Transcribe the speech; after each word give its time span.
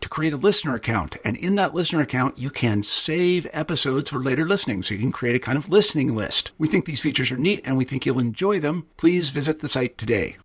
to 0.00 0.08
create 0.08 0.32
a 0.32 0.36
listener 0.36 0.74
account. 0.74 1.16
And 1.24 1.36
in 1.36 1.54
that 1.56 1.74
listener 1.74 2.00
account, 2.00 2.38
you 2.38 2.50
can 2.50 2.82
save 2.82 3.46
episodes 3.52 4.10
for 4.10 4.18
later 4.18 4.46
listening. 4.46 4.82
So 4.82 4.94
you 4.94 5.00
can 5.00 5.12
create 5.12 5.36
a 5.36 5.40
kind 5.40 5.58
of 5.58 5.68
listening 5.68 6.14
list. 6.14 6.52
We 6.58 6.68
think 6.68 6.84
these 6.84 7.00
features 7.00 7.30
are 7.30 7.36
neat 7.36 7.62
and 7.64 7.76
we 7.76 7.84
think 7.84 8.06
you'll 8.06 8.18
enjoy 8.18 8.60
them. 8.60 8.86
Please 8.96 9.30
visit 9.30 9.60
the 9.60 9.68
site 9.68 9.98
today. 9.98 10.36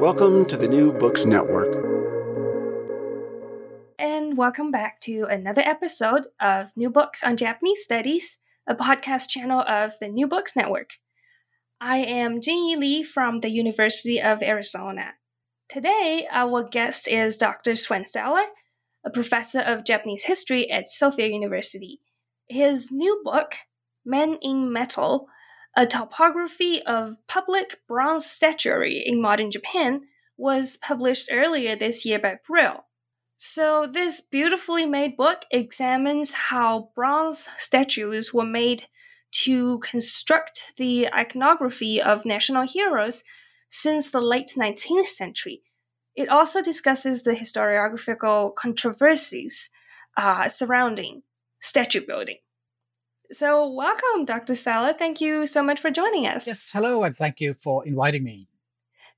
Welcome 0.00 0.44
to 0.46 0.56
the 0.56 0.68
New 0.68 0.92
Books 0.92 1.24
Network. 1.24 1.68
And 3.98 4.36
welcome 4.36 4.70
back 4.70 5.00
to 5.00 5.24
another 5.24 5.62
episode 5.64 6.26
of 6.40 6.72
New 6.76 6.90
Books 6.90 7.22
on 7.22 7.36
Japanese 7.36 7.82
Studies, 7.82 8.38
a 8.66 8.74
podcast 8.74 9.28
channel 9.28 9.60
of 9.60 9.92
the 10.00 10.08
New 10.08 10.26
Books 10.26 10.56
Network. 10.56 10.94
I 11.80 11.98
am 11.98 12.40
Jingyi 12.40 12.76
Li 12.76 13.02
from 13.02 13.40
the 13.40 13.50
University 13.50 14.20
of 14.20 14.42
Arizona. 14.42 15.14
Today, 15.68 16.26
our 16.30 16.62
guest 16.62 17.08
is 17.08 17.36
Dr. 17.36 17.74
Sven 17.74 18.04
Saaler, 18.04 18.44
a 19.04 19.10
professor 19.10 19.60
of 19.60 19.84
Japanese 19.84 20.24
history 20.24 20.70
at 20.70 20.86
Sophia 20.86 21.26
University. 21.26 22.00
His 22.48 22.90
new 22.92 23.22
book, 23.24 23.54
Men 24.04 24.38
in 24.42 24.72
Metal, 24.72 25.26
a 25.74 25.86
topography 25.86 26.82
of 26.82 27.16
public 27.26 27.80
bronze 27.88 28.26
statuary 28.26 29.02
in 29.04 29.22
modern 29.22 29.50
Japan, 29.50 30.02
was 30.36 30.76
published 30.76 31.30
earlier 31.32 31.74
this 31.74 32.04
year 32.04 32.18
by 32.18 32.36
Brill. 32.46 32.84
So, 33.36 33.86
this 33.86 34.20
beautifully 34.20 34.86
made 34.86 35.16
book 35.16 35.44
examines 35.50 36.34
how 36.34 36.90
bronze 36.94 37.48
statues 37.58 38.34
were 38.34 38.44
made 38.44 38.84
to 39.44 39.78
construct 39.78 40.74
the 40.76 41.12
iconography 41.12 42.00
of 42.00 42.26
national 42.26 42.66
heroes 42.66 43.24
since 43.74 44.12
the 44.12 44.20
late 44.20 44.56
19th 44.56 45.08
century. 45.08 45.60
It 46.14 46.28
also 46.28 46.62
discusses 46.62 47.24
the 47.24 47.32
historiographical 47.32 48.54
controversies 48.54 49.68
uh, 50.16 50.46
surrounding 50.46 51.22
statue 51.58 52.06
building. 52.06 52.36
So, 53.32 53.68
welcome, 53.68 54.24
Dr. 54.26 54.54
Saaler. 54.54 54.92
Thank 54.92 55.20
you 55.20 55.46
so 55.46 55.60
much 55.60 55.80
for 55.80 55.90
joining 55.90 56.24
us. 56.24 56.46
Yes, 56.46 56.70
hello, 56.72 57.02
and 57.02 57.16
thank 57.16 57.40
you 57.40 57.54
for 57.54 57.84
inviting 57.84 58.22
me. 58.22 58.46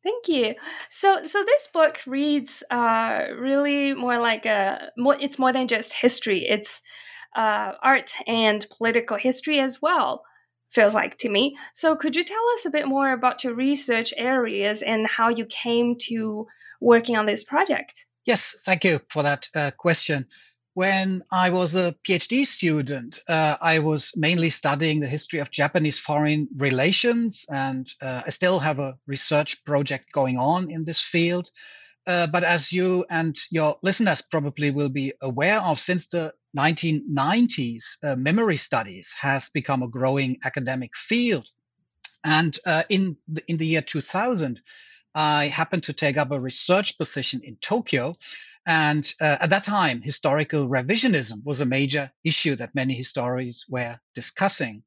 Thank 0.02 0.26
you. 0.28 0.54
So, 0.88 1.26
so 1.26 1.44
this 1.44 1.68
book 1.70 2.00
reads 2.06 2.62
uh, 2.70 3.26
really 3.36 3.92
more 3.92 4.18
like 4.18 4.46
a 4.46 4.90
more. 4.96 5.16
It's 5.20 5.38
more 5.38 5.52
than 5.52 5.68
just 5.68 5.92
history. 5.92 6.46
It's 6.48 6.80
uh, 7.34 7.72
art 7.82 8.14
and 8.26 8.66
political 8.70 9.18
history 9.18 9.60
as 9.60 9.82
well. 9.82 10.22
Feels 10.70 10.94
like 10.94 11.16
to 11.18 11.28
me. 11.28 11.56
So, 11.74 11.96
could 11.96 12.16
you 12.16 12.24
tell 12.24 12.48
us 12.54 12.66
a 12.66 12.70
bit 12.70 12.88
more 12.88 13.12
about 13.12 13.44
your 13.44 13.54
research 13.54 14.12
areas 14.16 14.82
and 14.82 15.06
how 15.06 15.28
you 15.28 15.46
came 15.46 15.96
to 16.08 16.46
working 16.80 17.16
on 17.16 17.26
this 17.26 17.44
project? 17.44 18.06
Yes, 18.26 18.62
thank 18.64 18.84
you 18.84 19.00
for 19.08 19.22
that 19.22 19.48
uh, 19.54 19.70
question. 19.76 20.26
When 20.74 21.22
I 21.32 21.50
was 21.50 21.74
a 21.74 21.94
PhD 22.06 22.44
student, 22.44 23.20
uh, 23.28 23.56
I 23.62 23.78
was 23.78 24.12
mainly 24.14 24.50
studying 24.50 25.00
the 25.00 25.06
history 25.06 25.38
of 25.38 25.50
Japanese 25.50 25.98
foreign 25.98 26.48
relations, 26.58 27.46
and 27.50 27.88
uh, 28.02 28.22
I 28.26 28.30
still 28.30 28.58
have 28.58 28.78
a 28.78 28.98
research 29.06 29.64
project 29.64 30.12
going 30.12 30.36
on 30.36 30.70
in 30.70 30.84
this 30.84 31.00
field. 31.00 31.48
Uh, 32.06 32.26
but 32.26 32.44
as 32.44 32.72
you 32.72 33.04
and 33.10 33.36
your 33.50 33.76
listeners 33.82 34.22
probably 34.22 34.70
will 34.70 34.90
be 34.90 35.12
aware 35.22 35.60
of, 35.60 35.78
since 35.78 36.08
the 36.08 36.32
1990s, 36.56 38.04
uh, 38.04 38.16
memory 38.16 38.56
studies 38.56 39.14
has 39.20 39.50
become 39.50 39.82
a 39.82 39.88
growing 39.88 40.38
academic 40.44 40.96
field. 40.96 41.48
And 42.24 42.58
uh, 42.66 42.82
in 42.88 43.16
the, 43.28 43.42
in 43.46 43.56
the 43.56 43.66
year 43.66 43.82
2000, 43.82 44.60
I 45.14 45.46
happened 45.46 45.84
to 45.84 45.92
take 45.92 46.16
up 46.16 46.30
a 46.30 46.40
research 46.40 46.98
position 46.98 47.40
in 47.42 47.56
Tokyo 47.56 48.16
and 48.66 49.10
uh, 49.20 49.38
at 49.40 49.50
that 49.50 49.62
time, 49.62 50.02
historical 50.02 50.68
revisionism 50.68 51.44
was 51.44 51.60
a 51.60 51.66
major 51.66 52.10
issue 52.24 52.56
that 52.56 52.74
many 52.74 52.94
historians 52.94 53.64
were 53.68 53.98
discussing. 54.14 54.82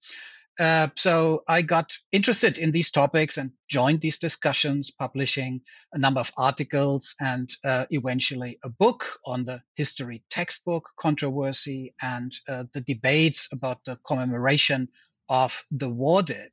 Uh, 0.59 0.89
so 0.95 1.41
I 1.47 1.61
got 1.61 1.93
interested 2.11 2.57
in 2.57 2.71
these 2.71 2.91
topics 2.91 3.37
and 3.37 3.51
joined 3.69 4.01
these 4.01 4.19
discussions, 4.19 4.91
publishing 4.91 5.61
a 5.93 5.97
number 5.97 6.19
of 6.19 6.31
articles 6.37 7.15
and 7.21 7.49
uh, 7.63 7.85
eventually 7.91 8.59
a 8.65 8.69
book 8.69 9.05
on 9.25 9.45
the 9.45 9.61
history 9.75 10.21
textbook 10.29 10.89
controversy 10.97 11.93
and 12.01 12.33
uh, 12.49 12.65
the 12.73 12.81
debates 12.81 13.47
about 13.53 13.85
the 13.85 13.97
commemoration 14.05 14.89
of 15.29 15.63
the 15.71 15.89
war 15.89 16.21
dead. 16.21 16.51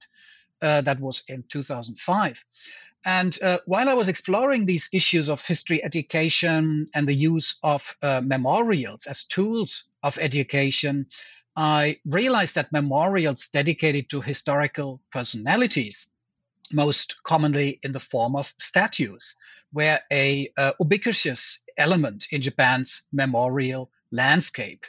Uh, 0.62 0.80
that 0.80 0.98
was 1.00 1.22
in 1.28 1.44
2005. 1.50 2.42
And 3.04 3.38
uh, 3.42 3.58
while 3.66 3.90
I 3.90 3.94
was 3.94 4.08
exploring 4.08 4.64
these 4.64 4.88
issues 4.92 5.28
of 5.28 5.44
history 5.44 5.84
education 5.84 6.86
and 6.94 7.06
the 7.06 7.12
use 7.12 7.56
of 7.62 7.94
uh, 8.02 8.22
memorials 8.24 9.06
as 9.06 9.24
tools 9.24 9.84
of 10.02 10.18
education, 10.18 11.06
I 11.56 11.98
realized 12.04 12.54
that 12.56 12.72
memorials 12.72 13.48
dedicated 13.48 14.10
to 14.10 14.20
historical 14.20 15.00
personalities, 15.10 16.08
most 16.72 17.16
commonly 17.22 17.80
in 17.82 17.92
the 17.92 18.00
form 18.00 18.36
of 18.36 18.52
statues, 18.58 19.34
were 19.72 19.98
a 20.12 20.50
uh, 20.58 20.72
ubiquitous 20.80 21.60
element 21.78 22.26
in 22.30 22.42
Japan's 22.42 23.02
memorial 23.12 23.90
landscape. 24.10 24.84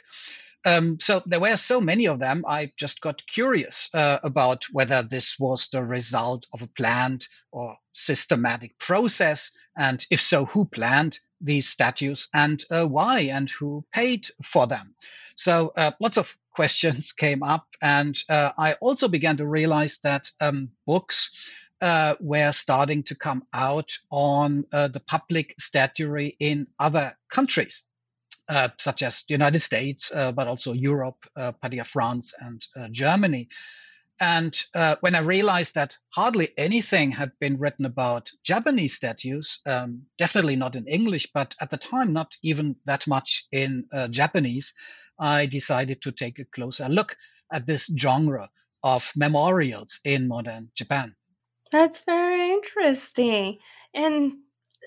Um, 0.66 0.98
so 1.00 1.22
there 1.24 1.40
were 1.40 1.56
so 1.56 1.80
many 1.80 2.06
of 2.06 2.18
them. 2.18 2.44
I 2.46 2.72
just 2.76 3.00
got 3.00 3.26
curious 3.26 3.88
uh, 3.94 4.18
about 4.22 4.64
whether 4.72 5.02
this 5.02 5.38
was 5.38 5.68
the 5.68 5.84
result 5.84 6.46
of 6.52 6.62
a 6.62 6.66
planned 6.66 7.28
or 7.52 7.76
systematic 7.92 8.78
process, 8.78 9.52
and 9.76 10.04
if 10.10 10.20
so, 10.20 10.44
who 10.44 10.66
planned 10.66 11.20
these 11.40 11.68
statues 11.68 12.28
and 12.34 12.64
uh, 12.70 12.84
why, 12.84 13.20
and 13.20 13.48
who 13.48 13.84
paid 13.92 14.28
for 14.42 14.66
them. 14.66 14.94
So 15.36 15.72
uh, 15.76 15.92
lots 16.00 16.18
of 16.18 16.36
questions 16.58 17.12
came 17.24 17.42
up, 17.44 17.66
and 17.80 18.18
uh, 18.28 18.50
I 18.58 18.74
also 18.80 19.06
began 19.08 19.36
to 19.36 19.46
realize 19.46 20.00
that 20.00 20.30
um, 20.40 20.70
books. 20.86 21.30
Uh, 21.80 22.16
were 22.18 22.50
starting 22.50 23.04
to 23.04 23.14
come 23.14 23.40
out 23.54 23.88
on 24.10 24.64
uh, 24.72 24.88
the 24.88 24.98
public 24.98 25.54
statuary 25.60 26.36
in 26.40 26.66
other 26.80 27.16
countries. 27.30 27.84
Uh, 28.48 28.68
such 28.78 29.02
as 29.02 29.24
the 29.24 29.34
United 29.34 29.60
States, 29.60 30.10
uh, 30.10 30.32
but 30.32 30.48
also 30.48 30.72
Europe, 30.72 31.26
uh, 31.36 31.52
particularly 31.52 31.86
France 31.86 32.34
and 32.40 32.66
uh, 32.74 32.88
Germany. 32.90 33.46
And 34.20 34.56
when 35.00 35.14
I 35.14 35.20
realized 35.20 35.74
that 35.74 35.96
hardly 36.14 36.48
anything 36.56 37.12
had 37.12 37.30
been 37.40 37.58
written 37.58 37.84
about 37.84 38.32
Japanese 38.42 38.94
statues, 38.94 39.60
um, 39.66 40.02
definitely 40.16 40.56
not 40.56 40.76
in 40.76 40.86
English, 40.88 41.26
but 41.34 41.54
at 41.60 41.70
the 41.70 41.76
time, 41.76 42.12
not 42.12 42.36
even 42.42 42.74
that 42.86 43.06
much 43.06 43.44
in 43.52 43.84
Japanese, 44.10 44.74
I 45.18 45.46
decided 45.46 46.02
to 46.02 46.12
take 46.12 46.38
a 46.38 46.44
closer 46.44 46.88
look 46.88 47.16
at 47.52 47.66
this 47.66 47.90
genre 47.98 48.50
of 48.82 49.12
memorials 49.16 50.00
in 50.04 50.28
modern 50.28 50.70
Japan. 50.74 51.16
That's 51.70 52.02
very 52.02 52.52
interesting. 52.52 53.58
And 53.94 54.38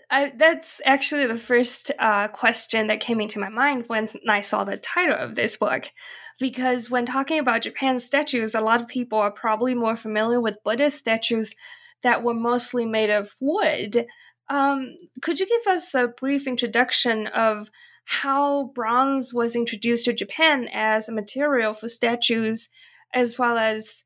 I, 0.09 0.33
that's 0.35 0.81
actually 0.85 1.25
the 1.27 1.37
first 1.37 1.91
uh, 1.99 2.27
question 2.29 2.87
that 2.87 2.99
came 2.99 3.21
into 3.21 3.39
my 3.39 3.49
mind 3.49 3.85
when 3.87 4.07
I 4.27 4.41
saw 4.41 4.63
the 4.63 4.77
title 4.77 5.15
of 5.15 5.35
this 5.35 5.57
book. 5.57 5.91
Because 6.39 6.89
when 6.89 7.05
talking 7.05 7.39
about 7.39 7.61
Japan's 7.61 8.03
statues, 8.03 8.55
a 8.55 8.61
lot 8.61 8.81
of 8.81 8.87
people 8.87 9.19
are 9.19 9.31
probably 9.31 9.75
more 9.75 9.95
familiar 9.95 10.41
with 10.41 10.63
Buddhist 10.63 10.97
statues 10.97 11.53
that 12.03 12.23
were 12.23 12.33
mostly 12.33 12.85
made 12.85 13.09
of 13.09 13.31
wood. 13.39 14.07
Um, 14.49 14.95
could 15.21 15.39
you 15.39 15.45
give 15.45 15.71
us 15.71 15.93
a 15.93 16.07
brief 16.07 16.47
introduction 16.47 17.27
of 17.27 17.69
how 18.05 18.71
bronze 18.75 19.33
was 19.33 19.55
introduced 19.55 20.05
to 20.05 20.13
Japan 20.13 20.67
as 20.71 21.07
a 21.07 21.13
material 21.13 21.73
for 21.73 21.87
statues, 21.87 22.69
as 23.13 23.37
well 23.37 23.57
as 23.57 24.03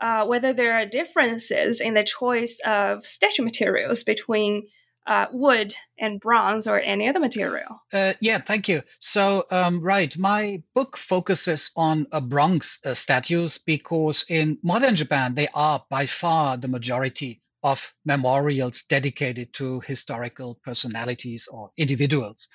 uh, 0.00 0.26
whether 0.26 0.52
there 0.52 0.74
are 0.74 0.86
differences 0.86 1.80
in 1.80 1.94
the 1.94 2.02
choice 2.02 2.58
of 2.64 3.06
statue 3.06 3.44
materials 3.44 4.02
between 4.02 4.66
uh, 5.06 5.26
wood 5.32 5.74
and 5.98 6.20
bronze 6.20 6.66
or 6.66 6.80
any 6.80 7.08
other 7.08 7.20
material? 7.20 7.82
Uh, 7.92 8.12
yeah, 8.20 8.38
thank 8.38 8.68
you. 8.68 8.82
So, 9.00 9.44
um, 9.50 9.80
right, 9.80 10.16
my 10.16 10.62
book 10.74 10.96
focuses 10.96 11.70
on 11.76 12.06
uh, 12.12 12.20
bronze 12.20 12.78
uh, 12.84 12.94
statues 12.94 13.58
because 13.58 14.24
in 14.28 14.58
modern 14.62 14.96
Japan, 14.96 15.34
they 15.34 15.48
are 15.54 15.84
by 15.90 16.06
far 16.06 16.56
the 16.56 16.68
majority 16.68 17.42
of 17.62 17.94
memorials 18.04 18.82
dedicated 18.82 19.52
to 19.54 19.80
historical 19.80 20.58
personalities 20.64 21.48
or 21.52 21.70
individuals 21.76 22.48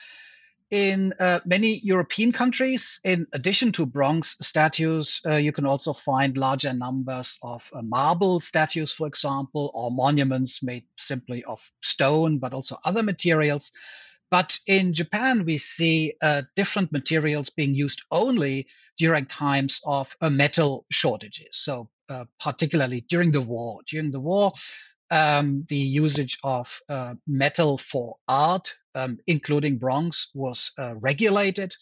in 0.70 1.14
uh, 1.20 1.40
many 1.46 1.80
European 1.80 2.32
countries, 2.32 3.00
in 3.04 3.28
addition 3.34 3.72
to 3.74 3.86
bronze 3.86 4.36
statues, 4.46 5.22
uh, 5.26 5.36
you 5.36 5.52
can 5.52 5.66
also 5.66 5.94
find 5.94 6.38
larger 6.38 6.74
numbers 6.74 7.38
of 7.42 7.70
uh, 7.74 7.82
marble 7.84 8.40
statues, 8.40 8.92
for 8.92 9.08
example, 9.08 9.72
or 9.74 9.92
monuments 9.92 10.62
made 10.62 10.84
simply 10.98 11.44
of 11.46 11.72
stone, 11.82 12.38
but 12.38 12.54
also 12.54 12.76
other 12.86 13.04
materials. 13.04 13.72
But 14.30 14.60
in 14.68 14.94
Japan, 14.94 15.46
we 15.46 15.58
see 15.58 16.14
uh, 16.22 16.42
different 16.56 16.92
materials 16.92 17.50
being 17.50 17.74
used 17.74 18.02
only 18.12 18.68
during 18.98 19.26
times 19.26 19.80
of 19.86 20.16
uh, 20.20 20.30
metal 20.30 20.86
shortages. 20.92 21.50
So, 21.52 21.90
uh, 22.10 22.26
particularly 22.40 23.02
during 23.08 23.32
the 23.32 23.42
war. 23.42 23.80
During 23.88 24.12
the 24.12 24.20
war, 24.20 24.52
um, 25.12 25.66
the 25.70 25.78
usage 25.78 26.38
of 26.44 26.82
uh, 26.90 27.16
metal 27.26 27.78
for 27.78 28.18
art, 28.28 28.74
um, 28.98 29.20
including 29.28 29.78
bronze, 29.78 30.28
was 30.34 30.72
uh, 30.78 30.96
regulated. 31.00 31.76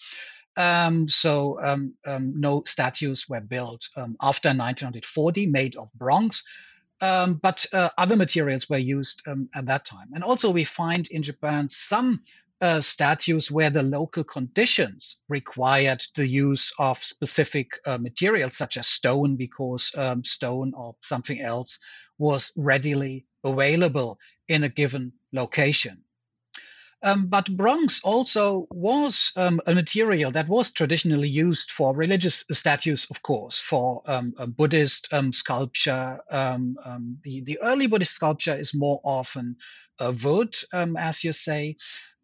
Um, 0.57 1.07
so 1.09 1.59
um, 1.61 1.93
um, 2.07 2.39
no 2.39 2.63
statues 2.65 3.27
were 3.27 3.41
built 3.41 3.87
um, 3.97 4.15
after 4.21 4.49
1940 4.49 5.47
made 5.47 5.75
of 5.75 5.91
bronze. 5.95 6.43
but 6.99 7.65
uh, 7.73 7.89
other 7.97 8.15
materials 8.15 8.69
were 8.69 8.77
used 8.77 9.21
at 9.27 9.65
that 9.65 9.85
time. 9.85 10.09
And 10.13 10.23
also, 10.23 10.49
we 10.51 10.63
find 10.63 11.07
in 11.09 11.23
Japan 11.23 11.67
some 11.69 12.21
uh, 12.61 12.79
statues 12.79 13.51
where 13.51 13.69
the 13.69 13.83
local 13.83 14.23
conditions 14.23 15.17
required 15.27 16.01
the 16.15 16.27
use 16.27 16.71
of 16.79 17.03
specific 17.03 17.71
uh, 17.85 17.97
materials, 17.97 18.55
such 18.55 18.77
as 18.77 18.87
stone, 18.87 19.35
because 19.35 19.91
um, 19.97 20.23
stone 20.23 20.73
or 20.75 20.95
something 21.01 21.41
else 21.41 21.79
was 22.17 22.53
readily 22.55 23.25
available 23.43 24.17
in 24.47 24.63
a 24.63 24.69
given 24.69 25.11
location. 25.33 26.04
Um, 27.03 27.27
but 27.27 27.55
bronze 27.55 28.01
also 28.03 28.67
was 28.71 29.31
um, 29.35 29.61
a 29.67 29.75
material 29.75 30.31
that 30.31 30.47
was 30.47 30.71
traditionally 30.71 31.29
used 31.29 31.69
for 31.71 31.95
religious 31.95 32.43
statues, 32.51 33.05
of 33.11 33.21
course, 33.21 33.59
for 33.59 34.01
um, 34.07 34.33
Buddhist 34.57 35.13
um, 35.13 35.31
sculpture. 35.31 36.19
Um, 36.31 36.77
um, 36.83 37.17
the, 37.23 37.41
the 37.41 37.59
early 37.61 37.87
Buddhist 37.87 38.13
sculpture 38.13 38.55
is 38.55 38.73
more 38.73 38.99
often 39.03 39.55
uh, 39.99 40.13
wood, 40.23 40.55
as 40.73 41.23
you 41.23 41.33
say. 41.33 41.77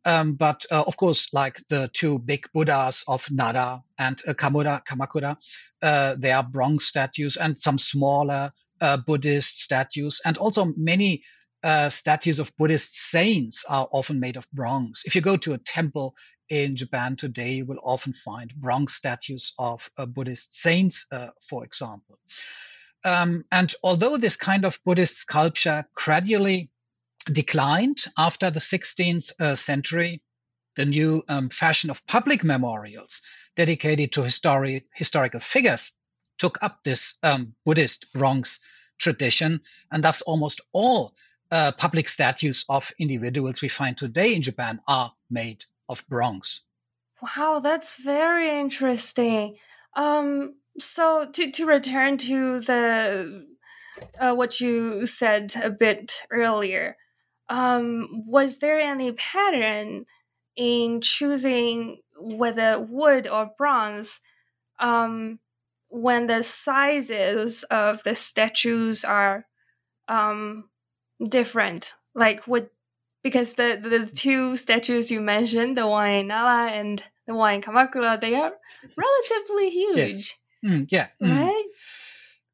but 0.03 0.65
uh, 0.71 0.83
of 0.87 0.97
course, 0.97 1.27
like 1.33 1.61
the 1.69 1.89
two 1.93 2.17
big 2.19 2.47
Buddhas 2.53 3.03
of 3.07 3.29
Nara 3.29 3.83
and 3.99 4.21
uh, 4.27 4.33
Kamura, 4.33 4.83
Kamakura, 4.83 5.37
uh, 5.83 6.15
they 6.17 6.31
are 6.31 6.43
bronze 6.43 6.85
statues, 6.85 7.37
and 7.37 7.59
some 7.59 7.77
smaller 7.77 8.49
uh, 8.81 8.97
Buddhist 8.97 9.61
statues, 9.61 10.21
and 10.25 10.37
also 10.37 10.73
many 10.75 11.23
uh, 11.63 11.89
statues 11.89 12.39
of 12.39 12.55
Buddhist 12.57 12.95
saints 12.95 13.65
are 13.69 13.87
often 13.91 14.19
made 14.19 14.37
of 14.37 14.49
bronze. 14.51 15.03
If 15.05 15.15
you 15.15 15.21
go 15.21 15.37
to 15.37 15.53
a 15.53 15.57
temple 15.59 16.15
in 16.49 16.75
Japan 16.75 17.15
today, 17.15 17.53
you 17.53 17.65
will 17.65 17.79
often 17.83 18.13
find 18.13 18.53
bronze 18.55 18.93
statues 18.93 19.53
of 19.59 19.89
uh, 19.97 20.05
Buddhist 20.05 20.53
saints, 20.53 21.05
uh, 21.11 21.27
for 21.41 21.63
example. 21.63 22.19
Um, 23.03 23.45
and 23.51 23.73
although 23.83 24.17
this 24.17 24.35
kind 24.35 24.65
of 24.65 24.79
Buddhist 24.85 25.17
sculpture 25.17 25.85
gradually 25.95 26.69
declined 27.31 28.05
after 28.17 28.51
the 28.51 28.59
16th 28.59 29.39
uh, 29.39 29.55
century, 29.55 30.21
the 30.75 30.85
new 30.85 31.23
um, 31.27 31.49
fashion 31.49 31.89
of 31.89 32.05
public 32.07 32.43
memorials 32.43 33.21
dedicated 33.55 34.11
to 34.13 34.21
histori- 34.21 34.83
historical 34.93 35.39
figures 35.39 35.91
took 36.37 36.57
up 36.63 36.83
this 36.83 37.17
um, 37.23 37.53
Buddhist 37.65 38.11
bronze 38.13 38.59
tradition, 38.97 39.61
and 39.91 40.03
thus 40.03 40.21
almost 40.23 40.61
all 40.73 41.13
uh, 41.51 41.71
public 41.73 42.09
statues 42.09 42.65
of 42.69 42.91
individuals 42.97 43.61
we 43.61 43.67
find 43.67 43.97
today 43.97 44.33
in 44.33 44.41
Japan 44.41 44.79
are 44.87 45.13
made 45.29 45.65
of 45.89 46.07
bronze. 46.07 46.61
Wow, 47.21 47.59
that's 47.59 48.01
very 48.01 48.49
interesting. 48.49 49.57
Um, 49.95 50.55
so 50.79 51.29
to 51.33 51.51
to 51.51 51.65
return 51.65 52.17
to 52.17 52.61
the 52.61 53.45
uh, 54.19 54.33
what 54.33 54.59
you 54.59 55.05
said 55.05 55.53
a 55.61 55.69
bit 55.69 56.25
earlier, 56.31 56.97
um, 57.49 58.23
was 58.25 58.59
there 58.59 58.79
any 58.79 59.11
pattern 59.11 60.05
in 60.55 61.01
choosing 61.01 61.99
whether 62.19 62.79
wood 62.79 63.27
or 63.27 63.51
bronze? 63.57 64.21
Um, 64.79 65.39
when 65.89 66.27
the 66.27 66.41
sizes 66.41 67.63
of 67.63 68.01
the 68.03 68.15
statues 68.15 69.03
are 69.03 69.45
um, 70.07 70.70
different, 71.27 71.95
like 72.15 72.47
what 72.47 72.69
because 73.23 73.53
the 73.53 73.79
the 73.81 74.05
two 74.13 74.55
statues 74.55 75.11
you 75.11 75.21
mentioned, 75.21 75.77
the 75.77 75.87
one 75.87 76.09
in 76.09 76.27
Nara 76.27 76.71
and 76.71 77.03
the 77.27 77.35
one 77.35 77.55
in 77.55 77.61
Kamakura, 77.61 78.19
they 78.19 78.35
are 78.35 78.53
relatively 78.97 79.69
huge. 79.69 79.97
Yes. 79.97 80.35
Mm, 80.65 80.87
yeah. 80.91 81.07
Mm. 81.21 81.37
Right. 81.37 81.65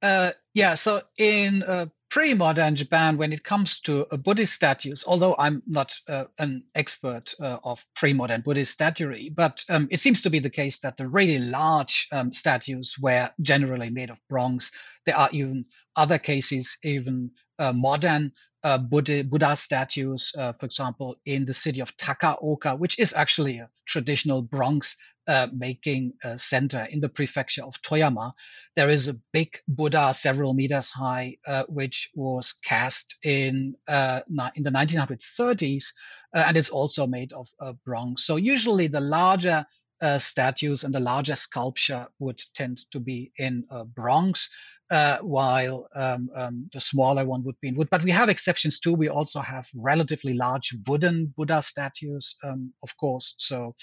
Uh, 0.01 0.31
yeah. 0.53 0.75
So 0.75 1.01
in 1.17 1.63
uh, 1.63 1.87
pre-modern 2.09 2.75
Japan, 2.75 3.17
when 3.17 3.33
it 3.33 3.43
comes 3.43 3.79
to 3.81 4.05
uh, 4.11 4.17
Buddhist 4.17 4.53
statues, 4.53 5.03
although 5.07 5.35
I'm 5.37 5.61
not 5.65 5.93
uh, 6.07 6.25
an 6.39 6.63
expert 6.75 7.33
uh, 7.39 7.57
of 7.63 7.85
pre-modern 7.95 8.41
Buddhist 8.41 8.71
statuary, 8.71 9.29
but 9.33 9.63
um, 9.69 9.87
it 9.91 9.99
seems 9.99 10.21
to 10.21 10.29
be 10.29 10.39
the 10.39 10.49
case 10.49 10.79
that 10.79 10.97
the 10.97 11.07
really 11.09 11.39
large 11.39 12.07
um, 12.11 12.31
statues 12.31 12.95
were 13.01 13.29
generally 13.41 13.89
made 13.89 14.09
of 14.09 14.21
bronze. 14.29 14.71
There 15.05 15.17
are 15.17 15.29
even 15.31 15.65
other 15.95 16.17
cases, 16.17 16.77
even 16.83 17.31
modern 17.73 18.31
uh, 18.63 18.77
Buddha, 18.77 19.23
Buddha, 19.23 19.55
statues, 19.55 20.33
uh, 20.37 20.51
for 20.59 20.65
example, 20.65 21.15
in 21.25 21.45
the 21.45 21.53
city 21.53 21.79
of 21.79 21.95
Takaoka, 21.95 22.77
which 22.77 22.99
is 22.99 23.13
actually 23.13 23.59
a 23.59 23.69
traditional 23.85 24.41
bronze 24.41 24.97
uh, 25.27 25.47
making 25.53 26.13
uh, 26.25 26.35
center 26.35 26.85
in 26.91 26.99
the 26.99 27.07
prefecture 27.07 27.63
of 27.63 27.81
Toyama. 27.81 28.33
There 28.75 28.89
is 28.89 29.07
a 29.07 29.19
big 29.31 29.57
Buddha, 29.67 30.13
several 30.13 30.53
meters 30.53 30.91
high, 30.91 31.37
uh, 31.45 31.63
which 31.69 32.09
was 32.15 32.53
cast 32.63 33.15
in 33.23 33.75
in 33.87 34.63
the 34.63 34.71
1930s, 34.71 35.85
and 36.33 36.57
it's 36.57 36.69
also 36.69 37.07
made 37.07 37.31
of 37.33 37.47
bronze. 37.85 38.25
So 38.25 38.35
usually 38.35 38.87
the 38.87 39.01
larger 39.01 39.65
uh, 40.01 40.17
statues 40.17 40.83
and 40.83 40.93
the 40.93 40.99
larger 40.99 41.35
sculpture 41.35 42.07
would 42.19 42.39
tend 42.55 42.79
to 42.91 42.99
be 42.99 43.31
in 43.37 43.65
uh, 43.71 43.83
bronze 43.85 44.49
uh, 44.91 45.17
while 45.19 45.87
um, 45.95 46.29
um, 46.35 46.69
the 46.73 46.79
smaller 46.79 47.25
one 47.25 47.43
would 47.43 47.59
be 47.61 47.69
in 47.69 47.75
wood. 47.75 47.89
But 47.89 48.03
we 48.03 48.11
have 48.11 48.29
exceptions 48.29 48.79
too. 48.79 48.93
We 48.93 49.09
also 49.09 49.39
have 49.39 49.67
relatively 49.75 50.33
large 50.33 50.75
wooden 50.87 51.33
Buddha 51.35 51.61
statues, 51.61 52.35
um, 52.43 52.73
of 52.83 52.95
course. 52.97 53.35
So, 53.37 53.75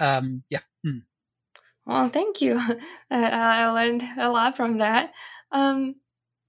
um, 0.00 0.42
yeah. 0.50 0.60
Mm. 0.86 1.02
Well, 1.86 2.08
thank 2.08 2.40
you. 2.40 2.60
I 3.10 3.68
learned 3.68 4.02
a 4.18 4.30
lot 4.30 4.56
from 4.56 4.78
that. 4.78 5.12
Um, 5.52 5.96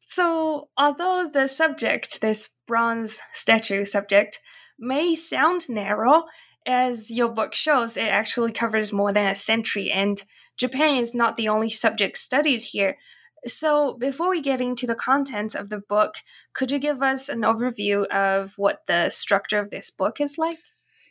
so, 0.06 0.70
although 0.78 1.30
the 1.32 1.48
subject, 1.48 2.22
this 2.22 2.50
bronze 2.66 3.22
statue 3.34 3.86
subject, 3.86 4.40
may 4.80 5.16
sound 5.16 5.70
narrow, 5.70 6.24
as 6.68 7.10
your 7.10 7.30
book 7.30 7.56
shows, 7.56 7.98
it 7.98 8.10
actually 8.10 8.52
covers 8.52 8.92
more 8.94 9.14
than 9.14 9.26
a 9.26 9.34
century, 9.34 9.90
and 9.90 10.22
Japan 10.58 11.02
is 11.02 11.16
not 11.16 11.38
the 11.38 11.48
only 11.48 11.70
subject 11.70 12.18
studied 12.18 12.62
here. 12.62 12.98
So, 13.46 13.94
before 13.94 14.30
we 14.30 14.42
get 14.42 14.60
into 14.60 14.86
the 14.86 14.96
contents 14.96 15.56
of 15.56 15.70
the 15.70 15.80
book, 15.80 16.16
could 16.54 16.72
you 16.72 16.80
give 16.80 17.02
us 17.02 17.30
an 17.30 17.42
overview 17.42 18.06
of 18.08 18.54
what 18.58 18.82
the 18.88 19.10
structure 19.10 19.60
of 19.60 19.70
this 19.70 19.90
book 19.90 20.20
is 20.20 20.38
like? 20.38 20.60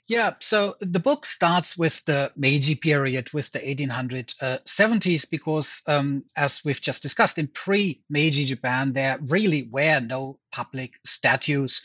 Yeah, 0.08 0.34
so 0.38 0.76
the 0.80 1.00
book 1.00 1.26
starts 1.26 1.76
with 1.76 2.04
the 2.04 2.30
Meiji 2.36 2.76
period, 2.76 3.32
with 3.32 3.50
the 3.50 3.58
1870s, 3.58 5.28
because 5.28 5.82
um, 5.88 6.22
as 6.36 6.64
we've 6.64 6.80
just 6.80 7.02
discussed, 7.02 7.38
in 7.38 7.48
pre 7.48 8.00
Meiji 8.08 8.44
Japan, 8.44 8.92
there 8.92 9.18
really 9.20 9.68
were 9.72 10.00
no 10.00 10.38
public 10.52 11.00
statues 11.04 11.82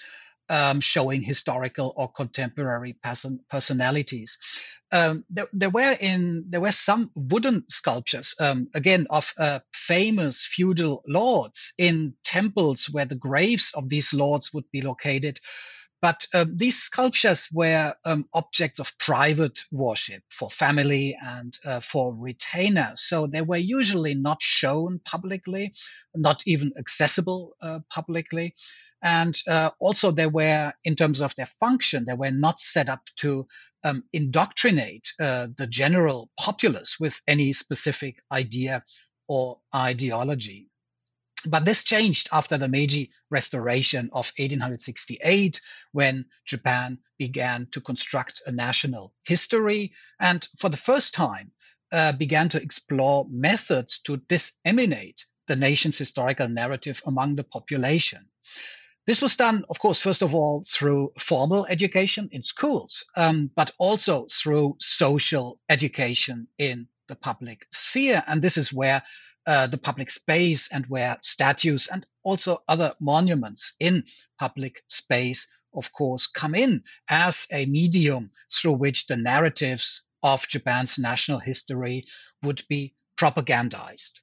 um, 0.52 0.82
showing 0.82 1.22
historical 1.24 1.94
or 1.96 2.12
contemporary 2.12 2.94
person, 3.02 3.40
personalities. 3.50 4.38
Um, 4.92 5.24
there, 5.30 5.48
there, 5.54 5.70
were 5.70 5.96
in 6.00 6.44
there 6.50 6.60
were 6.60 6.74
some 6.74 7.10
wooden 7.16 7.64
sculptures 7.70 8.36
um, 8.42 8.68
again 8.76 9.08
of 9.10 9.34
uh, 9.40 9.60
famous 9.74 10.46
feudal 10.46 11.02
lords 11.08 11.74
in 11.78 12.14
temples 12.26 12.90
where 12.92 13.06
the 13.06 13.16
graves 13.16 13.72
of 13.76 13.88
these 13.88 14.14
lords 14.14 14.54
would 14.54 14.70
be 14.72 14.82
located. 14.82 15.40
But 16.02 16.26
um, 16.34 16.58
these 16.58 16.80
sculptures 16.80 17.48
were 17.54 17.94
um, 18.06 18.26
objects 18.34 18.80
of 18.80 18.98
private 18.98 19.60
worship 19.72 20.24
for 20.32 20.50
family 20.50 21.16
and 21.24 21.58
uh, 21.64 21.80
for 21.80 22.14
retainers. 22.14 23.02
So 23.02 23.28
they 23.28 23.42
were 23.44 23.58
usually 23.58 24.16
not 24.16 24.42
shown 24.42 25.00
publicly, 25.06 25.74
not 26.16 26.42
even 26.48 26.74
accessible 26.80 27.56
uh, 27.62 27.80
publicly. 27.90 28.56
And 29.04 29.38
uh, 29.48 29.72
also, 29.80 30.12
they 30.12 30.28
were, 30.28 30.74
in 30.84 30.96
terms 30.96 31.22
of 31.22 31.36
their 31.36 31.48
function, 31.48 32.06
they 32.06 32.14
were 32.14 32.32
not 32.32 32.60
set 32.60 32.90
up 32.90 33.02
to 33.18 33.48
um, 33.84 34.04
indoctrinate 34.14 35.08
uh, 35.20 35.48
the 35.58 35.68
general 35.68 36.30
populace 36.40 36.98
with 37.00 37.22
any 37.28 37.54
specific 37.54 38.18
idea 38.32 38.84
or 39.28 39.60
ideology. 39.76 40.71
But 41.46 41.66
this 41.66 41.84
changed 41.84 42.30
after 42.32 42.58
the 42.58 42.68
Meiji 42.68 43.12
Restoration 43.30 44.06
of 44.14 44.32
1868, 44.38 45.62
when 45.92 46.26
Japan 46.46 47.00
began 47.18 47.68
to 47.72 47.82
construct 47.82 48.42
a 48.46 48.52
national 48.52 49.14
history 49.24 49.92
and 50.20 50.48
for 50.58 50.70
the 50.70 50.78
first 50.78 51.14
time 51.14 51.52
uh, 51.92 52.14
began 52.14 52.50
to 52.50 52.62
explore 52.62 53.28
methods 53.30 54.00
to 54.00 54.18
disseminate 54.18 55.26
the 55.48 55.56
nation's 55.56 55.98
historical 55.98 56.48
narrative 56.48 57.02
among 57.06 57.36
the 57.36 57.44
population. 57.44 58.26
This 59.08 59.22
was 59.22 59.36
done, 59.36 59.66
of 59.70 59.80
course, 59.80 60.00
first 60.00 60.22
of 60.22 60.36
all, 60.36 60.64
through 60.66 61.12
formal 61.18 61.66
education 61.66 62.30
in 62.32 62.44
schools, 62.44 63.04
um, 63.18 63.50
but 63.56 63.72
also 63.80 64.26
through 64.32 64.78
social 64.80 65.60
education 65.70 66.48
in 66.58 66.88
the 67.08 67.16
public 67.16 67.66
sphere. 67.72 68.24
And 68.28 68.42
this 68.42 68.58
is 68.58 68.72
where 68.72 69.02
uh, 69.48 69.68
the 69.68 69.78
public 69.78 70.12
space 70.12 70.72
and 70.72 70.86
where 70.88 71.18
statues 71.22 71.88
and 71.88 72.06
also 72.24 72.64
other 72.68 72.94
monuments 73.00 73.74
in 73.80 74.04
public 74.40 74.84
space, 74.88 75.48
of 75.74 75.92
course, 75.92 76.28
come 76.28 76.56
in 76.56 76.84
as 77.10 77.48
a 77.52 77.66
medium 77.66 78.32
through 78.52 78.74
which 78.74 79.08
the 79.08 79.18
narratives 79.18 80.04
of 80.24 80.48
Japan's 80.48 81.00
national 81.00 81.40
history 81.40 82.06
would 82.44 82.64
be 82.70 82.94
propagandized. 83.18 84.20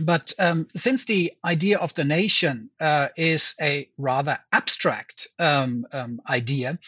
But 0.00 0.32
um, 0.38 0.68
since 0.74 1.04
the 1.04 1.32
idea 1.44 1.78
of 1.78 1.94
the 1.94 2.04
nation 2.04 2.70
uh, 2.80 3.08
is 3.16 3.54
a 3.60 3.88
rather 3.98 4.38
abstract 4.52 5.26
um, 5.38 5.86
um, 5.92 6.20
idea, 6.28 6.78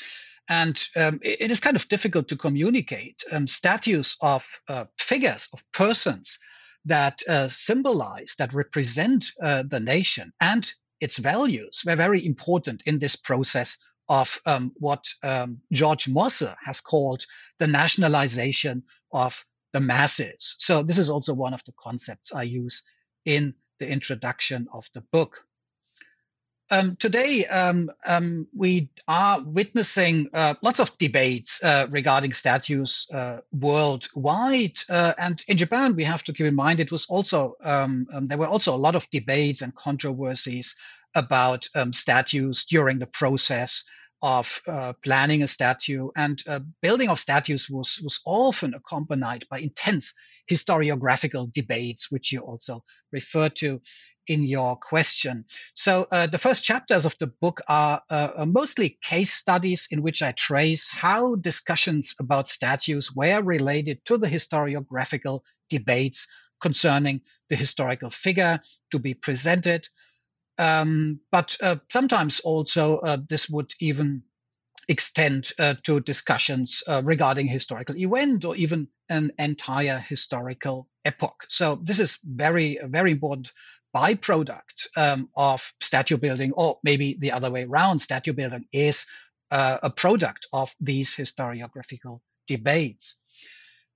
and 0.48 0.80
um, 0.96 1.18
it, 1.22 1.50
is 1.50 1.60
kind 1.60 1.76
of 1.76 1.88
difficult 1.88 2.28
to 2.28 2.36
communicate, 2.36 3.22
um, 3.32 3.46
statues 3.46 4.16
of 4.20 4.60
uh, 4.68 4.84
figures, 4.98 5.48
of 5.52 5.64
persons, 5.72 6.38
that 6.84 7.20
uh, 7.28 7.48
symbolize, 7.48 8.34
that 8.38 8.52
represent 8.54 9.26
uh, 9.42 9.62
the 9.68 9.80
nation 9.80 10.32
and 10.40 10.72
its 11.00 11.18
values 11.18 11.82
were 11.84 11.96
very 11.96 12.24
important 12.24 12.82
in 12.86 12.98
this 12.98 13.16
process 13.16 13.76
of 14.08 14.40
um, 14.46 14.72
what 14.76 15.04
um, 15.22 15.58
George 15.72 16.08
Mosse 16.08 16.54
has 16.64 16.80
called 16.80 17.24
the 17.58 17.66
nationalization 17.66 18.82
of 19.12 19.44
the 19.72 19.80
masses. 19.80 20.56
So 20.58 20.82
this 20.82 20.98
is 20.98 21.10
also 21.10 21.34
one 21.34 21.54
of 21.54 21.64
the 21.64 21.72
concepts 21.78 22.34
I 22.34 22.42
use 22.42 22.82
in 23.24 23.54
the 23.78 23.88
introduction 23.88 24.68
of 24.72 24.88
the 24.94 25.02
book. 25.12 25.44
Um, 26.72 26.96
today, 26.96 27.44
um, 27.48 27.90
um, 28.06 28.48
we 28.56 28.88
are 29.06 29.42
witnessing 29.42 30.30
uh, 30.32 30.54
lots 30.62 30.80
of 30.80 30.96
debates 30.96 31.62
uh, 31.62 31.86
regarding 31.90 32.32
statues 32.32 33.06
uh, 33.12 33.40
worldwide. 33.52 34.78
Uh, 34.88 35.12
and 35.18 35.44
in 35.48 35.58
Japan, 35.58 35.94
we 35.94 36.02
have 36.04 36.22
to 36.24 36.32
keep 36.32 36.46
in 36.46 36.54
mind 36.54 36.80
it 36.80 36.90
was 36.90 37.04
also, 37.10 37.56
um, 37.62 38.06
um, 38.14 38.26
there 38.26 38.38
were 38.38 38.46
also 38.46 38.74
a 38.74 38.84
lot 38.86 38.96
of 38.96 39.06
debates 39.10 39.60
and 39.60 39.74
controversies 39.74 40.74
about 41.14 41.68
um, 41.76 41.92
statues 41.92 42.64
during 42.64 42.98
the 42.98 43.06
process 43.06 43.84
of 44.22 44.62
uh, 44.66 44.94
planning 45.04 45.42
a 45.42 45.48
statue. 45.48 46.08
And 46.16 46.42
uh, 46.46 46.60
building 46.80 47.10
of 47.10 47.20
statues 47.20 47.68
was, 47.68 48.00
was 48.02 48.20
often 48.24 48.72
accompanied 48.72 49.46
by 49.50 49.58
intense 49.58 50.14
historiographical 50.50 51.52
debates, 51.52 52.10
which 52.10 52.32
you 52.32 52.40
also 52.40 52.82
referred 53.12 53.56
to 53.56 53.82
in 54.28 54.44
your 54.44 54.76
question. 54.76 55.44
So 55.74 56.06
uh, 56.12 56.26
the 56.26 56.38
first 56.38 56.64
chapters 56.64 57.04
of 57.04 57.16
the 57.18 57.26
book 57.26 57.60
are 57.68 58.00
uh, 58.10 58.44
mostly 58.46 58.98
case 59.02 59.32
studies 59.32 59.88
in 59.90 60.02
which 60.02 60.22
I 60.22 60.32
trace 60.32 60.88
how 60.88 61.36
discussions 61.36 62.14
about 62.20 62.48
statues 62.48 63.14
were 63.14 63.42
related 63.42 64.04
to 64.06 64.16
the 64.16 64.28
historiographical 64.28 65.40
debates 65.68 66.28
concerning 66.60 67.20
the 67.48 67.56
historical 67.56 68.10
figure 68.10 68.60
to 68.90 68.98
be 68.98 69.14
presented. 69.14 69.88
Um, 70.58 71.20
but 71.32 71.56
uh, 71.62 71.76
sometimes 71.90 72.40
also 72.40 72.98
uh, 72.98 73.18
this 73.28 73.48
would 73.48 73.72
even 73.80 74.22
extend 74.88 75.50
uh, 75.58 75.74
to 75.84 76.00
discussions 76.00 76.82
uh, 76.86 77.02
regarding 77.04 77.46
historical 77.46 77.96
event 77.96 78.44
or 78.44 78.56
even 78.56 78.88
an 79.08 79.30
entire 79.38 79.98
historical 79.98 80.88
epoch. 81.04 81.46
So 81.48 81.76
this 81.82 82.00
is 82.00 82.18
very, 82.24 82.78
very 82.84 83.12
important 83.12 83.52
byproduct 83.94 84.88
um, 84.96 85.28
of 85.36 85.72
statue 85.80 86.16
building, 86.16 86.52
or 86.52 86.78
maybe 86.82 87.16
the 87.18 87.32
other 87.32 87.50
way 87.50 87.64
around, 87.64 87.98
statue 87.98 88.32
building 88.32 88.64
is 88.72 89.06
uh, 89.50 89.78
a 89.82 89.90
product 89.90 90.46
of 90.52 90.74
these 90.80 91.14
historiographical 91.14 92.20
debates. 92.46 93.16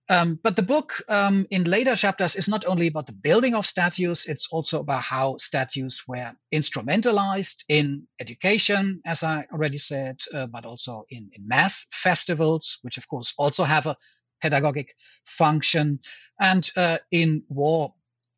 Um, 0.09 0.39
but 0.43 0.55
the 0.55 0.63
book 0.63 1.03
um, 1.09 1.47
in 1.51 1.65
later 1.65 1.97
chapters 1.97 2.37
is 2.37 2.49
not 2.49 2.65
only 2.65 2.87
about 2.87 3.09
the 3.09 3.13
building 3.13 3.55
of 3.55 3.67
statues, 3.67 4.27
it's 4.27 4.47
also 4.53 4.81
about 4.81 5.03
how 5.03 5.37
statues 5.39 6.03
were 6.07 6.33
instrumentalized 6.55 7.65
in 7.69 8.07
education, 8.21 9.01
as 9.05 9.25
I 9.25 9.47
already 9.53 9.79
said, 9.79 10.21
uh, 10.33 10.47
but 10.47 10.65
also 10.65 11.05
in, 11.11 11.31
in 11.33 11.49
mass 11.49 11.87
festivals, 11.91 12.79
which 12.83 12.99
of 12.99 13.09
course 13.09 13.35
also 13.37 13.65
have 13.65 13.87
a 13.87 13.97
pedagogic 14.41 14.95
function, 15.25 15.99
and 16.39 16.71
uh, 16.77 16.99
in 17.11 17.43
war 17.49 17.93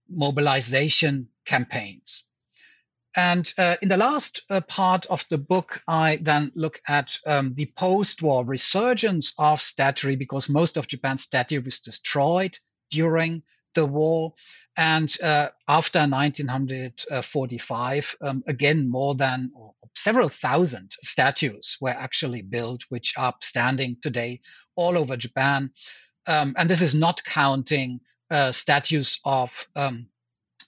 mobilization 0.08 1.28
campaigns. 1.44 2.24
And 3.16 3.52
uh, 3.58 3.74
in 3.82 3.88
the 3.88 3.96
last 3.96 4.42
uh, 4.48 4.60
part 4.60 5.06
of 5.06 5.26
the 5.28 5.38
book, 5.38 5.82
I 5.88 6.20
then 6.22 6.52
look 6.54 6.78
at 6.88 7.18
um, 7.26 7.54
the 7.54 7.66
post 7.76 8.22
war 8.22 8.44
resurgence 8.44 9.32
of 9.38 9.60
statuary 9.60 10.14
because 10.16 10.48
most 10.48 10.76
of 10.76 10.86
Japan's 10.86 11.24
statuary 11.24 11.64
was 11.64 11.80
destroyed 11.80 12.56
during 12.90 13.42
the 13.74 13.86
war. 13.86 14.34
And 14.76 15.12
uh, 15.22 15.48
after 15.66 16.00
1945, 16.00 18.16
um, 18.20 18.44
again, 18.46 18.88
more 18.88 19.16
than 19.16 19.50
several 19.96 20.28
thousand 20.28 20.92
statues 21.02 21.76
were 21.80 21.90
actually 21.90 22.42
built, 22.42 22.84
which 22.88 23.14
are 23.18 23.34
standing 23.40 23.96
today 24.00 24.40
all 24.76 24.96
over 24.96 25.16
Japan. 25.16 25.72
Um, 26.28 26.54
and 26.56 26.70
this 26.70 26.82
is 26.82 26.94
not 26.94 27.24
counting 27.24 28.00
uh, 28.30 28.52
statues 28.52 29.20
of 29.24 29.66
um, 29.76 30.08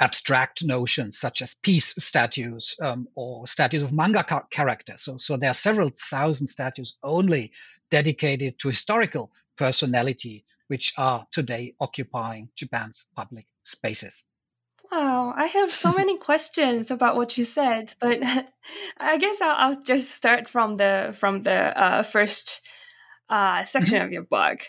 abstract 0.00 0.64
notions 0.64 1.18
such 1.18 1.42
as 1.42 1.54
peace 1.54 1.94
statues 1.98 2.74
um, 2.80 3.06
or 3.14 3.46
statues 3.46 3.82
of 3.82 3.92
manga 3.92 4.24
ca- 4.24 4.46
characters. 4.50 5.02
So, 5.02 5.16
so 5.18 5.36
there 5.36 5.50
are 5.50 5.54
several 5.54 5.90
thousand 6.10 6.46
statues 6.46 6.98
only 7.02 7.52
dedicated 7.90 8.58
to 8.60 8.68
historical 8.68 9.30
personality, 9.56 10.44
which 10.68 10.94
are 10.96 11.26
today 11.30 11.74
occupying 11.80 12.48
Japan's 12.56 13.06
public 13.14 13.46
spaces. 13.64 14.24
Wow, 14.90 15.34
I 15.36 15.46
have 15.46 15.70
so 15.70 15.92
many 15.92 16.18
questions 16.30 16.90
about 16.90 17.16
what 17.16 17.36
you 17.38 17.44
said, 17.44 17.94
but 18.00 18.20
I 18.98 19.18
guess 19.18 19.40
I'll, 19.40 19.54
I'll 19.56 19.82
just 19.82 20.10
start 20.10 20.48
from 20.48 20.76
the 20.76 21.14
from 21.16 21.42
the 21.42 21.78
uh, 21.78 22.02
first 22.02 22.62
uh, 23.28 23.62
section 23.62 23.98
mm-hmm. 23.98 24.06
of 24.06 24.12
your 24.12 24.22
book. 24.22 24.62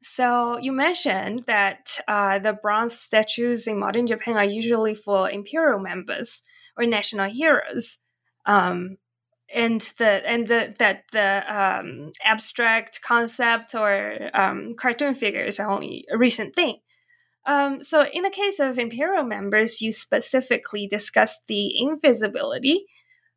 So 0.00 0.58
you 0.58 0.72
mentioned 0.72 1.44
that 1.46 1.98
uh, 2.06 2.38
the 2.38 2.52
bronze 2.52 2.98
statues 2.98 3.66
in 3.66 3.78
modern 3.78 4.06
Japan 4.06 4.36
are 4.36 4.44
usually 4.44 4.94
for 4.94 5.28
imperial 5.28 5.80
members 5.80 6.42
or 6.76 6.86
national 6.86 7.28
heroes, 7.28 7.98
um, 8.46 8.96
and 9.52 9.80
the 9.98 10.22
and 10.26 10.46
the, 10.46 10.74
that 10.78 11.04
the 11.10 11.42
um, 11.48 12.12
abstract 12.22 13.00
concept 13.02 13.74
or 13.74 14.30
um, 14.34 14.74
cartoon 14.78 15.14
figures 15.14 15.58
are 15.58 15.68
only 15.68 16.04
a 16.12 16.16
recent 16.16 16.54
thing. 16.54 16.76
Um, 17.46 17.82
so 17.82 18.04
in 18.04 18.22
the 18.22 18.30
case 18.30 18.60
of 18.60 18.78
imperial 18.78 19.24
members, 19.24 19.80
you 19.80 19.90
specifically 19.90 20.86
discussed 20.86 21.46
the 21.48 21.80
invisibility 21.80 22.84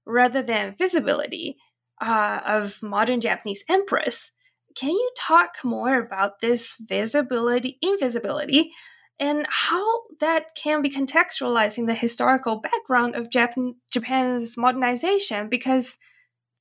rather 0.05 0.43
than 0.43 0.75
visibility 0.77 1.55
uh, 2.01 2.41
of 2.45 2.83
modern 2.83 3.21
Japanese 3.21 3.63
empress. 3.69 4.33
Can 4.75 4.91
you 4.91 5.11
talk 5.17 5.55
more 5.63 5.99
about 5.99 6.39
this 6.41 6.75
visibility, 6.79 7.77
invisibility, 7.81 8.71
and 9.19 9.45
how 9.49 10.01
that 10.19 10.55
can 10.55 10.81
be 10.81 10.89
contextualized 10.89 11.77
in 11.77 11.85
the 11.85 11.93
historical 11.93 12.59
background 12.59 13.15
of 13.15 13.29
Japan, 13.29 13.75
Japan's 13.91 14.57
modernization? 14.57 15.49
Because 15.49 15.97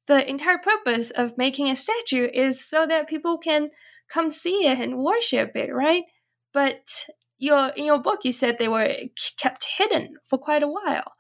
the 0.06 0.28
entire 0.28 0.58
purpose 0.58 1.10
of 1.10 1.38
making 1.38 1.68
a 1.68 1.76
statue 1.76 2.28
is 2.32 2.66
so 2.68 2.86
that 2.86 3.08
people 3.08 3.38
can 3.38 3.70
come 4.12 4.30
see 4.30 4.66
it 4.66 4.78
and 4.78 4.98
worship 4.98 5.52
it, 5.54 5.72
right? 5.72 6.02
But 6.52 7.06
your 7.38 7.68
in 7.76 7.84
your 7.84 8.00
book, 8.00 8.24
you 8.24 8.32
said 8.32 8.58
they 8.58 8.68
were 8.68 8.94
kept 9.38 9.66
hidden 9.78 10.16
for 10.28 10.38
quite 10.38 10.62
a 10.62 10.68
while. 10.68 11.12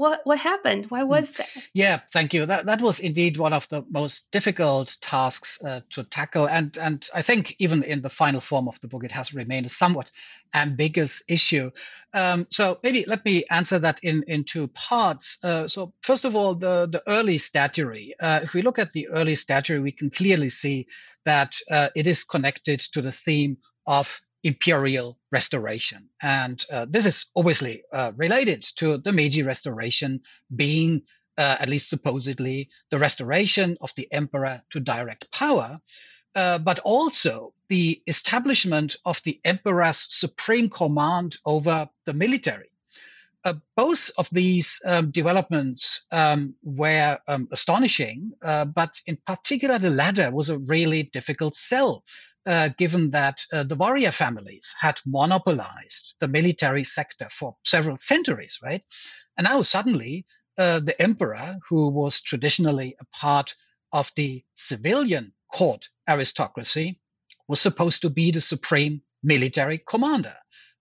What 0.00 0.22
what 0.24 0.38
happened? 0.38 0.86
Why 0.86 1.02
hmm. 1.02 1.08
was 1.08 1.32
that? 1.32 1.50
Yeah, 1.74 2.00
thank 2.10 2.32
you. 2.32 2.46
That 2.46 2.64
that 2.64 2.80
was 2.80 3.00
indeed 3.00 3.36
one 3.36 3.52
of 3.52 3.68
the 3.68 3.84
most 3.90 4.30
difficult 4.32 4.96
tasks 5.02 5.62
uh, 5.62 5.82
to 5.90 6.04
tackle, 6.04 6.48
and 6.48 6.74
and 6.78 7.06
I 7.14 7.20
think 7.20 7.54
even 7.58 7.82
in 7.82 8.00
the 8.00 8.08
final 8.08 8.40
form 8.40 8.66
of 8.66 8.80
the 8.80 8.88
book, 8.88 9.04
it 9.04 9.12
has 9.12 9.34
remained 9.34 9.66
a 9.66 9.68
somewhat 9.68 10.10
ambiguous 10.54 11.22
issue. 11.28 11.70
Um, 12.14 12.46
so 12.48 12.80
maybe 12.82 13.04
let 13.06 13.26
me 13.26 13.44
answer 13.50 13.78
that 13.78 14.02
in 14.02 14.24
in 14.26 14.44
two 14.44 14.68
parts. 14.68 15.36
Uh, 15.44 15.68
so 15.68 15.92
first 16.02 16.24
of 16.24 16.34
all, 16.34 16.54
the 16.54 16.88
the 16.90 17.02
early 17.06 17.36
statuary. 17.36 18.14
Uh, 18.22 18.40
if 18.42 18.54
we 18.54 18.62
look 18.62 18.78
at 18.78 18.92
the 18.92 19.06
early 19.08 19.36
statuary, 19.36 19.82
we 19.82 19.92
can 19.92 20.08
clearly 20.08 20.48
see 20.48 20.86
that 21.26 21.56
uh, 21.70 21.88
it 21.94 22.06
is 22.06 22.24
connected 22.24 22.80
to 22.94 23.02
the 23.02 23.12
theme 23.12 23.58
of 23.86 24.22
imperial 24.42 25.18
restoration. 25.32 26.08
And 26.22 26.64
uh, 26.72 26.86
this 26.88 27.06
is 27.06 27.26
obviously 27.36 27.82
uh, 27.92 28.12
related 28.16 28.62
to 28.76 28.98
the 28.98 29.12
Meiji 29.12 29.42
restoration 29.42 30.20
being, 30.54 31.02
uh, 31.36 31.56
at 31.60 31.68
least 31.68 31.90
supposedly, 31.90 32.70
the 32.90 32.98
restoration 32.98 33.76
of 33.80 33.94
the 33.96 34.08
emperor 34.12 34.62
to 34.70 34.80
direct 34.80 35.30
power, 35.32 35.78
uh, 36.34 36.58
but 36.58 36.78
also 36.80 37.52
the 37.68 38.00
establishment 38.06 38.96
of 39.04 39.20
the 39.24 39.40
emperor's 39.44 40.06
supreme 40.08 40.68
command 40.68 41.36
over 41.46 41.88
the 42.06 42.12
military. 42.12 42.70
Uh, 43.44 43.54
both 43.74 44.10
of 44.18 44.28
these 44.32 44.82
um, 44.84 45.10
developments 45.10 46.06
um, 46.12 46.54
were 46.62 47.18
um, 47.26 47.48
astonishing, 47.52 48.32
uh, 48.42 48.66
but 48.66 49.00
in 49.06 49.16
particular, 49.26 49.78
the 49.78 49.88
latter 49.88 50.30
was 50.30 50.50
a 50.50 50.58
really 50.58 51.04
difficult 51.04 51.54
sell 51.54 52.04
uh, 52.50 52.68
given 52.76 53.12
that 53.12 53.46
uh, 53.52 53.62
the 53.62 53.76
warrior 53.76 54.10
families 54.10 54.74
had 54.80 55.00
monopolized 55.06 56.16
the 56.18 56.26
military 56.26 56.82
sector 56.82 57.28
for 57.30 57.54
several 57.64 57.96
centuries, 57.96 58.58
right? 58.60 58.82
And 59.38 59.44
now 59.44 59.62
suddenly, 59.62 60.26
uh, 60.58 60.80
the 60.80 61.00
emperor, 61.00 61.58
who 61.68 61.90
was 61.90 62.20
traditionally 62.20 62.96
a 63.00 63.04
part 63.16 63.54
of 63.92 64.10
the 64.16 64.42
civilian 64.54 65.32
court 65.54 65.86
aristocracy, 66.08 66.98
was 67.46 67.60
supposed 67.60 68.02
to 68.02 68.10
be 68.10 68.32
the 68.32 68.40
supreme 68.40 69.00
military 69.22 69.78
commander. 69.78 70.34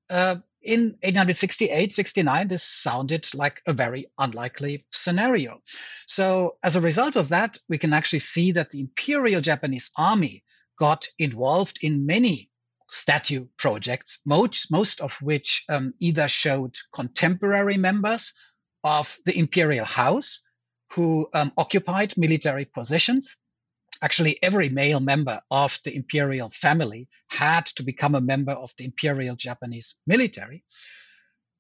Uh, 0.09 0.38
in 0.63 0.97
1868 1.03 1.93
69, 1.93 2.47
this 2.47 2.63
sounded 2.63 3.27
like 3.35 3.61
a 3.67 3.73
very 3.73 4.07
unlikely 4.17 4.83
scenario. 4.91 5.61
So, 6.07 6.57
as 6.63 6.75
a 6.75 6.81
result 6.81 7.15
of 7.15 7.29
that, 7.29 7.59
we 7.69 7.77
can 7.77 7.93
actually 7.93 8.19
see 8.19 8.53
that 8.53 8.71
the 8.71 8.79
Imperial 8.79 9.39
Japanese 9.39 9.91
Army 9.97 10.43
got 10.79 11.05
involved 11.19 11.79
in 11.81 12.05
many 12.05 12.50
statue 12.91 13.45
projects, 13.57 14.21
most, 14.25 14.71
most 14.71 15.01
of 15.01 15.15
which 15.21 15.63
um, 15.69 15.93
either 16.00 16.27
showed 16.27 16.75
contemporary 16.93 17.77
members 17.77 18.33
of 18.83 19.17
the 19.25 19.38
imperial 19.38 19.86
house 19.86 20.39
who 20.93 21.27
um, 21.33 21.51
occupied 21.57 22.17
military 22.17 22.65
positions. 22.65 23.38
Actually, 24.01 24.41
every 24.41 24.69
male 24.69 25.01
member 25.01 25.39
of 25.51 25.77
the 25.83 25.95
imperial 25.95 26.50
family 26.50 27.07
had 27.27 27.65
to 27.65 27.83
become 27.83 28.15
a 28.15 28.21
member 28.21 28.53
of 28.53 28.71
the 28.77 28.86
imperial 28.86 29.36
Japanese 29.36 30.00
military. 30.07 30.63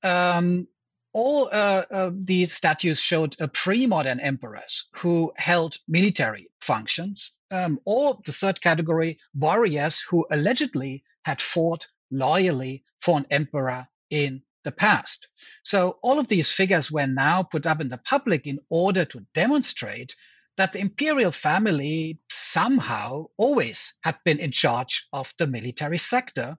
Um, 0.03 0.67
all 1.13 1.49
uh, 1.51 1.83
uh, 1.91 2.11
these 2.13 2.53
statues 2.53 3.01
showed 3.01 3.39
uh, 3.41 3.47
pre-modern 3.47 4.19
emperors 4.19 4.87
who 4.93 5.31
held 5.37 5.77
military 5.87 6.49
functions, 6.61 7.31
um, 7.51 7.79
or 7.85 8.19
the 8.25 8.31
third 8.31 8.61
category, 8.61 9.17
warriors 9.33 10.01
who 10.01 10.27
allegedly 10.31 11.03
had 11.23 11.41
fought 11.41 11.87
loyally 12.11 12.83
for 12.99 13.17
an 13.17 13.25
emperor 13.29 13.87
in 14.09 14.41
the 14.63 14.71
past. 14.71 15.27
So 15.63 15.97
all 16.03 16.19
of 16.19 16.27
these 16.27 16.51
figures 16.51 16.91
were 16.91 17.07
now 17.07 17.43
put 17.43 17.65
up 17.65 17.81
in 17.81 17.89
the 17.89 17.97
public 17.97 18.45
in 18.45 18.59
order 18.69 19.05
to 19.05 19.25
demonstrate 19.33 20.15
that 20.57 20.73
the 20.73 20.79
imperial 20.79 21.31
family 21.31 22.19
somehow 22.29 23.25
always 23.37 23.93
had 24.03 24.17
been 24.25 24.39
in 24.39 24.51
charge 24.51 25.07
of 25.13 25.33
the 25.37 25.47
military 25.47 25.97
sector 25.97 26.57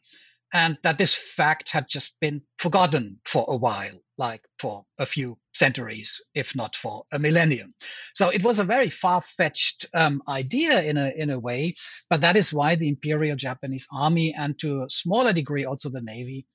and 0.52 0.78
that 0.82 0.98
this 0.98 1.14
fact 1.14 1.70
had 1.70 1.88
just 1.88 2.18
been 2.20 2.42
forgotten 2.58 3.20
for 3.24 3.44
a 3.48 3.56
while, 3.56 4.00
like 4.18 4.42
for 4.58 4.84
a 4.98 5.06
few 5.06 5.38
centuries, 5.54 6.20
if 6.34 6.56
not 6.56 6.76
for 6.76 7.02
a 7.12 7.18
millennium. 7.18 7.74
So 8.14 8.30
it 8.30 8.42
was 8.42 8.58
a 8.58 8.64
very 8.64 8.88
far-fetched 8.88 9.86
um, 9.94 10.22
idea 10.28 10.82
in 10.82 10.96
a 10.96 11.10
in 11.16 11.30
a 11.30 11.38
way, 11.38 11.74
but 12.08 12.20
that 12.22 12.36
is 12.36 12.52
why 12.52 12.74
the 12.74 12.88
Imperial 12.88 13.36
Japanese 13.36 13.88
Army 13.94 14.34
and 14.34 14.58
to 14.60 14.82
a 14.82 14.90
smaller 14.90 15.32
degree 15.32 15.64
also 15.64 15.88
the 15.90 16.00
Navy 16.00 16.46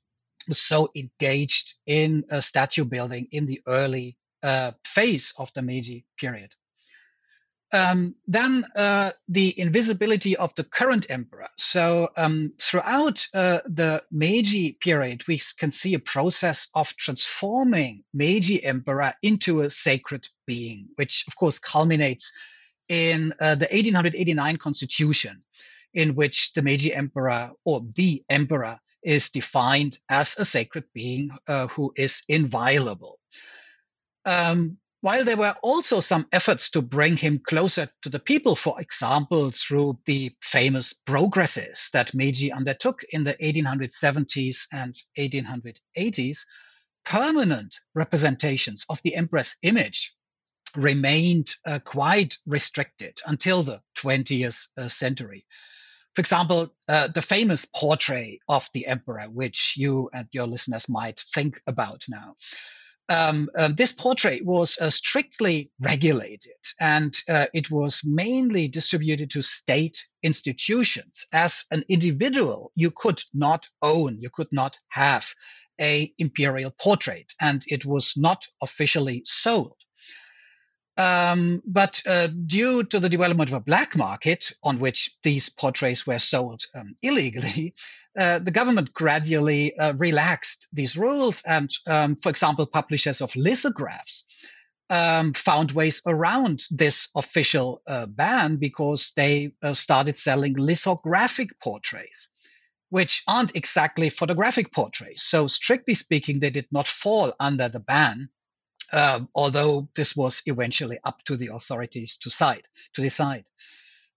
was 0.48 0.60
so 0.60 0.90
engaged 0.96 1.74
in 1.88 2.24
statue 2.40 2.86
building 2.86 3.28
in 3.32 3.46
the 3.46 3.62
early 3.68 4.18
uh, 4.44 4.72
phase 4.86 5.34
of 5.40 5.52
the 5.54 5.62
Meiji 5.62 6.06
period. 6.20 6.52
Um, 7.76 8.16
then 8.26 8.64
uh, 8.78 9.12
the 9.28 9.54
invisibility 9.60 10.38
of 10.38 10.56
the 10.56 10.64
current 10.64 11.08
emperor. 11.10 11.50
So 11.58 12.08
um, 12.16 12.54
throughout 12.62 13.28
uh, 13.34 13.60
the 13.66 14.02
Meiji 14.12 14.78
period, 14.80 15.28
we 15.28 15.42
can 15.60 15.72
see 15.72 15.94
a 15.94 16.00
process 16.00 16.70
of 16.74 16.96
transforming 16.96 18.06
Meiji 18.14 18.64
emperor 18.64 19.12
into 19.22 19.60
a 19.60 19.70
sacred 19.70 20.26
being, 20.48 20.88
which 20.96 21.26
of 21.28 21.36
course 21.36 21.60
culminates 21.60 22.32
in 22.88 23.34
uh, 23.42 23.56
the 23.56 23.68
1889 23.72 24.56
constitution, 24.56 25.44
in 25.94 26.16
which 26.16 26.54
the 26.54 26.62
Meiji 26.62 26.94
emperor 26.94 27.52
or 27.66 27.82
the 27.98 28.24
emperor 28.30 28.80
is 29.04 29.32
defined 29.32 29.98
as 30.10 30.40
a 30.40 30.46
sacred 30.46 30.86
being 30.94 31.30
uh, 31.50 31.68
who 31.68 31.92
is 31.98 32.24
inviolable. 32.30 33.20
Um, 34.26 34.78
while 35.06 35.24
there 35.24 35.38
were 35.38 35.54
also 35.62 36.00
some 36.00 36.26
efforts 36.32 36.68
to 36.72 36.82
bring 36.82 37.16
him 37.16 37.38
closer 37.38 37.88
to 38.02 38.10
the 38.10 38.18
people, 38.18 38.56
for 38.56 38.82
example, 38.82 39.52
through 39.52 40.00
the 40.08 40.36
famous 40.42 40.94
progresses 40.94 41.92
that 41.94 42.16
Meiji 42.16 42.52
undertook 42.52 43.04
in 43.12 43.24
the 43.24 43.36
1870s 43.36 44.66
and 44.74 44.96
1880s, 45.16 46.40
permanent 47.04 47.76
representations 47.94 48.84
of 48.90 49.00
the 49.04 49.14
emperor's 49.14 49.58
image 49.62 50.12
remained 50.76 51.52
uh, 51.68 51.78
quite 51.86 52.38
restricted 52.48 53.20
until 53.28 53.62
the 53.62 53.80
20th 54.00 54.70
uh, 54.76 54.88
century. 54.88 55.46
For 56.16 56.22
example, 56.22 56.74
uh, 56.90 57.10
the 57.10 57.22
famous 57.22 57.66
portrait 57.66 58.40
of 58.50 58.68
the 58.74 58.88
emperor, 58.88 59.26
which 59.26 59.76
you 59.78 60.10
and 60.14 60.28
your 60.32 60.48
listeners 60.48 60.90
might 60.90 61.20
think 61.20 61.62
about 61.68 62.06
now 62.10 62.38
um, 63.10 63.50
uh, 63.58 63.70
this 63.76 63.92
portrait 63.92 64.44
was 64.46 64.78
uh, 64.80 64.90
strictly 64.90 65.72
regulated 65.80 66.56
and 66.80 67.16
uh, 67.30 67.46
it 67.54 67.70
was 67.70 68.02
mainly 68.04 68.68
distributed 68.68 69.30
to 69.32 69.42
state 69.42 70.08
institutions. 70.24 71.26
As 71.32 71.66
an 71.72 71.84
individual, 71.88 72.72
you 72.76 72.92
could 72.92 73.22
not 73.34 73.68
own, 73.82 74.18
you 74.20 74.30
could 74.30 74.52
not 74.52 74.80
have 74.90 75.34
a 75.80 76.12
imperial 76.18 76.72
portrait, 76.82 77.34
and 77.42 77.64
it 77.68 77.86
was 77.86 78.14
not 78.16 78.46
officially 78.62 79.22
sold. 79.26 79.76
Um, 80.98 81.62
but 81.66 82.02
uh, 82.08 82.28
due 82.28 82.84
to 82.86 83.00
the 83.00 83.10
development 83.10 83.50
of 83.50 83.56
a 83.56 83.62
black 83.62 83.98
market 83.98 84.52
on 84.64 84.80
which 84.80 85.12
these 85.24 85.50
portraits 85.50 86.08
were 86.08 86.20
sold 86.20 86.62
um, 86.74 86.96
illegally, 87.02 87.74
uh, 88.18 88.40
the 88.40 88.52
government 88.52 88.94
gradually 88.94 89.78
uh, 89.78 89.94
relaxed 89.98 90.68
these 90.72 90.98
rules. 90.98 91.44
And, 91.46 91.70
um, 91.88 92.16
for 92.16 92.30
example, 92.30 92.66
publishers 92.66 93.22
of 93.22 93.36
lithographs 93.36 94.26
um, 94.90 95.34
found 95.34 95.72
ways 95.72 96.02
around 96.06 96.64
this 96.70 97.10
official 97.16 97.82
uh, 97.88 98.06
ban 98.06 98.56
because 98.56 99.12
they 99.18 99.52
uh, 99.64 99.74
started 99.74 100.16
selling 100.16 100.54
lithographic 100.58 101.60
portraits. 101.60 102.30
Which 102.90 103.24
aren't 103.28 103.56
exactly 103.56 104.10
photographic 104.10 104.72
portraits. 104.72 105.24
So, 105.24 105.48
strictly 105.48 105.96
speaking, 105.96 106.40
they 106.40 106.52
did 106.52 106.68
not 106.72 106.88
fall 106.88 107.34
under 107.40 107.68
the 107.68 107.80
ban 107.80 108.30
um, 108.94 109.30
although 109.36 109.88
this 109.96 110.16
was 110.16 110.42
eventually 110.46 110.98
up 111.04 111.24
to 111.26 111.36
the 111.36 111.50
authorities 111.54 112.18
to 112.18 112.30
decide. 112.30 112.68
To 112.94 113.02
decide. 113.02 113.46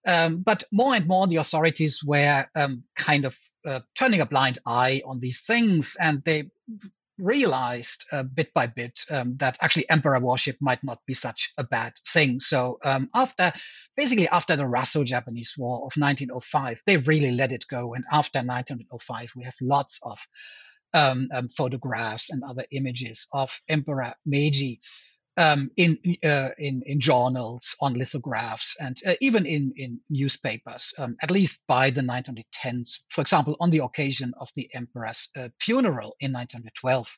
Um, 0.06 0.38
but 0.38 0.64
more 0.72 0.94
and 0.94 1.06
more, 1.06 1.26
the 1.26 1.36
authorities 1.36 2.02
were 2.04 2.46
um, 2.54 2.84
kind 2.96 3.24
of 3.24 3.38
uh, 3.66 3.80
turning 3.96 4.20
a 4.20 4.26
blind 4.26 4.58
eye 4.66 5.02
on 5.04 5.20
these 5.20 5.42
things, 5.42 5.96
and 6.00 6.22
they 6.24 6.50
realized 7.18 8.04
uh, 8.12 8.22
bit 8.22 8.52
by 8.54 8.66
bit 8.66 9.00
um, 9.10 9.36
that 9.38 9.58
actually 9.60 9.88
emperor 9.90 10.20
worship 10.20 10.56
might 10.60 10.82
not 10.84 10.98
be 11.06 11.14
such 11.14 11.52
a 11.58 11.64
bad 11.64 11.92
thing. 12.06 12.40
So 12.40 12.78
um, 12.84 13.08
after, 13.14 13.52
basically 13.96 14.28
after 14.28 14.56
the 14.56 14.66
Russo-Japanese 14.66 15.54
War 15.58 15.78
of 15.78 15.92
1905, 15.96 16.82
they 16.86 16.96
really 16.98 17.32
let 17.32 17.52
it 17.52 17.66
go. 17.68 17.94
And 17.94 18.04
after 18.12 18.38
1905, 18.38 19.32
we 19.36 19.44
have 19.44 19.56
lots 19.60 19.98
of 20.04 20.18
um, 20.94 21.28
um, 21.32 21.48
photographs 21.48 22.30
and 22.30 22.42
other 22.44 22.64
images 22.70 23.26
of 23.32 23.60
Emperor 23.68 24.12
Meiji. 24.26 24.80
um, 25.38 25.70
in, 25.76 25.96
uh, 26.24 26.50
in 26.58 26.82
in 26.84 26.98
journals, 26.98 27.76
on 27.80 27.94
lithographs, 27.94 28.76
and 28.80 28.96
uh, 29.06 29.14
even 29.20 29.46
in 29.46 29.72
in 29.76 30.00
newspapers. 30.10 30.92
Um, 30.98 31.16
at 31.22 31.30
least 31.30 31.64
by 31.68 31.90
the 31.90 32.00
1910s, 32.00 32.98
for 33.08 33.20
example, 33.20 33.56
on 33.60 33.70
the 33.70 33.78
occasion 33.78 34.34
of 34.40 34.50
the 34.56 34.68
emperor's 34.74 35.28
uh, 35.36 35.48
funeral 35.60 36.16
in 36.18 36.32
1912. 36.32 37.16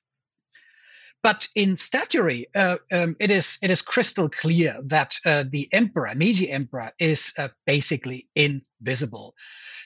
But 1.22 1.48
in 1.54 1.76
statuary, 1.76 2.46
uh, 2.54 2.76
um, 2.92 3.16
it 3.20 3.30
is 3.30 3.58
it 3.62 3.70
is 3.70 3.82
crystal 3.82 4.28
clear 4.28 4.74
that 4.86 5.16
uh, 5.24 5.44
the 5.48 5.68
emperor, 5.72 6.10
Meiji 6.14 6.50
emperor, 6.50 6.90
is 6.98 7.32
uh, 7.38 7.48
basically 7.66 8.28
invisible. 8.34 9.34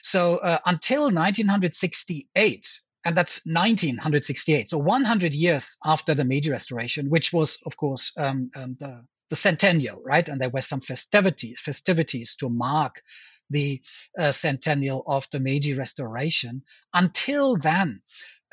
So 0.03 0.39
until 0.65 1.05
1968, 1.05 2.79
and 3.05 3.15
that's 3.15 3.45
1968. 3.45 4.69
So 4.69 4.79
100 4.79 5.33
years 5.33 5.77
after 5.85 6.13
the 6.13 6.25
Meiji 6.25 6.49
Restoration, 6.49 7.09
which 7.09 7.31
was, 7.31 7.59
of 7.65 7.77
course, 7.77 8.11
um, 8.17 8.49
um, 8.55 8.75
the 8.79 9.05
the 9.29 9.35
centennial, 9.35 10.03
right? 10.05 10.27
And 10.27 10.39
there 10.39 10.49
were 10.49 10.61
some 10.61 10.81
festivities, 10.81 11.59
festivities 11.59 12.35
to 12.35 12.49
mark 12.49 13.01
the 13.49 13.81
uh, 14.19 14.31
centennial 14.31 15.03
of 15.07 15.27
the 15.31 15.39
Meiji 15.39 15.73
Restoration. 15.73 16.61
Until 16.93 17.55
then, 17.55 18.01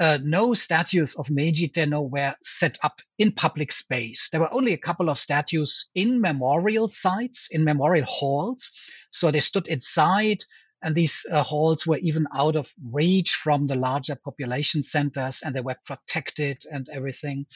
uh, 0.01 0.19
no 0.23 0.55
statues 0.55 1.15
of 1.17 1.31
Meiji 1.31 1.69
Tenno 1.69 2.01
were 2.01 2.35
set 2.43 2.79
up 2.83 3.01
in 3.19 3.33
public 3.33 3.73
space. 3.73 4.31
There 4.31 4.41
were 4.41 4.53
only 4.53 4.73
a 4.73 4.79
couple 4.79 5.11
of 5.11 5.19
statues 5.19 5.91
in 5.95 6.21
memorial 6.21 6.89
sites, 6.89 7.49
in 7.51 7.65
memorial 7.65 8.07
halls. 8.07 8.71
So 9.11 9.31
they 9.31 9.41
stood 9.41 9.69
inside 9.69 10.45
and 10.83 10.95
these 10.95 11.27
uh, 11.31 11.43
halls 11.43 11.87
were 11.87 11.99
even 11.99 12.27
out 12.35 12.57
of 12.57 12.73
reach 12.91 13.35
from 13.35 13.67
the 13.67 13.77
larger 13.77 14.17
population 14.17 14.83
centers 14.83 15.43
and 15.43 15.55
they 15.55 15.61
were 15.61 15.77
protected 15.85 16.65
and 16.71 16.89
everything. 16.91 17.47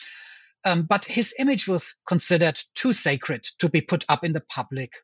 Um, 0.64 0.82
but 0.82 1.04
his 1.04 1.34
image 1.38 1.68
was 1.68 2.00
considered 2.06 2.58
too 2.74 2.92
sacred 2.92 3.44
to 3.58 3.68
be 3.68 3.80
put 3.80 4.04
up 4.08 4.24
in 4.24 4.32
the 4.32 4.40
public, 4.40 4.94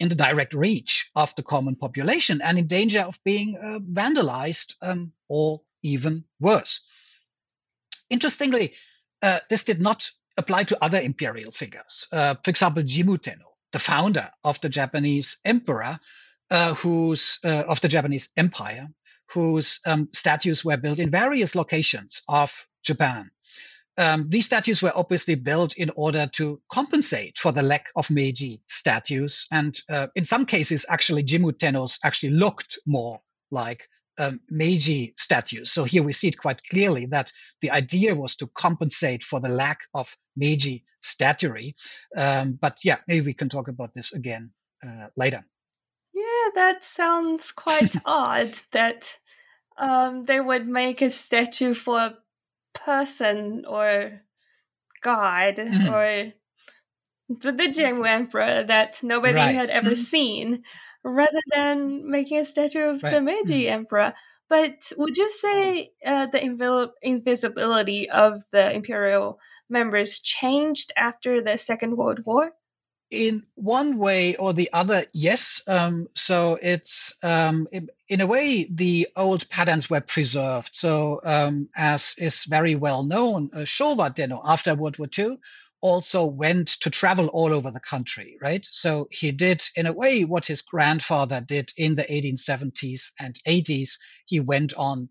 in 0.00 0.08
the 0.08 0.14
direct 0.14 0.54
reach 0.54 1.10
of 1.14 1.34
the 1.36 1.42
common 1.42 1.76
population, 1.76 2.40
and 2.42 2.58
in 2.58 2.66
danger 2.66 3.00
of 3.00 3.18
being 3.24 3.56
uh, 3.56 3.78
vandalized 3.78 4.74
um, 4.82 5.12
or 5.28 5.60
even 5.82 6.24
worse. 6.40 6.80
Interestingly, 8.10 8.74
uh, 9.22 9.38
this 9.48 9.64
did 9.64 9.80
not 9.80 10.10
apply 10.36 10.64
to 10.64 10.84
other 10.84 11.00
imperial 11.00 11.50
figures. 11.50 12.06
Uh, 12.12 12.34
for 12.44 12.50
example, 12.50 12.82
Jimmu 12.82 13.20
Tenno, 13.20 13.54
the 13.72 13.78
founder 13.78 14.28
of 14.44 14.60
the 14.60 14.68
Japanese 14.68 15.38
emperor, 15.44 15.98
uh, 16.50 16.74
uh, 17.44 17.62
of 17.68 17.80
the 17.80 17.88
Japanese 17.88 18.32
Empire, 18.36 18.88
whose 19.30 19.80
um, 19.86 20.08
statues 20.12 20.64
were 20.64 20.76
built 20.76 20.98
in 20.98 21.10
various 21.10 21.54
locations 21.54 22.22
of 22.28 22.66
Japan. 22.84 23.30
Um, 23.98 24.28
these 24.28 24.44
statues 24.44 24.82
were 24.82 24.92
obviously 24.94 25.36
built 25.36 25.74
in 25.76 25.90
order 25.96 26.28
to 26.34 26.60
compensate 26.70 27.38
for 27.38 27.50
the 27.50 27.62
lack 27.62 27.86
of 27.96 28.10
Meiji 28.10 28.60
statues, 28.68 29.46
and 29.50 29.78
uh, 29.88 30.08
in 30.14 30.24
some 30.24 30.44
cases, 30.44 30.84
actually, 30.90 31.24
Jimmu 31.24 31.52
Tennos 31.52 31.98
actually 32.04 32.30
looked 32.30 32.78
more 32.86 33.20
like 33.50 33.88
um, 34.18 34.40
Meiji 34.50 35.14
statues. 35.16 35.72
So 35.72 35.84
here 35.84 36.02
we 36.02 36.12
see 36.12 36.28
it 36.28 36.38
quite 36.38 36.62
clearly 36.70 37.06
that 37.06 37.32
the 37.60 37.70
idea 37.70 38.14
was 38.14 38.36
to 38.36 38.46
compensate 38.48 39.22
for 39.22 39.40
the 39.40 39.48
lack 39.48 39.80
of 39.94 40.14
Meiji 40.36 40.84
statuary. 41.02 41.74
Um, 42.16 42.58
but 42.60 42.78
yeah, 42.84 42.96
maybe 43.08 43.26
we 43.26 43.34
can 43.34 43.48
talk 43.48 43.68
about 43.68 43.94
this 43.94 44.12
again 44.12 44.50
uh, 44.86 45.08
later. 45.16 45.44
That 46.54 46.84
sounds 46.84 47.52
quite 47.52 47.96
odd 48.06 48.52
that 48.72 49.18
um, 49.78 50.24
they 50.24 50.40
would 50.40 50.66
make 50.66 51.02
a 51.02 51.10
statue 51.10 51.74
for 51.74 51.98
a 51.98 52.18
person 52.74 53.64
or 53.66 54.20
god 55.02 55.56
mm-hmm. 55.56 55.92
or 55.92 56.32
the, 57.28 57.52
the 57.52 57.68
Jimmu 57.68 58.06
Emperor 58.06 58.62
that 58.64 59.00
nobody 59.02 59.34
right. 59.34 59.54
had 59.54 59.70
ever 59.70 59.90
mm-hmm. 59.90 59.94
seen 59.94 60.62
rather 61.02 61.40
than 61.54 62.08
making 62.08 62.38
a 62.38 62.44
statue 62.44 62.88
of 62.90 63.02
right. 63.02 63.14
the 63.14 63.20
Meiji 63.20 63.64
mm-hmm. 63.64 63.74
Emperor. 63.74 64.14
But 64.48 64.92
would 64.96 65.16
you 65.16 65.28
say 65.28 65.90
uh, 66.04 66.26
the 66.26 66.42
invisibility 67.02 68.08
of 68.08 68.42
the 68.52 68.72
imperial 68.72 69.40
members 69.68 70.20
changed 70.20 70.92
after 70.96 71.40
the 71.40 71.58
Second 71.58 71.96
World 71.96 72.20
War? 72.24 72.52
In 73.10 73.44
one 73.54 73.98
way 73.98 74.34
or 74.36 74.52
the 74.52 74.68
other, 74.72 75.04
yes. 75.12 75.62
Um, 75.68 76.08
so 76.14 76.58
it's 76.60 77.14
um, 77.22 77.68
in, 77.70 77.88
in, 78.08 78.20
a 78.20 78.26
way 78.26 78.66
the 78.70 79.08
old 79.16 79.48
patterns 79.48 79.88
were 79.88 80.00
preserved. 80.00 80.74
So 80.74 81.20
um, 81.24 81.68
as 81.76 82.16
is 82.18 82.44
very 82.44 82.74
well 82.74 83.04
known, 83.04 83.50
uh, 83.52 83.58
Showa 83.58 84.14
Tenno 84.14 84.40
after 84.44 84.74
World 84.74 84.98
War 84.98 85.08
II 85.16 85.36
also 85.80 86.24
went 86.24 86.68
to 86.80 86.90
travel 86.90 87.28
all 87.28 87.52
over 87.52 87.70
the 87.70 87.80
country, 87.80 88.38
right? 88.42 88.66
So 88.66 89.08
he 89.10 89.30
did 89.30 89.62
in 89.76 89.86
a 89.86 89.92
way 89.92 90.24
what 90.24 90.46
his 90.46 90.62
grandfather 90.62 91.40
did 91.40 91.70
in 91.76 91.94
the 91.94 92.02
1870s 92.04 93.12
and 93.20 93.38
80s. 93.46 93.98
He 94.26 94.40
went 94.40 94.74
on 94.74 95.08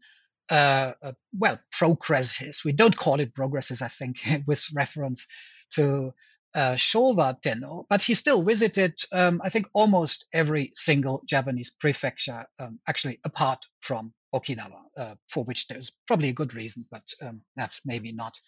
uh, 0.51 0.93
uh, 1.01 1.13
well, 1.37 1.59
progresses. 1.71 2.63
We 2.63 2.71
don't 2.71 2.95
call 2.95 3.19
it 3.19 3.33
progresses, 3.33 3.81
I 3.81 3.87
think, 3.87 4.17
with 4.47 4.67
reference 4.75 5.27
to 5.71 6.13
uh, 6.55 6.75
Showa 6.75 7.39
Tenno, 7.41 7.85
but 7.89 8.01
he 8.01 8.13
still 8.13 8.41
visited, 8.41 8.97
um, 9.11 9.41
I 9.43 9.49
think, 9.49 9.67
almost 9.73 10.25
every 10.33 10.71
single 10.75 11.21
Japanese 11.27 11.69
prefecture, 11.69 12.45
um, 12.59 12.79
actually, 12.87 13.19
apart 13.25 13.65
from 13.81 14.13
Okinawa, 14.33 14.83
uh, 14.97 15.15
for 15.27 15.43
which 15.43 15.67
there's 15.67 15.91
probably 16.07 16.29
a 16.29 16.33
good 16.33 16.53
reason, 16.53 16.85
but 16.91 17.03
um, 17.21 17.41
that's 17.55 17.85
maybe 17.85 18.11
not 18.11 18.39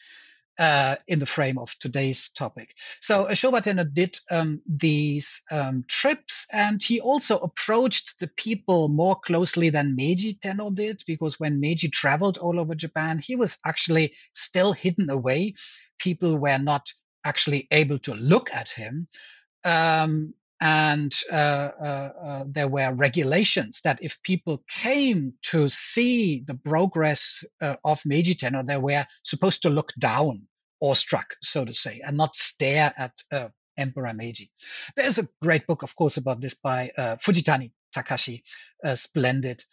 uh, 0.59 0.95
in 1.07 1.19
the 1.19 1.25
frame 1.25 1.57
of 1.57 1.75
today's 1.79 2.29
topic. 2.29 2.73
So 3.01 3.25
uh, 3.25 3.31
Showa 3.31 3.61
Tenno 3.61 3.83
did 3.83 4.17
um, 4.31 4.61
these 4.65 5.41
um, 5.51 5.83
trips, 5.87 6.47
and 6.53 6.81
he 6.81 6.99
also 6.99 7.37
approached 7.37 8.19
the 8.19 8.27
people 8.37 8.89
more 8.89 9.15
closely 9.15 9.69
than 9.69 9.95
Meiji 9.95 10.33
Tenno 10.33 10.71
did, 10.71 11.03
because 11.05 11.39
when 11.39 11.59
Meiji 11.59 11.89
traveled 11.89 12.37
all 12.37 12.59
over 12.59 12.73
Japan, 12.73 13.19
he 13.19 13.35
was 13.35 13.59
actually 13.65 14.13
still 14.33 14.73
hidden 14.73 15.09
away. 15.09 15.53
People 15.99 16.37
were 16.37 16.57
not 16.57 16.87
actually 17.27 17.67
able 17.71 17.99
to 17.99 18.13
look 18.15 18.49
at 18.53 18.69
him. 18.69 19.07
Um, 19.65 20.33
and 20.59 21.13
uh, 21.31 21.69
uh, 21.79 22.09
uh, 22.23 22.43
there 22.47 22.67
were 22.67 22.93
regulations 22.93 23.81
that 23.81 23.99
if 24.01 24.21
people 24.23 24.63
came 24.67 25.33
to 25.43 25.69
see 25.69 26.43
the 26.47 26.55
progress 26.55 27.43
uh, 27.61 27.75
of 27.85 28.01
Meiji 28.05 28.33
Tenno, 28.33 28.63
they 28.63 28.77
were 28.77 29.05
supposed 29.23 29.61
to 29.61 29.69
look 29.69 29.93
down 29.99 30.47
awestruck, 30.81 31.35
so 31.43 31.63
to 31.63 31.73
say, 31.73 32.01
and 32.07 32.17
not 32.17 32.35
stare 32.35 32.91
at 32.97 33.13
uh, 33.31 33.49
Emperor 33.77 34.13
Meiji. 34.13 34.49
There's 34.95 35.19
a 35.19 35.27
great 35.43 35.67
book, 35.67 35.83
of 35.83 35.95
course, 35.95 36.17
about 36.17 36.41
this 36.41 36.55
by 36.55 36.89
Fujitani 36.97 37.71
Takashi, 37.95 38.41
a 38.83 38.97
splendid 38.97 39.63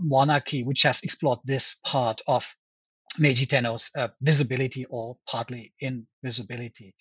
monarchy, 0.00 0.64
which 0.64 0.82
has 0.82 1.02
explored 1.02 1.38
this 1.44 1.76
part 1.84 2.20
of 2.26 2.56
Meiji 3.18 3.46
Tenno's 3.46 3.90
uh, 3.96 4.08
visibility 4.20 4.84
or 4.86 5.16
partly 5.26 5.72
invisibility. 5.80 6.94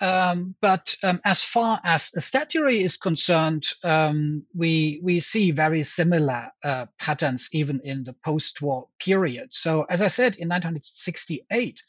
Um, 0.00 0.54
but 0.60 0.94
um, 1.02 1.20
as 1.24 1.42
far 1.42 1.80
as 1.82 2.12
statuary 2.24 2.78
is 2.80 2.98
concerned, 2.98 3.66
um, 3.82 4.44
we 4.54 5.00
we 5.02 5.20
see 5.20 5.52
very 5.52 5.82
similar 5.82 6.48
uh, 6.62 6.86
patterns 7.00 7.48
even 7.52 7.80
in 7.82 8.04
the 8.04 8.12
post-war 8.12 8.88
period. 8.98 9.54
So, 9.54 9.86
as 9.88 10.02
I 10.02 10.08
said, 10.08 10.36
in 10.36 10.48
1968, 10.48 11.82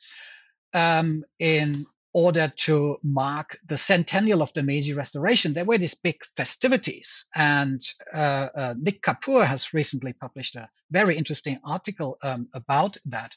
um, 0.74 1.26
in 1.40 1.86
order 2.18 2.52
to 2.56 2.98
mark 3.04 3.60
the 3.68 3.78
centennial 3.78 4.42
of 4.42 4.52
the 4.54 4.64
Meiji 4.64 4.92
Restoration, 4.94 5.54
there 5.54 5.66
were 5.66 5.78
these 5.78 5.94
big 5.94 6.26
festivities. 6.36 7.28
And 7.36 7.84
uh, 8.12 8.48
uh, 8.56 8.74
Nick 8.80 9.04
Kapur 9.04 9.46
has 9.46 9.72
recently 9.72 10.14
published 10.14 10.56
a 10.56 10.68
very 10.90 11.16
interesting 11.16 11.60
article 11.64 12.18
um, 12.24 12.48
about 12.56 12.98
that. 13.06 13.36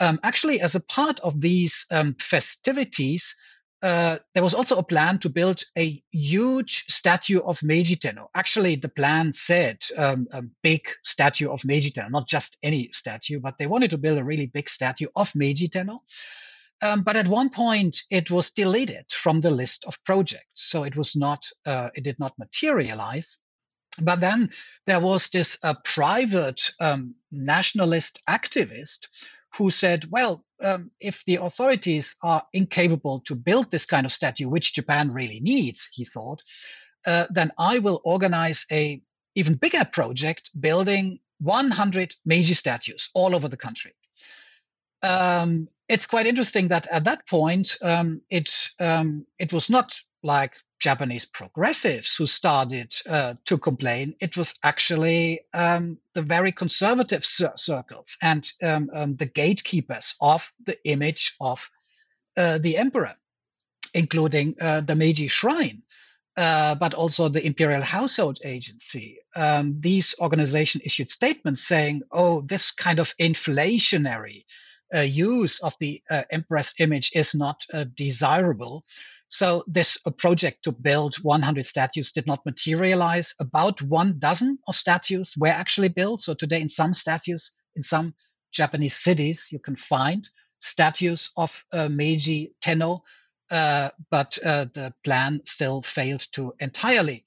Um, 0.00 0.18
actually, 0.22 0.62
as 0.62 0.74
a 0.74 0.80
part 0.80 1.20
of 1.20 1.42
these 1.42 1.84
um, 1.92 2.14
festivities, 2.18 3.36
uh, 3.82 4.16
there 4.32 4.42
was 4.42 4.54
also 4.54 4.78
a 4.78 4.82
plan 4.82 5.18
to 5.18 5.28
build 5.28 5.60
a 5.76 6.02
huge 6.10 6.84
statue 6.88 7.40
of 7.40 7.62
Meiji 7.62 7.96
Tenno. 7.96 8.30
Actually, 8.34 8.76
the 8.76 8.88
plan 8.88 9.30
said 9.30 9.76
um, 9.98 10.26
a 10.32 10.42
big 10.62 10.88
statue 11.02 11.50
of 11.50 11.66
Meiji 11.66 11.90
Tenno, 11.90 12.08
not 12.08 12.26
just 12.26 12.56
any 12.62 12.88
statue, 12.92 13.40
but 13.40 13.58
they 13.58 13.66
wanted 13.66 13.90
to 13.90 13.98
build 13.98 14.18
a 14.18 14.24
really 14.24 14.46
big 14.46 14.70
statue 14.70 15.08
of 15.14 15.34
Meiji 15.34 15.68
Tenno. 15.68 16.00
Um, 16.82 17.02
but 17.02 17.16
at 17.16 17.28
one 17.28 17.50
point, 17.50 18.02
it 18.10 18.30
was 18.30 18.50
deleted 18.50 19.06
from 19.10 19.40
the 19.40 19.50
list 19.50 19.84
of 19.86 20.02
projects, 20.04 20.70
so 20.70 20.84
it 20.84 20.96
was 20.96 21.16
not, 21.16 21.48
uh, 21.64 21.88
it 21.94 22.04
did 22.04 22.18
not 22.18 22.38
materialize. 22.38 23.38
But 24.00 24.20
then 24.20 24.50
there 24.86 25.00
was 25.00 25.30
this 25.30 25.58
uh, 25.62 25.74
private 25.84 26.70
um, 26.80 27.14
nationalist 27.32 28.20
activist 28.28 29.06
who 29.56 29.70
said, 29.70 30.04
well, 30.10 30.44
um, 30.62 30.90
if 31.00 31.24
the 31.24 31.36
authorities 31.36 32.16
are 32.22 32.42
incapable 32.52 33.20
to 33.20 33.34
build 33.34 33.70
this 33.70 33.86
kind 33.86 34.04
of 34.04 34.12
statue, 34.12 34.48
which 34.48 34.74
Japan 34.74 35.10
really 35.10 35.40
needs, 35.40 35.88
he 35.92 36.04
thought, 36.04 36.42
uh, 37.06 37.26
then 37.30 37.50
I 37.58 37.78
will 37.78 38.00
organize 38.04 38.66
a 38.70 39.00
even 39.34 39.54
bigger 39.54 39.84
project 39.84 40.50
building 40.60 41.20
100 41.40 42.14
Meiji 42.24 42.54
statues 42.54 43.10
all 43.14 43.34
over 43.34 43.48
the 43.48 43.56
country. 43.56 43.92
Um, 45.02 45.68
it's 45.88 46.06
quite 46.06 46.26
interesting 46.26 46.68
that 46.68 46.86
at 46.90 47.04
that 47.04 47.26
point, 47.28 47.76
um, 47.82 48.20
it 48.30 48.50
um, 48.80 49.26
it 49.38 49.52
was 49.52 49.70
not 49.70 49.94
like 50.22 50.56
Japanese 50.80 51.24
progressives 51.24 52.16
who 52.16 52.26
started 52.26 52.94
uh, 53.08 53.34
to 53.44 53.58
complain. 53.58 54.14
It 54.20 54.36
was 54.36 54.58
actually 54.64 55.40
um, 55.54 55.98
the 56.14 56.22
very 56.22 56.52
conservative 56.52 57.24
cir- 57.24 57.56
circles 57.56 58.18
and 58.22 58.50
um, 58.62 58.90
um, 58.92 59.16
the 59.16 59.26
gatekeepers 59.26 60.14
of 60.20 60.52
the 60.64 60.76
image 60.84 61.34
of 61.40 61.70
uh, 62.36 62.58
the 62.58 62.76
emperor, 62.76 63.14
including 63.94 64.56
uh, 64.60 64.80
the 64.80 64.96
Meiji 64.96 65.28
Shrine. 65.28 65.82
Uh, 66.38 66.74
but 66.74 66.92
also 66.92 67.30
the 67.30 67.46
Imperial 67.46 67.80
Household 67.80 68.38
Agency. 68.44 69.18
Um, 69.36 69.80
these 69.80 70.14
organizations 70.20 70.84
issued 70.84 71.08
statements 71.08 71.62
saying, 71.62 72.02
"Oh, 72.12 72.42
this 72.42 72.72
kind 72.72 72.98
of 72.98 73.16
inflationary 73.16 74.44
uh, 74.94 75.00
use 75.00 75.60
of 75.60 75.74
the 75.80 76.02
uh, 76.10 76.22
empress 76.30 76.74
image 76.80 77.12
is 77.14 77.34
not 77.34 77.64
uh, 77.72 77.84
desirable." 77.94 78.84
So 79.28 79.64
this 79.66 79.98
project 80.18 80.62
to 80.64 80.72
build 80.72 81.16
100 81.16 81.66
statues 81.66 82.12
did 82.12 82.26
not 82.26 82.46
materialize. 82.46 83.34
About 83.40 83.82
one 83.82 84.18
dozen 84.18 84.58
of 84.68 84.76
statues 84.76 85.34
were 85.36 85.48
actually 85.48 85.88
built. 85.88 86.20
So 86.20 86.34
today, 86.34 86.60
in 86.60 86.68
some 86.68 86.92
statues, 86.92 87.50
in 87.74 87.82
some 87.82 88.14
Japanese 88.52 88.96
cities, 88.96 89.48
you 89.50 89.58
can 89.58 89.76
find 89.76 90.28
statues 90.60 91.30
of 91.36 91.64
uh, 91.72 91.88
Meiji 91.88 92.52
Tenno, 92.60 93.02
uh, 93.50 93.90
but 94.10 94.38
uh, 94.44 94.66
the 94.72 94.94
plan 95.04 95.40
still 95.44 95.82
failed 95.82 96.24
to 96.32 96.52
entirely 96.60 97.25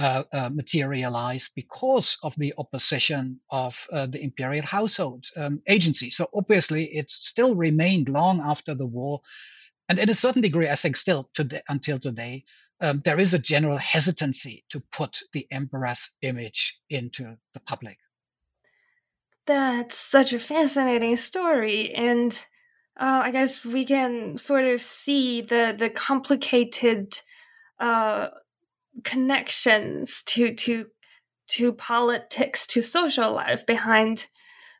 uh, 0.00 0.24
uh, 0.32 0.50
materialize 0.52 1.50
because 1.54 2.16
of 2.24 2.34
the 2.36 2.54
opposition 2.58 3.38
of 3.52 3.86
uh, 3.92 4.06
the 4.06 4.22
imperial 4.22 4.64
household 4.64 5.24
um, 5.36 5.62
agency. 5.68 6.10
So 6.10 6.26
obviously, 6.34 6.84
it 6.86 7.12
still 7.12 7.54
remained 7.54 8.08
long 8.08 8.40
after 8.40 8.74
the 8.74 8.86
war 8.86 9.20
and 9.90 9.98
in 9.98 10.08
a 10.08 10.14
certain 10.14 10.40
degree, 10.40 10.68
I 10.68 10.76
think 10.76 10.96
still 10.96 11.28
today, 11.34 11.62
until 11.68 11.98
today, 11.98 12.44
um, 12.80 13.02
there 13.04 13.18
is 13.18 13.34
a 13.34 13.40
general 13.40 13.76
hesitancy 13.76 14.64
to 14.68 14.80
put 14.92 15.18
the 15.32 15.48
emperor's 15.50 16.10
image 16.22 16.78
into 16.88 17.36
the 17.54 17.60
public. 17.60 17.98
That's 19.46 19.98
such 19.98 20.32
a 20.32 20.38
fascinating 20.38 21.16
story, 21.16 21.92
and 21.92 22.32
uh, 23.00 23.22
I 23.24 23.32
guess 23.32 23.64
we 23.64 23.84
can 23.84 24.38
sort 24.38 24.64
of 24.64 24.80
see 24.80 25.40
the 25.40 25.74
the 25.76 25.90
complicated 25.90 27.18
uh, 27.80 28.28
connections 29.04 30.22
to 30.24 30.54
to 30.54 30.86
to 31.48 31.72
politics, 31.72 32.66
to 32.68 32.80
social 32.80 33.32
life 33.32 33.66
behind 33.66 34.28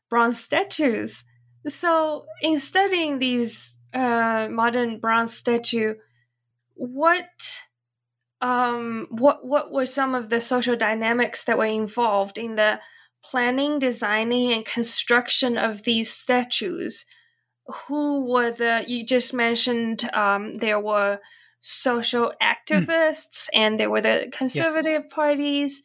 bronze 0.08 0.40
statues. 0.40 1.24
So, 1.66 2.26
in 2.42 2.58
studying 2.58 3.18
these 3.18 3.74
uh, 3.92 4.48
modern 4.50 5.00
bronze 5.00 5.36
statue, 5.36 5.94
what 6.74 7.62
um, 8.40 9.08
what 9.10 9.46
what 9.46 9.72
were 9.72 9.86
some 9.86 10.14
of 10.14 10.30
the 10.30 10.40
social 10.40 10.76
dynamics 10.76 11.44
that 11.44 11.58
were 11.58 11.64
involved 11.64 12.38
in 12.38 12.54
the 12.54 12.80
planning, 13.22 13.78
designing, 13.78 14.52
and 14.52 14.64
construction 14.64 15.58
of 15.58 15.82
these 15.82 16.10
statues? 16.10 17.04
Who 17.86 18.30
were 18.30 18.50
the? 18.50 18.84
You 18.86 19.04
just 19.04 19.34
mentioned 19.34 20.08
um, 20.14 20.54
there 20.54 20.80
were 20.80 21.18
social 21.60 22.32
hmm. 22.40 22.46
activists, 22.46 23.44
mm. 23.44 23.48
and 23.54 23.78
there 23.78 23.90
were 23.90 24.00
the 24.00 24.28
conservative 24.32 25.04
yes. 25.04 25.12
parties. 25.12 25.82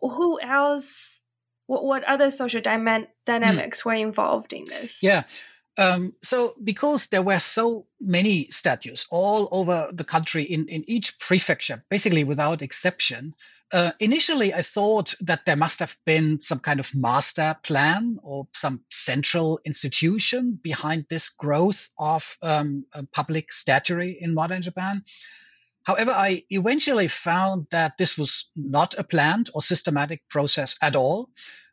Who 0.00 0.40
else? 0.40 1.20
What, 1.66 1.84
what 1.84 2.04
other 2.04 2.30
social 2.30 2.60
dyma- 2.60 3.08
dynamics 3.26 3.82
mm. 3.82 3.86
were 3.86 3.94
involved 3.94 4.52
in 4.52 4.64
this? 4.64 5.02
Yeah. 5.02 5.24
Um, 5.78 6.14
so, 6.22 6.54
because 6.62 7.08
there 7.08 7.22
were 7.22 7.38
so 7.38 7.86
many 8.00 8.44
statues 8.46 9.06
all 9.10 9.48
over 9.50 9.88
the 9.92 10.04
country 10.04 10.42
in, 10.42 10.66
in 10.68 10.84
each 10.88 11.18
prefecture, 11.18 11.84
basically 11.88 12.24
without 12.24 12.60
exception, 12.60 13.34
uh, 13.72 13.92
initially 14.00 14.52
I 14.52 14.62
thought 14.62 15.14
that 15.20 15.46
there 15.46 15.56
must 15.56 15.80
have 15.80 15.96
been 16.04 16.40
some 16.40 16.58
kind 16.58 16.80
of 16.80 16.94
master 16.94 17.56
plan 17.62 18.18
or 18.22 18.48
some 18.52 18.82
central 18.90 19.60
institution 19.64 20.58
behind 20.62 21.06
this 21.08 21.28
growth 21.28 21.90
of 21.98 22.36
um, 22.42 22.84
public 23.12 23.52
statuary 23.52 24.18
in 24.20 24.34
modern 24.34 24.62
Japan. 24.62 25.02
However, 25.84 26.10
I 26.10 26.42
eventually 26.50 27.08
found 27.08 27.66
that 27.70 27.96
this 27.96 28.18
was 28.18 28.50
not 28.54 28.98
a 28.98 29.04
planned 29.04 29.50
or 29.54 29.62
systematic 29.62 30.28
process 30.28 30.76
at 30.82 30.94
all. 30.94 31.30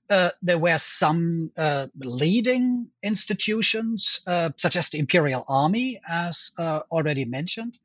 Uh, 0.10 0.30
there 0.42 0.58
were 0.58 0.78
some 0.78 1.52
uh, 1.58 1.88
leading 2.00 2.88
institutions, 3.04 4.22
uh, 4.26 4.50
such 4.56 4.78
as 4.78 4.90
the 4.90 5.00
Imperial 5.00 5.44
Army, 5.50 6.00
as 6.08 6.52
uh, 6.58 6.80
already 6.90 7.26
mentioned. 7.26 7.78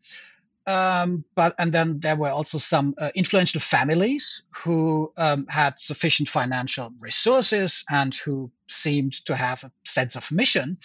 Um, 0.67 1.25
but 1.35 1.55
and 1.59 1.73
then 1.73 1.99
there 2.01 2.15
were 2.15 2.29
also 2.29 2.59
some 2.59 2.95
uh, 2.99 3.11
influential 3.17 3.61
families 3.61 4.43
who 4.55 5.13
um, 5.17 5.47
had 5.49 5.79
sufficient 5.79 6.29
financial 6.29 6.91
resources 7.01 7.85
and 7.91 8.15
who 8.15 8.51
seemed 8.69 9.13
to 9.27 9.35
have 9.35 9.65
a 9.65 9.73
sense 9.85 10.15
of 10.15 10.31
mission 10.31 10.79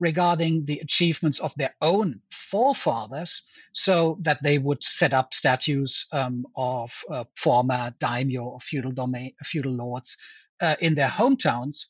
regarding 0.00 0.64
the 0.66 0.80
achievements 0.80 1.40
of 1.40 1.54
their 1.54 1.74
own 1.80 2.20
forefathers, 2.30 3.42
so 3.72 4.18
that 4.20 4.42
they 4.42 4.58
would 4.58 4.82
set 4.84 5.14
up 5.14 5.32
statues 5.32 6.06
um, 6.12 6.44
of 6.56 7.04
former 7.36 7.94
daimyo 8.00 8.44
or 8.44 8.60
feudal 8.60 8.92
domain, 8.92 9.32
feudal 9.42 9.72
lords 9.72 10.18
uh, 10.60 10.76
in 10.80 10.94
their 10.94 11.08
hometowns. 11.08 11.86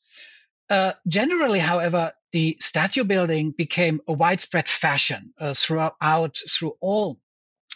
Uh, 0.71 0.93
generally, 1.09 1.59
however, 1.59 2.13
the 2.33 2.57
statue 2.61 3.05
building 3.05 3.51
became 3.51 4.01
a 4.09 4.13
widespread 4.13 4.69
fashion 4.69 5.33
uh, 5.39 5.53
throughout 5.55 6.39
through 6.49 6.75
all 6.81 7.21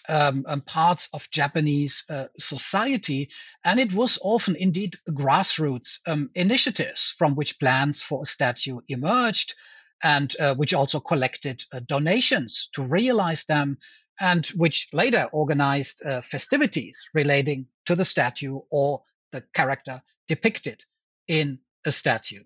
um, 0.09 0.45
um, 0.47 0.61
parts 0.61 1.09
of 1.13 1.31
Japanese 1.31 2.05
uh, 2.11 2.27
society, 2.39 3.29
and 3.65 3.81
it 3.81 3.93
was 3.93 4.19
often 4.23 4.57
indeed 4.57 4.97
grassroots 5.11 5.99
um, 6.07 6.31
initiatives 6.35 7.15
from 7.17 7.35
which 7.35 7.59
plans 7.59 8.03
for 8.03 8.23
a 8.23 8.27
statue 8.27 8.81
emerged, 8.89 9.55
and 10.03 10.35
uh, 10.41 10.55
which 10.55 10.75
also 10.75 11.01
collected 11.01 11.63
uh, 11.73 11.81
donations 11.87 12.69
to 12.73 12.83
realize 12.83 13.47
them, 13.47 13.79
and 14.21 14.47
which 14.57 14.89
later 14.93 15.29
organized 15.33 16.03
festivities 16.23 17.09
relating 17.15 17.67
to 17.85 17.95
the 17.95 18.05
statue 18.05 18.61
or 18.71 19.03
the 19.33 19.43
character 19.53 20.01
depicted 20.27 20.85
in 21.29 21.59
a 21.85 21.93
statue. 21.93 22.43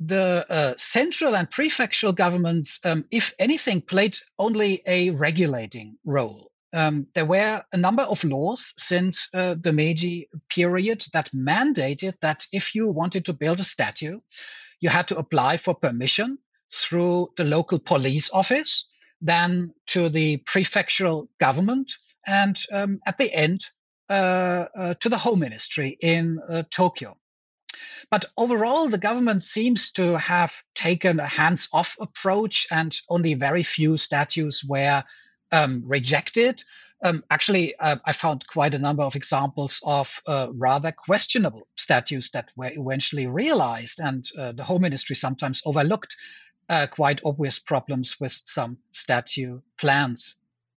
The 0.00 0.44
uh, 0.50 0.74
central 0.76 1.34
and 1.34 1.48
prefectural 1.48 2.14
governments, 2.14 2.84
um, 2.84 3.06
if 3.10 3.32
anything, 3.38 3.80
played 3.80 4.18
only 4.38 4.82
a 4.86 5.10
regulating 5.10 5.96
role. 6.04 6.52
Um, 6.72 7.06
there 7.14 7.24
were 7.24 7.62
a 7.72 7.76
number 7.76 8.02
of 8.02 8.24
laws 8.24 8.74
since 8.76 9.28
uh, 9.32 9.54
the 9.58 9.72
Meiji 9.72 10.28
period 10.48 11.04
that 11.12 11.30
mandated 11.32 12.14
that 12.20 12.46
if 12.52 12.74
you 12.74 12.88
wanted 12.88 13.24
to 13.26 13.32
build 13.32 13.60
a 13.60 13.64
statue, 13.64 14.20
you 14.80 14.88
had 14.88 15.08
to 15.08 15.16
apply 15.16 15.56
for 15.56 15.74
permission 15.74 16.38
through 16.72 17.28
the 17.36 17.44
local 17.44 17.78
police 17.78 18.30
office, 18.30 18.88
then 19.20 19.72
to 19.86 20.08
the 20.08 20.38
prefectural 20.38 21.28
government, 21.38 21.92
and 22.26 22.60
um, 22.72 23.00
at 23.06 23.18
the 23.18 23.32
end 23.32 23.62
uh, 24.10 24.66
uh, 24.76 24.94
to 24.94 25.08
the 25.08 25.18
Home 25.18 25.40
Ministry 25.40 25.96
in 26.00 26.38
uh, 26.48 26.64
Tokyo. 26.70 27.16
But 28.10 28.24
overall, 28.36 28.88
the 28.88 28.98
government 28.98 29.44
seems 29.44 29.90
to 29.92 30.18
have 30.18 30.54
taken 30.74 31.20
a 31.20 31.26
hands 31.26 31.68
off 31.72 31.96
approach, 32.00 32.66
and 32.70 32.94
only 33.08 33.34
very 33.34 33.62
few 33.62 33.96
statues 33.96 34.64
were 34.64 35.04
um, 35.52 35.82
rejected. 35.84 36.62
Um, 37.02 37.22
actually, 37.30 37.74
uh, 37.76 37.96
I 38.06 38.12
found 38.12 38.46
quite 38.46 38.74
a 38.74 38.78
number 38.78 39.02
of 39.02 39.16
examples 39.16 39.82
of 39.84 40.20
uh, 40.26 40.48
rather 40.54 40.92
questionable 40.92 41.68
statues 41.76 42.30
that 42.30 42.50
were 42.56 42.70
eventually 42.72 43.26
realized, 43.26 44.00
and 44.00 44.26
uh, 44.38 44.52
the 44.52 44.64
Home 44.64 44.82
Ministry 44.82 45.16
sometimes 45.16 45.62
overlooked 45.66 46.16
quite 46.90 47.20
obvious 47.24 47.58
problems 47.60 48.16
with 48.18 48.40
some 48.44 48.78
statue 48.92 49.60
plans. 49.76 50.35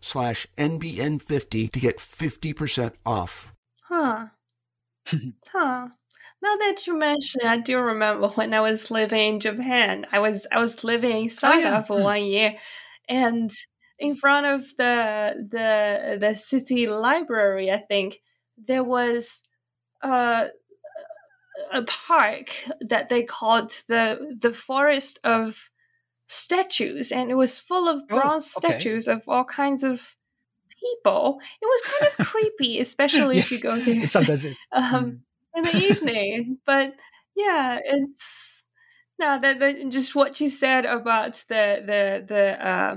slash 0.00 0.46
NBN50 0.56 1.72
to 1.72 1.80
get 1.80 1.98
50% 1.98 2.92
off. 3.04 3.52
Huh. 3.82 4.26
huh. 5.52 5.88
Now 6.42 6.56
that 6.56 6.86
you 6.86 6.96
mention, 6.96 7.42
I 7.44 7.58
do 7.58 7.78
remember 7.78 8.28
when 8.28 8.54
I 8.54 8.60
was 8.60 8.90
living 8.90 9.34
in 9.34 9.40
Japan. 9.40 10.06
I 10.10 10.20
was 10.20 10.46
I 10.50 10.58
was 10.58 10.82
living 10.84 11.24
in 11.24 11.28
Saga 11.28 11.56
oh, 11.56 11.60
yeah. 11.60 11.82
for 11.82 11.98
mm. 11.98 12.02
one 12.04 12.24
year, 12.24 12.56
and 13.08 13.50
in 13.98 14.16
front 14.16 14.46
of 14.46 14.62
the 14.78 15.46
the 15.50 16.16
the 16.18 16.34
city 16.34 16.86
library, 16.86 17.70
I 17.70 17.78
think 17.78 18.20
there 18.56 18.84
was 18.84 19.42
a 20.02 20.48
a 21.70 21.82
park 21.82 22.50
that 22.80 23.10
they 23.10 23.22
called 23.22 23.70
the 23.88 24.36
the 24.40 24.52
forest 24.52 25.18
of 25.24 25.68
statues, 26.30 27.10
and 27.10 27.30
it 27.30 27.34
was 27.34 27.58
full 27.58 27.88
of 27.88 28.02
oh, 28.02 28.16
bronze 28.16 28.54
oh, 28.56 28.60
okay. 28.64 28.74
statues 28.74 29.08
of 29.08 29.28
all 29.28 29.44
kinds 29.44 29.82
of 29.82 30.14
people. 30.68 31.40
It 31.60 31.66
was 31.66 31.82
kind 31.82 32.12
of 32.12 32.26
creepy, 32.26 32.78
especially 32.78 33.36
yes, 33.36 33.52
if 33.52 33.64
you 33.64 33.70
go 33.70 33.76
there 33.80 34.08
sometimes 34.08 34.46
um, 34.72 34.84
mm. 34.84 35.18
in 35.56 35.64
the 35.64 35.76
evening. 35.76 36.58
But 36.64 36.94
yeah, 37.34 37.80
it's 37.84 38.62
no 39.18 39.40
that, 39.40 39.90
just 39.90 40.14
what 40.14 40.40
you 40.40 40.48
said 40.48 40.84
about 40.84 41.44
the 41.48 41.82
the 41.84 42.24
the 42.26 42.66
uh, 42.66 42.96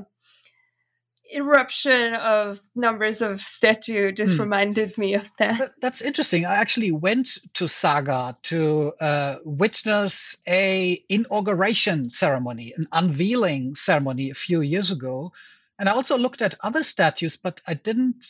eruption 1.33 2.13
of 2.13 2.59
numbers 2.75 3.21
of 3.21 3.41
statue 3.41 4.11
just 4.11 4.37
mm. 4.37 4.41
reminded 4.41 4.97
me 4.97 5.13
of 5.15 5.29
that. 5.37 5.59
that. 5.59 5.71
That's 5.81 6.01
interesting. 6.01 6.45
I 6.45 6.55
actually 6.55 6.91
went 6.91 7.37
to 7.55 7.67
Saga 7.67 8.37
to 8.43 8.93
uh, 8.99 9.37
witness 9.43 10.41
a 10.47 11.03
inauguration 11.09 12.09
ceremony, 12.09 12.73
an 12.75 12.87
unveiling 12.91 13.75
ceremony 13.75 14.29
a 14.29 14.35
few 14.35 14.61
years 14.61 14.91
ago. 14.91 15.33
And 15.79 15.89
I 15.89 15.93
also 15.93 16.17
looked 16.17 16.41
at 16.41 16.55
other 16.63 16.83
statues, 16.83 17.37
but 17.37 17.61
I 17.67 17.73
didn't. 17.73 18.25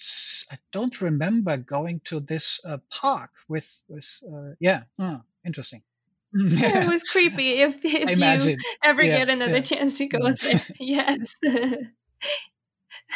I 0.52 0.58
don't 0.72 1.02
remember 1.02 1.58
going 1.58 2.00
to 2.06 2.20
this 2.20 2.62
uh, 2.66 2.78
park 2.90 3.32
with 3.48 3.84
with. 3.90 4.24
Uh, 4.26 4.56
yeah, 4.60 4.84
oh, 4.98 5.22
interesting. 5.46 5.84
Yeah. 6.34 6.84
It 6.86 6.90
was 6.90 7.04
creepy. 7.12 7.62
If 7.62 7.84
if 7.84 8.18
you 8.18 8.58
ever 8.84 9.04
yeah, 9.04 9.18
get 9.18 9.30
another 9.30 9.58
yeah. 9.58 9.62
chance 9.62 9.98
to 9.98 10.08
go 10.08 10.20
mm. 10.20 10.40
there, 10.40 10.62
yes 10.80 11.36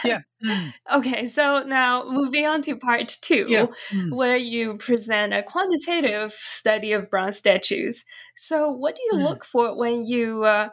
yeah. 0.04 0.22
Mm. 0.44 0.74
Okay, 0.94 1.26
so 1.26 1.64
now 1.66 2.06
moving 2.08 2.46
on 2.46 2.62
to 2.64 2.76
part 2.76 3.18
two, 3.22 3.46
yeah. 3.48 3.68
mm. 3.92 4.12
where 4.12 4.38
you 4.38 4.78
present 4.78 5.34
a 5.34 5.44
quantitative 5.44 6.32
study 6.32 6.94
of 6.94 7.10
bronze 7.10 7.38
statues. 7.38 8.06
So, 8.36 8.72
what 8.72 8.96
do 8.96 9.02
you 9.12 9.20
mm. 9.20 9.24
look 9.24 9.46
for 9.46 9.78
when 9.78 10.06
you, 10.06 10.44
uh, 10.44 10.70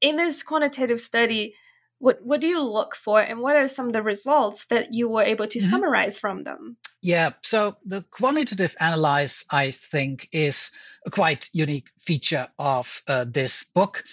in 0.00 0.16
this 0.16 0.42
quantitative 0.42 1.00
study, 1.00 1.54
what, 1.98 2.18
what 2.22 2.40
do 2.40 2.46
you 2.46 2.62
look 2.62 2.94
for, 2.94 3.20
and 3.20 3.40
what 3.40 3.56
are 3.56 3.66
some 3.66 3.88
of 3.88 3.92
the 3.92 4.02
results 4.02 4.66
that 4.66 4.92
you 4.92 5.08
were 5.08 5.22
able 5.22 5.48
to 5.48 5.58
mm-hmm. 5.58 5.68
summarize 5.68 6.18
from 6.18 6.44
them? 6.44 6.76
Yeah, 7.02 7.30
so 7.42 7.76
the 7.84 8.04
quantitative 8.10 8.76
analyze, 8.80 9.44
I 9.50 9.72
think, 9.72 10.28
is 10.32 10.70
a 11.06 11.10
quite 11.10 11.48
unique 11.52 11.88
feature 11.98 12.48
of 12.58 13.02
uh, 13.08 13.24
this 13.28 13.64
book. 13.64 14.04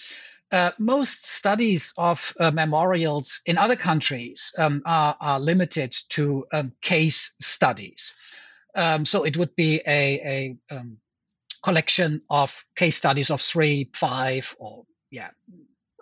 Uh, 0.52 0.72
most 0.78 1.26
studies 1.26 1.94
of 1.98 2.34
uh, 2.40 2.52
memorials 2.52 3.42
in 3.46 3.58
other 3.58 3.76
countries 3.76 4.54
um, 4.60 4.82
are, 4.86 5.16
are, 5.20 5.40
limited 5.40 5.94
to 6.08 6.46
um, 6.54 6.72
case 6.82 7.36
studies. 7.42 8.16
Um, 8.76 9.06
so 9.06 9.24
it 9.24 9.38
would 9.38 9.56
be 9.56 9.82
a, 9.88 10.56
a 10.70 10.76
um, 10.76 10.98
collection 11.64 12.22
of 12.30 12.64
case 12.76 12.96
studies 12.96 13.32
of 13.32 13.42
three, 13.42 13.90
five, 13.96 14.56
or 14.60 14.86
yeah, 15.10 15.32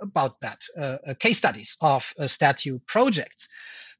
about 0.01 0.41
that, 0.41 0.61
uh, 0.77 0.97
uh 1.07 1.13
case 1.13 1.37
studies 1.37 1.77
of 1.81 2.13
uh, 2.19 2.27
statue 2.27 2.79
projects. 2.85 3.47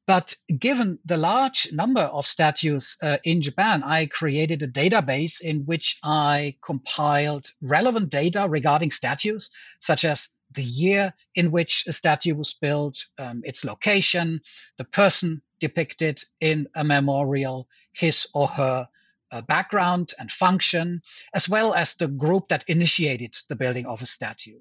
But 0.06 0.34
given 0.58 0.98
the 1.06 1.16
large 1.16 1.72
number 1.72 2.02
of 2.02 2.26
statues 2.26 2.98
uh, 3.02 3.16
in 3.24 3.40
Japan, 3.40 3.82
I 3.82 4.04
created 4.04 4.62
a 4.62 4.68
database 4.68 5.40
in 5.40 5.64
which 5.64 5.96
I 6.04 6.56
compiled 6.60 7.50
relevant 7.62 8.10
data 8.10 8.46
regarding 8.46 8.90
statues, 8.90 9.50
such 9.80 10.04
as 10.04 10.28
the 10.54 10.62
year 10.62 11.12
in 11.34 11.50
which 11.50 11.84
a 11.86 11.92
statue 11.92 12.34
was 12.34 12.54
built, 12.54 13.04
um, 13.18 13.42
its 13.44 13.64
location, 13.64 14.40
the 14.78 14.84
person 14.84 15.42
depicted 15.60 16.22
in 16.40 16.68
a 16.74 16.84
memorial, 16.84 17.68
his 17.92 18.26
or 18.34 18.48
her 18.48 18.88
uh, 19.32 19.42
background 19.42 20.12
and 20.18 20.30
function, 20.30 21.02
as 21.34 21.48
well 21.48 21.74
as 21.74 21.94
the 21.94 22.08
group 22.08 22.48
that 22.48 22.68
initiated 22.68 23.36
the 23.48 23.56
building 23.56 23.86
of 23.86 24.02
a 24.02 24.06
statue. 24.06 24.58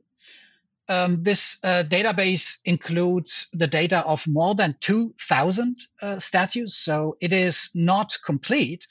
Um, 0.89 1.23
this 1.23 1.58
uh, 1.63 1.84
database 1.88 2.58
includes 2.65 3.47
the 3.53 3.67
data 3.67 4.06
of 4.06 4.27
more 4.27 4.53
than 4.53 4.75
2,000 4.82 5.77
uh, 6.01 6.19
statues, 6.19 6.75
so 6.75 7.15
it 7.21 7.32
is 7.32 7.69
not 7.73 8.17
complete. 8.25 8.86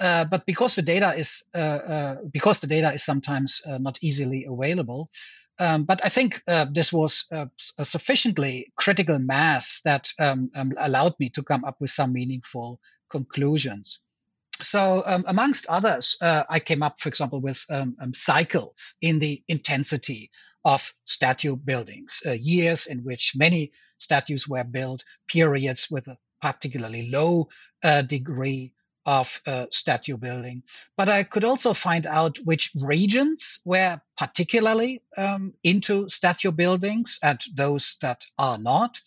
Uh, 0.00 0.24
but 0.24 0.46
because 0.46 0.76
the 0.76 0.82
data 0.82 1.14
is 1.16 1.44
uh, 1.54 1.58
uh, 1.58 2.16
because 2.30 2.60
the 2.60 2.68
data 2.68 2.92
is 2.92 3.02
sometimes 3.02 3.62
uh, 3.66 3.78
not 3.78 3.98
easily 4.00 4.46
available, 4.48 5.10
um, 5.58 5.84
but 5.84 6.04
I 6.04 6.08
think 6.08 6.40
uh, 6.48 6.66
this 6.70 6.92
was 6.92 7.24
uh, 7.32 7.46
a 7.78 7.84
sufficiently 7.84 8.72
critical 8.76 9.18
mass 9.18 9.80
that 9.82 10.12
um, 10.20 10.50
um, 10.54 10.72
allowed 10.78 11.14
me 11.18 11.30
to 11.30 11.42
come 11.42 11.64
up 11.64 11.76
with 11.80 11.90
some 11.90 12.12
meaningful 12.12 12.80
conclusions. 13.10 14.00
So, 14.60 15.02
um, 15.06 15.24
amongst 15.28 15.66
others, 15.66 16.16
uh, 16.20 16.42
I 16.50 16.58
came 16.58 16.82
up, 16.82 16.98
for 16.98 17.08
example, 17.08 17.40
with 17.40 17.64
um, 17.70 17.96
um, 18.00 18.12
cycles 18.12 18.94
in 19.02 19.20
the 19.20 19.42
intensity 19.48 20.30
of 20.64 20.92
statue 21.04 21.56
buildings, 21.56 22.22
uh, 22.26 22.32
years 22.32 22.86
in 22.86 22.98
which 23.04 23.34
many 23.36 23.70
statues 23.98 24.48
were 24.48 24.64
built, 24.64 25.04
periods 25.28 25.88
with 25.90 26.08
a 26.08 26.18
particularly 26.40 27.08
low 27.10 27.48
uh, 27.84 28.02
degree 28.02 28.72
of 29.08 29.40
uh, 29.46 29.64
statue 29.70 30.18
building. 30.18 30.62
But 30.98 31.08
I 31.08 31.22
could 31.22 31.42
also 31.42 31.72
find 31.72 32.04
out 32.06 32.36
which 32.44 32.70
regions 32.78 33.58
were 33.64 33.98
particularly 34.18 35.02
um, 35.16 35.54
into 35.64 36.10
statue 36.10 36.52
buildings 36.52 37.18
and 37.22 37.40
those 37.54 37.96
that 38.02 38.26
are 38.38 38.58
not. 38.58 39.00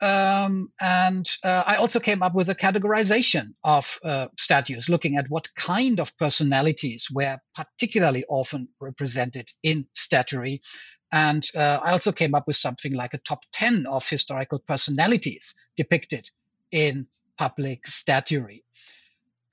Um, 0.00 0.70
and 0.80 1.28
uh, 1.42 1.64
I 1.66 1.76
also 1.76 1.98
came 1.98 2.22
up 2.22 2.34
with 2.34 2.48
a 2.48 2.54
categorization 2.54 3.54
of 3.64 3.98
uh, 4.04 4.28
statues, 4.38 4.88
looking 4.88 5.16
at 5.16 5.30
what 5.30 5.52
kind 5.56 5.98
of 5.98 6.16
personalities 6.16 7.08
were 7.12 7.38
particularly 7.56 8.24
often 8.28 8.68
represented 8.80 9.50
in 9.64 9.86
statuary. 9.94 10.62
And 11.10 11.44
uh, 11.56 11.80
I 11.82 11.90
also 11.90 12.12
came 12.12 12.36
up 12.36 12.46
with 12.46 12.56
something 12.56 12.92
like 12.92 13.14
a 13.14 13.18
top 13.18 13.44
10 13.52 13.86
of 13.86 14.08
historical 14.08 14.60
personalities 14.60 15.54
depicted 15.76 16.30
in 16.70 17.08
public 17.36 17.86
statuary. 17.86 18.63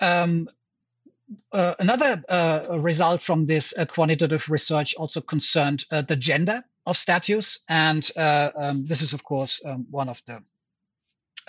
Um, 0.01 0.47
uh, 1.53 1.75
another 1.79 2.21
uh, 2.27 2.77
result 2.79 3.21
from 3.21 3.45
this 3.45 3.73
uh, 3.77 3.85
quantitative 3.85 4.49
research 4.49 4.95
also 4.95 5.21
concerned 5.21 5.85
uh, 5.91 6.01
the 6.01 6.15
gender 6.15 6.63
of 6.85 6.97
statues. 6.97 7.59
And 7.69 8.09
uh, 8.17 8.51
um, 8.55 8.85
this 8.85 9.01
is, 9.01 9.13
of 9.13 9.23
course, 9.23 9.61
um, 9.65 9.85
one 9.89 10.09
of 10.09 10.21
the 10.25 10.43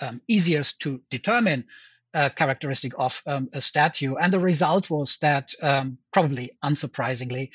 um, 0.01 0.21
easiest 0.27 0.81
to 0.81 1.01
determine 1.09 1.65
uh, 2.13 2.29
characteristic 2.29 2.93
of 2.97 3.21
um, 3.25 3.49
a 3.53 3.61
statue. 3.61 4.15
And 4.15 4.31
the 4.31 4.39
result 4.39 4.89
was 4.89 5.17
that, 5.17 5.51
um, 5.61 5.97
probably 6.11 6.51
unsurprisingly, 6.63 7.49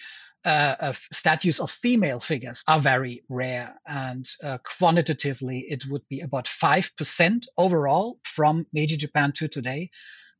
statues 1.12 1.60
of 1.60 1.70
female 1.70 2.20
figures 2.20 2.64
are 2.68 2.80
very 2.80 3.22
rare. 3.28 3.74
And 3.86 4.26
quantitatively, 4.78 5.60
it 5.68 5.86
would 5.86 6.08
be 6.08 6.20
about 6.20 6.46
5% 6.46 7.44
overall 7.56 8.18
from 8.24 8.66
Meiji 8.72 8.96
Japan 8.96 9.32
to 9.32 9.48
today 9.48 9.90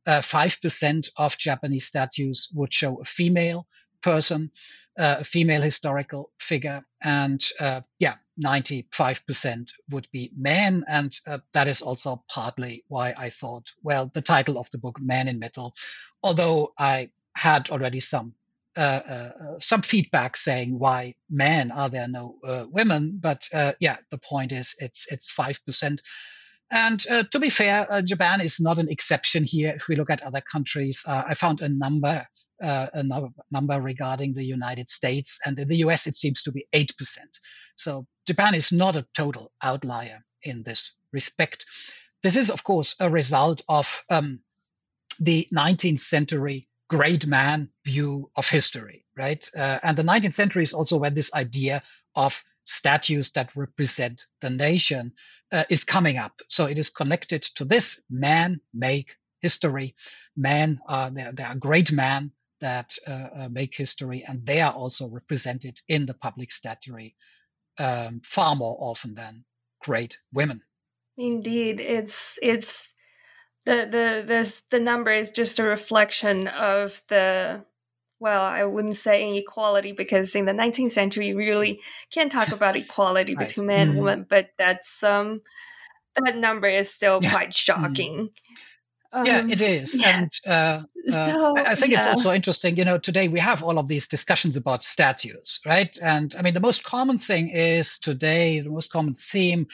5% 0.07 1.09
of 1.17 1.37
Japanese 1.37 1.85
statues 1.85 2.49
would 2.53 2.73
show 2.73 2.97
a 2.97 3.05
female 3.05 3.67
person, 4.01 4.51
uh, 4.97 5.17
a 5.19 5.23
female 5.23 5.61
historical 5.61 6.31
figure, 6.39 6.83
and 7.03 7.43
uh, 7.59 7.81
yeah, 7.99 8.15
95% 8.43 9.69
would 9.89 10.07
be 10.11 10.31
men. 10.35 10.83
And 10.87 11.13
uh, 11.27 11.39
that 11.53 11.67
is 11.67 11.81
also 11.81 12.23
partly 12.33 12.83
why 12.87 13.13
I 13.17 13.29
thought, 13.29 13.71
well, 13.83 14.09
the 14.13 14.21
title 14.21 14.57
of 14.57 14.69
the 14.71 14.77
book, 14.77 14.99
Man 14.99 15.27
in 15.27 15.39
Metal, 15.39 15.75
although 16.23 16.73
I 16.77 17.11
had 17.35 17.69
already 17.69 17.99
some. 17.99 18.33
Uh, 18.77 19.01
uh, 19.09 19.59
some 19.59 19.81
feedback 19.81 20.37
saying 20.37 20.77
why 20.77 21.13
men 21.29 21.69
are 21.71 21.89
there 21.89 22.07
no 22.07 22.37
women, 22.71 23.17
but 23.19 23.45
yeah, 23.79 23.97
the 24.09 24.17
point 24.19 24.51
is 24.53 24.75
it's 24.79 25.11
it's 25.11 25.31
five 25.31 25.59
percent 25.65 26.01
And 26.71 27.03
uh, 27.09 27.23
to 27.31 27.39
be 27.39 27.49
fair, 27.49 27.87
uh, 27.89 28.01
Japan 28.01 28.41
is 28.41 28.59
not 28.59 28.79
an 28.79 28.89
exception 28.89 29.43
here. 29.43 29.73
If 29.75 29.87
we 29.87 29.95
look 29.95 30.09
at 30.09 30.21
other 30.21 30.41
countries, 30.41 31.03
uh, 31.07 31.23
I 31.27 31.33
found 31.33 31.61
a 31.61 31.69
number, 31.69 32.25
uh, 32.61 32.87
a 32.93 33.03
number 33.51 33.81
regarding 33.81 34.33
the 34.33 34.45
United 34.45 34.87
States, 34.87 35.39
and 35.45 35.57
in 35.57 35.67
the 35.67 35.77
US 35.77 36.05
it 36.05 36.15
seems 36.15 36.43
to 36.43 36.51
be 36.51 36.65
eight 36.73 36.95
percent. 36.97 37.29
So 37.75 38.05
Japan 38.27 38.53
is 38.53 38.71
not 38.71 38.95
a 38.95 39.07
total 39.15 39.51
outlier 39.63 40.19
in 40.43 40.63
this 40.63 40.93
respect. 41.11 41.65
This 42.21 42.35
is, 42.35 42.49
of 42.49 42.63
course, 42.63 42.95
a 42.99 43.09
result 43.09 43.61
of 43.69 44.03
um, 44.11 44.41
the 45.19 45.47
19th 45.53 45.99
century 45.99 46.69
great 46.89 47.25
man 47.27 47.69
view 47.85 48.29
of 48.35 48.49
history, 48.49 49.05
right? 49.15 49.47
Uh, 49.57 49.79
and 49.83 49.97
the 49.97 50.03
19th 50.03 50.33
century 50.33 50.63
is 50.63 50.73
also 50.73 50.97
when 50.97 51.13
this 51.13 51.33
idea 51.33 51.81
of 52.15 52.43
statues 52.65 53.31
that 53.31 53.55
represent 53.55 54.25
the 54.41 54.49
nation 54.49 55.11
uh, 55.51 55.63
is 55.69 55.83
coming 55.83 56.17
up. 56.17 56.41
So 56.49 56.65
it 56.65 56.77
is 56.77 56.89
connected 56.89 57.41
to 57.55 57.65
this 57.65 58.01
man 58.09 58.59
make 58.73 59.15
history. 59.41 59.95
Men 60.35 60.79
are 60.87 61.11
there, 61.11 61.31
there 61.31 61.47
are 61.47 61.55
great 61.55 61.91
men 61.91 62.31
that 62.61 62.95
uh, 63.07 63.29
uh, 63.35 63.49
make 63.49 63.75
history, 63.75 64.23
and 64.27 64.45
they 64.45 64.61
are 64.61 64.73
also 64.73 65.07
represented 65.07 65.79
in 65.87 66.05
the 66.05 66.13
public 66.13 66.51
statuary 66.51 67.15
um, 67.79 68.21
far 68.23 68.55
more 68.55 68.77
often 68.79 69.15
than 69.15 69.45
great 69.81 70.17
women. 70.33 70.61
Indeed, 71.17 71.79
it's 71.79 72.37
it's 72.41 72.93
the 73.65 73.87
the 73.89 74.23
this 74.25 74.63
the 74.69 74.79
number 74.79 75.11
is 75.11 75.31
just 75.31 75.59
a 75.59 75.63
reflection 75.63 76.47
of 76.47 77.01
the 77.07 77.63
well, 78.19 78.41
I 78.41 78.63
wouldn't 78.65 78.97
say 78.97 79.27
inequality 79.27 79.93
because 79.93 80.35
in 80.35 80.45
the 80.45 80.51
19th 80.51 80.91
century, 80.91 81.27
you 81.27 81.37
really 81.37 81.79
can't 82.11 82.31
talk 82.31 82.51
about 82.51 82.75
equality 82.75 83.35
right. 83.35 83.47
between 83.47 83.67
men 83.67 83.79
and 83.81 83.91
mm-hmm. 83.91 84.03
women, 84.03 84.25
but 84.29 84.49
that's 84.57 85.03
um, 85.03 85.41
that 86.23 86.37
number 86.37 86.67
is 86.67 86.93
still 86.93 87.19
yeah. 87.21 87.31
quite 87.31 87.49
mm-hmm. 87.49 87.83
shocking. 87.83 88.29
Um, 89.11 89.25
yeah, 89.25 89.47
it 89.47 89.61
is, 89.61 89.99
yeah. 89.99 90.19
and 90.19 90.31
uh, 90.45 90.83
uh, 91.11 91.31
so, 91.31 91.53
I 91.57 91.73
think 91.73 91.91
yeah. 91.91 91.97
it's 91.97 92.07
also 92.07 92.31
interesting. 92.31 92.77
You 92.77 92.85
know, 92.85 92.99
today 92.99 93.27
we 93.27 93.39
have 93.39 93.63
all 93.63 93.79
of 93.79 93.87
these 93.87 94.07
discussions 94.07 94.55
about 94.55 94.83
statues, 94.83 95.59
right? 95.65 95.97
And 96.03 96.35
I 96.37 96.43
mean, 96.43 96.53
the 96.53 96.59
most 96.59 96.83
common 96.83 97.17
thing 97.17 97.49
is 97.49 97.97
today 97.97 98.59
the 98.59 98.69
most 98.69 98.91
common 98.91 99.15
theme 99.15 99.65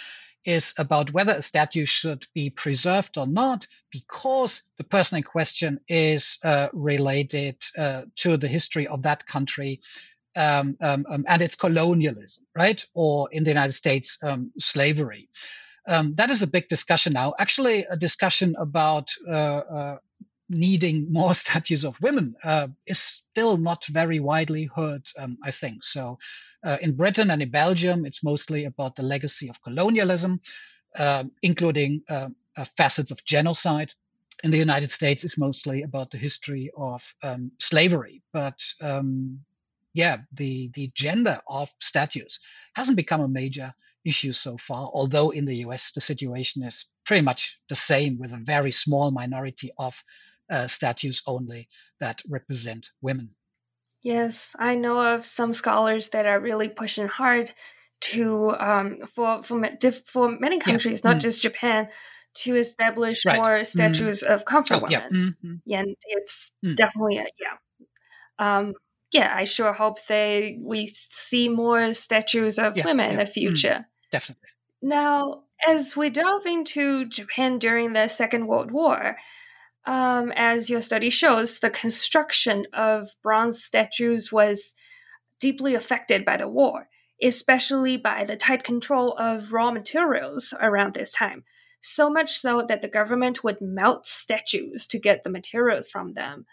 is 0.45 0.73
about 0.77 1.11
whether 1.11 1.33
a 1.33 1.41
statue 1.41 1.85
should 1.85 2.25
be 2.33 2.49
preserved 2.49 3.17
or 3.17 3.27
not, 3.27 3.67
because 3.91 4.63
the 4.77 4.83
person 4.83 5.17
in 5.17 5.23
question 5.23 5.79
is 5.87 6.37
uh, 6.43 6.69
related 6.73 7.57
uh, 7.77 8.03
to 8.15 8.37
the 8.37 8.47
history 8.47 8.87
of 8.87 9.03
that 9.03 9.25
country 9.25 9.81
um, 10.35 10.77
um, 10.81 11.05
um, 11.09 11.25
and 11.27 11.41
its 11.41 11.55
colonialism, 11.55 12.45
right? 12.55 12.83
Or 12.93 13.29
in 13.31 13.43
the 13.43 13.51
United 13.51 13.73
States, 13.73 14.17
um, 14.23 14.51
slavery. 14.59 15.29
Um, 15.87 16.15
that 16.15 16.29
is 16.29 16.43
a 16.43 16.47
big 16.47 16.67
discussion 16.67 17.13
now. 17.13 17.33
Actually, 17.39 17.85
a 17.89 17.95
discussion 17.95 18.55
about 18.57 19.11
uh, 19.27 19.31
uh 19.31 19.97
needing 20.49 21.11
more 21.11 21.33
statues 21.43 21.83
of 21.83 22.01
women 22.01 22.35
uh, 22.43 22.67
is 22.85 22.99
still 22.99 23.57
not 23.57 23.85
very 23.85 24.19
widely 24.19 24.69
heard, 24.75 25.07
um, 25.17 25.37
I 25.43 25.51
think. 25.51 25.83
So, 25.83 26.17
uh, 26.63 26.77
in 26.81 26.95
Britain 26.95 27.31
and 27.31 27.41
in 27.41 27.49
Belgium, 27.49 28.05
it's 28.05 28.23
mostly 28.23 28.65
about 28.65 28.95
the 28.95 29.03
legacy 29.03 29.49
of 29.49 29.61
colonialism, 29.61 30.39
including 31.41 32.01
um, 32.09 32.35
uh, 32.57 32.65
facets 32.65 33.11
of 33.11 33.23
genocide. 33.25 33.91
In 34.43 34.51
the 34.51 34.57
United 34.57 34.91
States, 34.91 35.23
it's 35.23 35.37
mostly 35.37 35.83
about 35.83 36.11
the 36.11 36.17
history 36.17 36.71
of 36.77 37.01
um, 37.23 37.51
slavery. 37.59 38.21
But 38.33 38.61
um, 38.81 39.39
yeah, 39.93 40.17
the 40.33 40.69
the 40.73 40.91
gender 40.93 41.39
of 41.47 41.69
statues 41.79 42.39
hasn't 42.75 42.97
become 42.97 43.21
a 43.21 43.27
major 43.27 43.71
issue 44.03 44.33
so 44.33 44.57
far. 44.57 44.89
Although 44.93 45.31
in 45.31 45.45
the 45.45 45.55
US, 45.67 45.91
the 45.91 46.01
situation 46.01 46.63
is 46.63 46.85
pretty 47.05 47.21
much 47.21 47.59
the 47.69 47.75
same, 47.75 48.19
with 48.19 48.33
a 48.33 48.43
very 48.43 48.71
small 48.71 49.09
minority 49.11 49.71
of 49.79 50.03
uh, 50.49 50.67
statues 50.67 51.23
only 51.27 51.67
that 51.99 52.21
represent 52.29 52.89
women. 53.01 53.31
Yes, 54.01 54.55
I 54.59 54.75
know 54.75 55.01
of 55.01 55.25
some 55.25 55.53
scholars 55.53 56.09
that 56.09 56.25
are 56.25 56.39
really 56.39 56.69
pushing 56.69 57.07
hard 57.07 57.51
to 58.01 58.55
um, 58.59 58.99
for 59.07 59.41
for 59.41 59.59
for 60.05 60.29
many 60.29 60.59
countries, 60.59 61.01
yeah. 61.03 61.11
not 61.11 61.17
mm. 61.17 61.23
just 61.23 61.41
Japan, 61.41 61.89
to 62.35 62.55
establish 62.55 63.25
right. 63.25 63.37
more 63.37 63.49
mm-hmm. 63.49 63.63
statues 63.63 64.23
mm. 64.23 64.33
of 64.33 64.45
comfort 64.45 64.75
oh, 64.75 64.81
women. 64.81 65.11
Yeah. 65.11 65.19
Mm-hmm. 65.19 65.73
and 65.73 65.95
it's 66.07 66.51
mm. 66.63 66.75
definitely 66.75 67.17
a, 67.17 67.25
yeah. 67.39 67.57
Um, 68.37 68.73
yeah, 69.11 69.33
I 69.33 69.45
sure 69.45 69.73
hope 69.73 70.05
they 70.07 70.59
we 70.61 70.87
see 70.87 71.49
more 71.49 71.93
statues 71.93 72.59
of 72.59 72.77
yeah, 72.77 72.85
women 72.85 73.11
in 73.11 73.17
the 73.17 73.23
mm. 73.23 73.29
future. 73.29 73.87
Definitely. 74.11 74.49
Now, 74.81 75.43
as 75.67 75.95
we 75.95 76.09
delve 76.09 76.45
into 76.45 77.05
Japan 77.05 77.59
during 77.59 77.93
the 77.93 78.07
Second 78.07 78.47
World 78.47 78.71
War, 78.71 79.17
um, 79.85 80.31
as 80.35 80.69
your 80.69 80.81
study 80.81 81.09
shows, 81.09 81.59
the 81.59 81.69
construction 81.69 82.65
of 82.73 83.09
bronze 83.21 83.63
statues 83.63 84.31
was 84.31 84.75
deeply 85.39 85.75
affected 85.75 86.25
by 86.25 86.37
the 86.37 86.47
war, 86.47 86.87
especially 87.21 87.97
by 87.97 88.23
the 88.23 88.35
tight 88.35 88.63
control 88.63 89.13
of 89.13 89.53
raw 89.53 89.71
materials 89.71 90.53
around 90.59 90.93
this 90.93 91.11
time. 91.11 91.43
So 91.81 92.09
much 92.09 92.31
so 92.37 92.65
that 92.67 92.81
the 92.81 92.87
government 92.87 93.43
would 93.43 93.61
melt 93.61 94.07
statues 94.07 94.87
to 94.87 94.99
get 94.99 95.23
the 95.23 95.29
materials 95.29 95.87
from 95.87 96.13
them. 96.13 96.45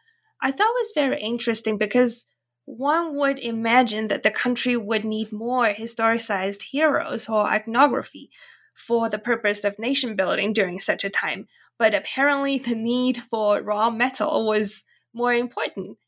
I 0.43 0.51
thought 0.51 0.75
was 0.75 0.93
very 0.95 1.21
interesting 1.21 1.79
because 1.79 2.27
one 2.65 3.17
would 3.17 3.39
imagine 3.39 4.09
that 4.09 4.23
the 4.23 4.31
country 4.31 4.77
would 4.77 5.05
need 5.05 5.33
more 5.33 5.69
historicized 5.69 6.65
heroes 6.65 7.29
or 7.29 7.47
iconography 7.47 8.31
for 8.75 9.09
the 9.09 9.19
purpose 9.19 9.65
of 9.65 9.79
nation 9.79 10.17
building 10.17 10.53
during 10.53 10.79
such 10.79 11.05
a 11.05 11.11
time, 11.11 11.49
but 11.79 11.95
apparently 11.95 12.59
the 12.59 12.75
need 12.75 13.19
for 13.19 13.63
raw 13.63 13.91
metal 13.91 14.47
was 14.47 14.85
more 15.15 15.35
important. 15.35 15.99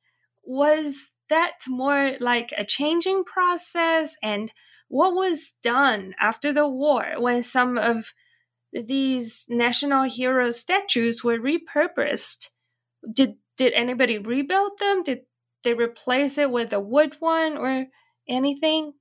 Was 0.44 1.10
that 1.28 1.52
more 1.68 2.12
like 2.20 2.52
a 2.56 2.64
changing 2.64 3.24
process? 3.24 4.16
And 4.22 4.52
what 4.88 5.14
was 5.14 5.54
done 5.62 6.14
after 6.20 6.52
the 6.52 6.68
war 6.68 7.14
when 7.18 7.42
some 7.42 7.78
of 7.78 8.12
these 8.72 9.44
national 9.48 10.04
hero 10.04 10.50
statues 10.50 11.24
were 11.24 11.38
repurposed? 11.38 12.50
Did 13.10 13.36
did 13.56 13.72
anybody 13.72 14.18
rebuild 14.18 14.78
them? 14.78 15.02
Did 15.02 15.20
they 15.62 15.74
replace 15.74 16.38
it 16.38 16.50
with 16.50 16.72
a 16.72 16.80
wood 16.80 17.16
one 17.20 17.56
or 17.56 17.86
anything? 18.28 18.94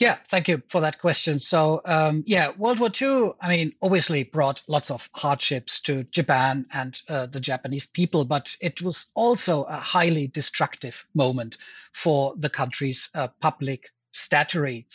Yeah, 0.00 0.14
thank 0.26 0.48
you 0.48 0.60
for 0.68 0.80
that 0.80 0.98
question. 0.98 1.38
So, 1.38 1.80
um, 1.84 2.24
yeah, 2.26 2.50
World 2.58 2.80
War 2.80 2.90
II, 3.00 3.30
I 3.40 3.48
mean, 3.48 3.74
obviously 3.80 4.24
brought 4.24 4.62
lots 4.66 4.90
of 4.90 5.08
hardships 5.14 5.80
to 5.82 6.02
Japan 6.04 6.66
and 6.74 7.00
uh, 7.08 7.26
the 7.26 7.38
Japanese 7.38 7.86
people, 7.86 8.24
but 8.24 8.56
it 8.60 8.82
was 8.82 9.06
also 9.14 9.62
a 9.62 9.76
highly 9.76 10.26
destructive 10.26 11.06
moment 11.14 11.58
for 11.92 12.34
the 12.36 12.50
country's 12.50 13.08
uh, 13.14 13.28
public 13.40 13.92
statuary. 14.10 14.88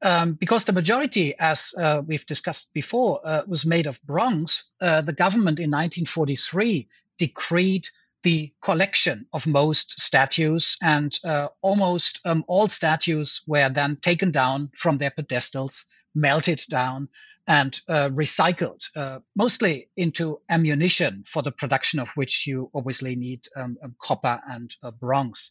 Um, 0.00 0.32
because 0.32 0.64
the 0.64 0.72
majority, 0.72 1.34
as 1.38 1.74
uh, 1.78 2.02
we've 2.04 2.26
discussed 2.26 2.72
before, 2.72 3.20
uh, 3.24 3.42
was 3.46 3.66
made 3.66 3.86
of 3.86 4.02
bronze, 4.02 4.64
uh, 4.80 5.02
the 5.02 5.12
government 5.12 5.60
in 5.60 5.70
1943 5.70 6.88
decreed 7.18 7.86
the 8.22 8.52
collection 8.60 9.26
of 9.32 9.46
most 9.46 10.00
statues, 10.00 10.76
and 10.82 11.18
uh, 11.24 11.48
almost 11.60 12.20
um, 12.24 12.44
all 12.46 12.68
statues 12.68 13.42
were 13.46 13.68
then 13.68 13.96
taken 13.96 14.30
down 14.30 14.70
from 14.76 14.98
their 14.98 15.10
pedestals, 15.10 15.84
melted 16.14 16.60
down, 16.70 17.08
and 17.46 17.80
uh, 17.88 18.08
recycled, 18.10 18.84
uh, 18.96 19.18
mostly 19.34 19.88
into 19.96 20.40
ammunition 20.48 21.24
for 21.26 21.42
the 21.42 21.52
production 21.52 21.98
of 21.98 22.10
which 22.16 22.46
you 22.46 22.70
obviously 22.74 23.16
need 23.16 23.46
um, 23.56 23.76
um, 23.82 23.94
copper 23.98 24.40
and 24.48 24.76
uh, 24.82 24.90
bronze. 24.90 25.50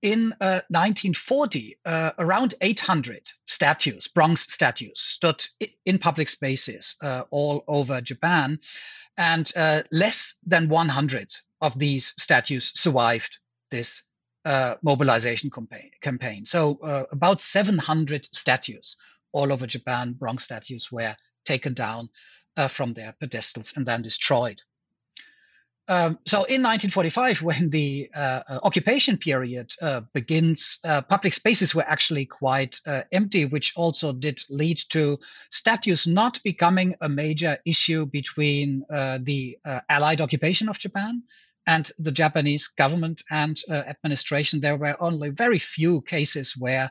In 0.00 0.28
1940, 0.38 1.76
uh, 1.84 1.88
uh, 1.88 2.10
around 2.20 2.54
800 2.60 3.32
statues, 3.46 4.06
bronze 4.06 4.42
statues, 4.52 5.00
stood 5.00 5.44
in 5.84 5.98
public 5.98 6.28
spaces 6.28 6.94
all 7.30 7.64
over 7.66 8.00
Japan, 8.00 8.60
and 9.16 9.52
less 9.90 10.38
than 10.46 10.68
100 10.68 11.34
of 11.60 11.78
these 11.78 12.14
statues 12.20 12.72
survived 12.78 13.38
this 13.70 14.02
uh, 14.44 14.76
mobilization 14.82 15.50
campaign. 15.50 15.90
campaign. 16.00 16.46
So 16.46 16.78
uh, 16.82 17.04
about 17.12 17.40
700 17.40 18.26
statues 18.34 18.96
all 19.32 19.52
over 19.52 19.66
Japan, 19.66 20.12
bronze 20.12 20.44
statues, 20.44 20.90
were 20.90 21.14
taken 21.44 21.74
down 21.74 22.08
uh, 22.56 22.68
from 22.68 22.94
their 22.94 23.14
pedestals 23.20 23.76
and 23.76 23.84
then 23.84 24.02
destroyed. 24.02 24.60
Um, 25.88 26.18
so 26.26 26.38
in 26.44 26.62
1945, 26.62 27.42
when 27.48 27.70
the 27.70 28.10
uh, 28.14 28.42
uh, 28.48 28.58
occupation 28.62 29.16
period 29.16 29.72
uh, 29.80 30.02
begins, 30.12 30.78
public 31.08 31.32
spaces 31.32 31.74
were 31.74 31.88
actually 31.88 32.26
quite 32.26 32.78
empty, 33.12 33.44
which 33.46 33.72
also 33.76 34.12
did 34.12 34.40
lead 34.50 34.78
to 34.90 35.18
statues 35.50 36.06
not 36.06 36.42
becoming 36.42 36.94
a 37.00 37.08
major 37.08 37.58
issue 37.64 38.06
between 38.06 38.84
the 38.90 39.58
Allied 39.88 40.20
occupation 40.20 40.68
of 40.68 40.78
Japan 40.78 41.22
and 41.68 41.90
the 41.98 42.10
Japanese 42.10 42.66
government 42.66 43.22
and 43.30 43.60
uh, 43.70 43.82
administration, 43.86 44.58
there 44.58 44.78
were 44.78 44.96
only 45.00 45.28
very 45.28 45.58
few 45.58 46.00
cases 46.00 46.56
where 46.56 46.90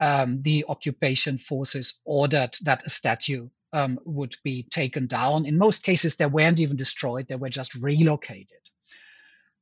um, 0.00 0.40
the 0.42 0.64
occupation 0.68 1.36
forces 1.36 1.94
ordered 2.06 2.54
that 2.62 2.86
a 2.86 2.90
statue 2.90 3.48
um, 3.72 3.98
would 4.04 4.36
be 4.44 4.62
taken 4.70 5.08
down. 5.08 5.44
In 5.44 5.58
most 5.58 5.82
cases, 5.82 6.14
they 6.14 6.26
weren't 6.26 6.60
even 6.60 6.76
destroyed, 6.76 7.26
they 7.26 7.34
were 7.34 7.48
just 7.48 7.74
relocated. 7.74 8.62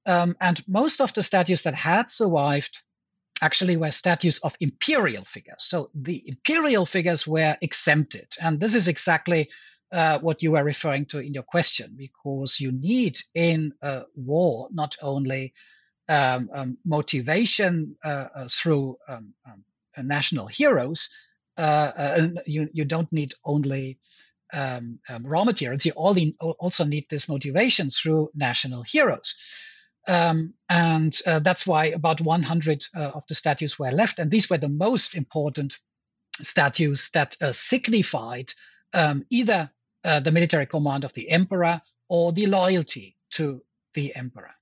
Um, 0.05 0.37
and 0.43 0.63
most 0.69 1.01
of 1.01 1.15
the 1.15 1.23
statues 1.23 1.63
that 1.63 1.75
had 1.75 2.11
survived 2.11 2.83
actually 3.41 3.79
were 3.79 3.91
statues 3.91 4.39
of 4.41 4.55
imperial 4.61 5.25
figures. 5.25 5.63
So 5.63 5.91
the 5.95 6.23
imperial 6.27 6.85
figures 6.85 7.27
were 7.27 7.57
exempted. 7.63 8.29
And 8.43 8.61
this 8.61 8.75
is 8.75 8.89
exactly 8.89 9.49
uh, 9.93 10.19
what 10.21 10.43
you 10.43 10.53
were 10.53 10.65
referring 10.65 11.07
to 11.07 11.19
in 11.19 11.35
your 11.35 11.43
question, 11.43 11.95
because 11.97 12.61
you 12.61 12.73
need 12.73 13.19
in 13.35 13.73
a 13.83 14.03
war 14.17 14.69
not 14.73 14.97
only 15.03 15.53
um, 16.09 16.49
um, 16.53 16.79
motivation 16.85 17.97
uh, 18.05 18.27
uh, 18.35 18.49
through 18.51 18.97
um, 19.09 19.35
um, 19.47 19.65
national 20.03 20.47
heroes, 20.47 21.11
uh, 21.57 21.93
uh, 21.97 22.29
you, 22.47 22.69
you 22.73 22.85
don't 22.85 23.13
need 23.13 23.33
only 23.45 23.99
um, 24.53 25.01
raw 25.23 25.45
materials, 25.45 25.85
you 25.85 25.93
also 25.93 26.85
need 26.85 27.07
this 27.09 27.29
motivation 27.29 27.91
through 27.91 28.31
national 28.35 28.83
heroes. 28.83 29.35
Um, 30.07 30.55
and 30.69 31.17
uh, 31.27 31.39
that's 31.39 31.67
why 31.67 31.87
about 31.87 32.21
100 32.21 32.87
uh, 32.95 33.11
of 33.15 33.25
the 33.29 33.35
statues 33.35 33.79
were 33.79 33.91
left. 33.91 34.19
And 34.19 34.31
these 34.31 34.51
were 34.51 34.59
the 34.59 34.69
most 34.69 35.15
important 35.15 35.79
statues 36.41 37.11
that 37.11 37.37
uh, 37.41 37.53
signified 37.53 38.53
um, 38.95 39.25
either 39.31 39.71
uh, 40.05 40.21
the 40.21 40.33
military 40.33 40.67
command 40.67 41.05
of 41.05 41.13
the 41.13 41.29
emperor 41.31 41.81
or 42.09 42.33
the 42.33 42.47
loyalty 42.47 43.17
to 43.31 43.63
the 43.95 44.15
emperor. 44.15 44.55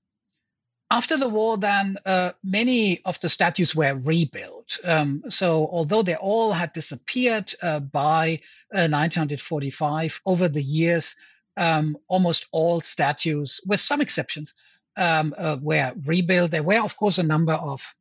After 0.91 1.17
the 1.17 1.29
war, 1.29 1.57
then 1.57 1.97
uh, 2.05 2.31
many 2.43 2.99
of 3.05 3.19
the 3.19 3.29
statues 3.29 3.75
were 3.75 3.95
rebuilt. 3.95 4.77
Um, 4.85 5.23
so, 5.27 5.67
although 5.71 6.03
they 6.03 6.15
all 6.15 6.51
had 6.51 6.71
disappeared 6.73 7.51
uh, 7.63 7.79
by 7.79 8.39
1945, 8.69 10.21
over 10.27 10.47
the 10.47 10.61
years, 10.61 11.15
um, 11.57 11.97
almost 12.09 12.45
all 12.51 12.81
statues, 12.81 13.59
with 13.65 13.79
some 13.79 14.01
exceptions, 14.01 14.53
um, 14.97 15.33
uh, 15.37 15.57
were 15.61 15.93
rebuilt. 16.05 16.51
There 16.51 16.61
were, 16.61 16.83
of 16.83 16.95
course, 16.95 17.17
a 17.17 17.23
number 17.23 17.53
of 17.53 17.95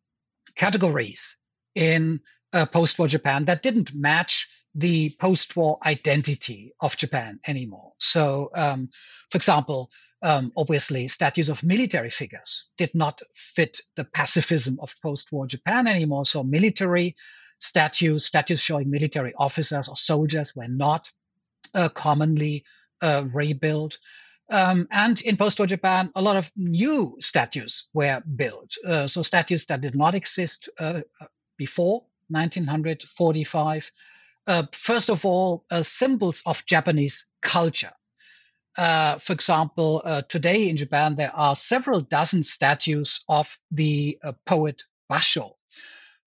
categories 0.55 1.39
in 1.75 2.21
uh, 2.53 2.67
post 2.67 2.99
war 2.99 3.09
Japan 3.09 3.47
that 3.47 3.63
didn't 3.63 3.95
match 3.95 4.49
the 4.75 5.15
post 5.21 5.57
war 5.57 5.79
identity 5.85 6.73
of 6.81 6.97
Japan 6.97 7.41
anymore. 7.47 7.93
So, 7.99 8.49
um, 8.55 8.89
for 9.31 9.37
example, 9.37 9.91
um, 10.23 10.53
obviously, 10.57 11.09
statues 11.09 11.49
of 11.49 11.63
military 11.63 12.11
figures 12.11 12.67
did 12.79 12.91
not 12.95 13.21
fit 13.35 13.81
the 13.97 14.05
pacifism 14.05 14.79
of 14.81 14.95
post 15.03 15.33
war 15.33 15.47
Japan 15.47 15.87
anymore. 15.87 16.25
So, 16.25 16.43
military 16.43 17.15
statues, 17.59 18.27
statues 18.27 18.63
showing 18.63 18.91
military 18.91 19.35
officers 19.37 19.89
or 19.89 19.97
soldiers, 19.97 20.55
were 20.57 20.69
not 20.69 21.11
uh, 21.75 21.89
commonly 21.89 22.65
uh, 23.03 23.25
rebuilt. 23.33 23.99
Um, 24.51 24.87
and 24.91 25.21
in 25.23 25.37
post-war 25.37 25.67
Japan, 25.67 26.11
a 26.15 26.21
lot 26.21 26.37
of 26.37 26.51
new 26.57 27.17
statues 27.21 27.89
were 27.95 28.23
built. 28.37 28.77
Uh, 28.87 29.07
so 29.07 29.23
statues 29.23 29.67
that 29.67 29.81
did 29.81 29.95
not 29.95 30.15
exist 30.15 30.69
uh 30.79 31.01
before 31.57 32.05
1945. 32.29 33.93
Uh, 34.47 34.65
first 34.73 35.09
of 35.11 35.25
all, 35.25 35.65
uh, 35.71 35.83
symbols 35.83 36.43
of 36.47 36.65
Japanese 36.67 37.27
culture. 37.43 37.93
Uh, 38.79 39.17
for 39.19 39.35
example, 39.35 40.03
today 40.29 40.69
in 40.69 40.77
Japan, 40.77 41.15
there 41.15 41.33
are 41.35 41.55
several 41.55 42.01
dozen 42.01 42.43
statues 42.43 43.21
of 43.29 43.59
the 43.71 44.19
poet 44.47 44.83
Basho, 45.11 45.53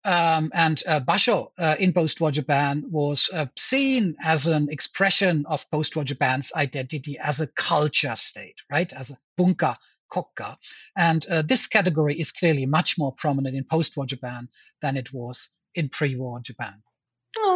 um, 0.05 0.51
and 0.55 0.83
uh, 0.87 1.01
Basho 1.01 1.49
uh, 1.59 1.77
in 1.79 1.93
post-war 1.93 2.31
Japan 2.31 2.85
was 2.89 3.29
uh, 3.35 3.47
seen 3.57 4.17
as 4.25 4.47
an 4.47 4.69
expression 4.71 5.45
of 5.47 5.71
post-war 5.71 6.05
Japan's 6.05 6.53
identity 6.57 7.19
as 7.19 7.41
a 7.41 7.47
culture 7.49 8.17
state, 8.17 8.57
right? 8.73 8.91
As 8.93 9.11
a 9.11 9.19
bunka 9.39 9.77
kokka. 10.11 10.57
And 10.97 11.27
uh, 11.27 11.43
this 11.43 11.67
category 11.67 12.19
is 12.19 12.33
clearly 12.33 12.67
much 12.67 12.99
more 12.99 13.13
prominent 13.13 13.57
in 13.57 13.65
post-war 13.65 14.07
Japan 14.07 14.49
than 14.81 14.97
it 14.97 15.13
was 15.13 15.51
in 15.75 15.91
pre-war 15.91 16.41
Japan. 16.41 16.83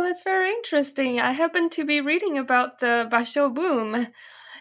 That's 0.05 0.22
very 0.22 0.50
interesting. 0.50 1.18
I 1.18 1.32
happen 1.32 1.70
to 1.70 1.84
be 1.84 2.00
reading 2.00 2.36
about 2.36 2.78
the 2.80 3.09
Basho 3.11 3.52
boom 3.52 4.09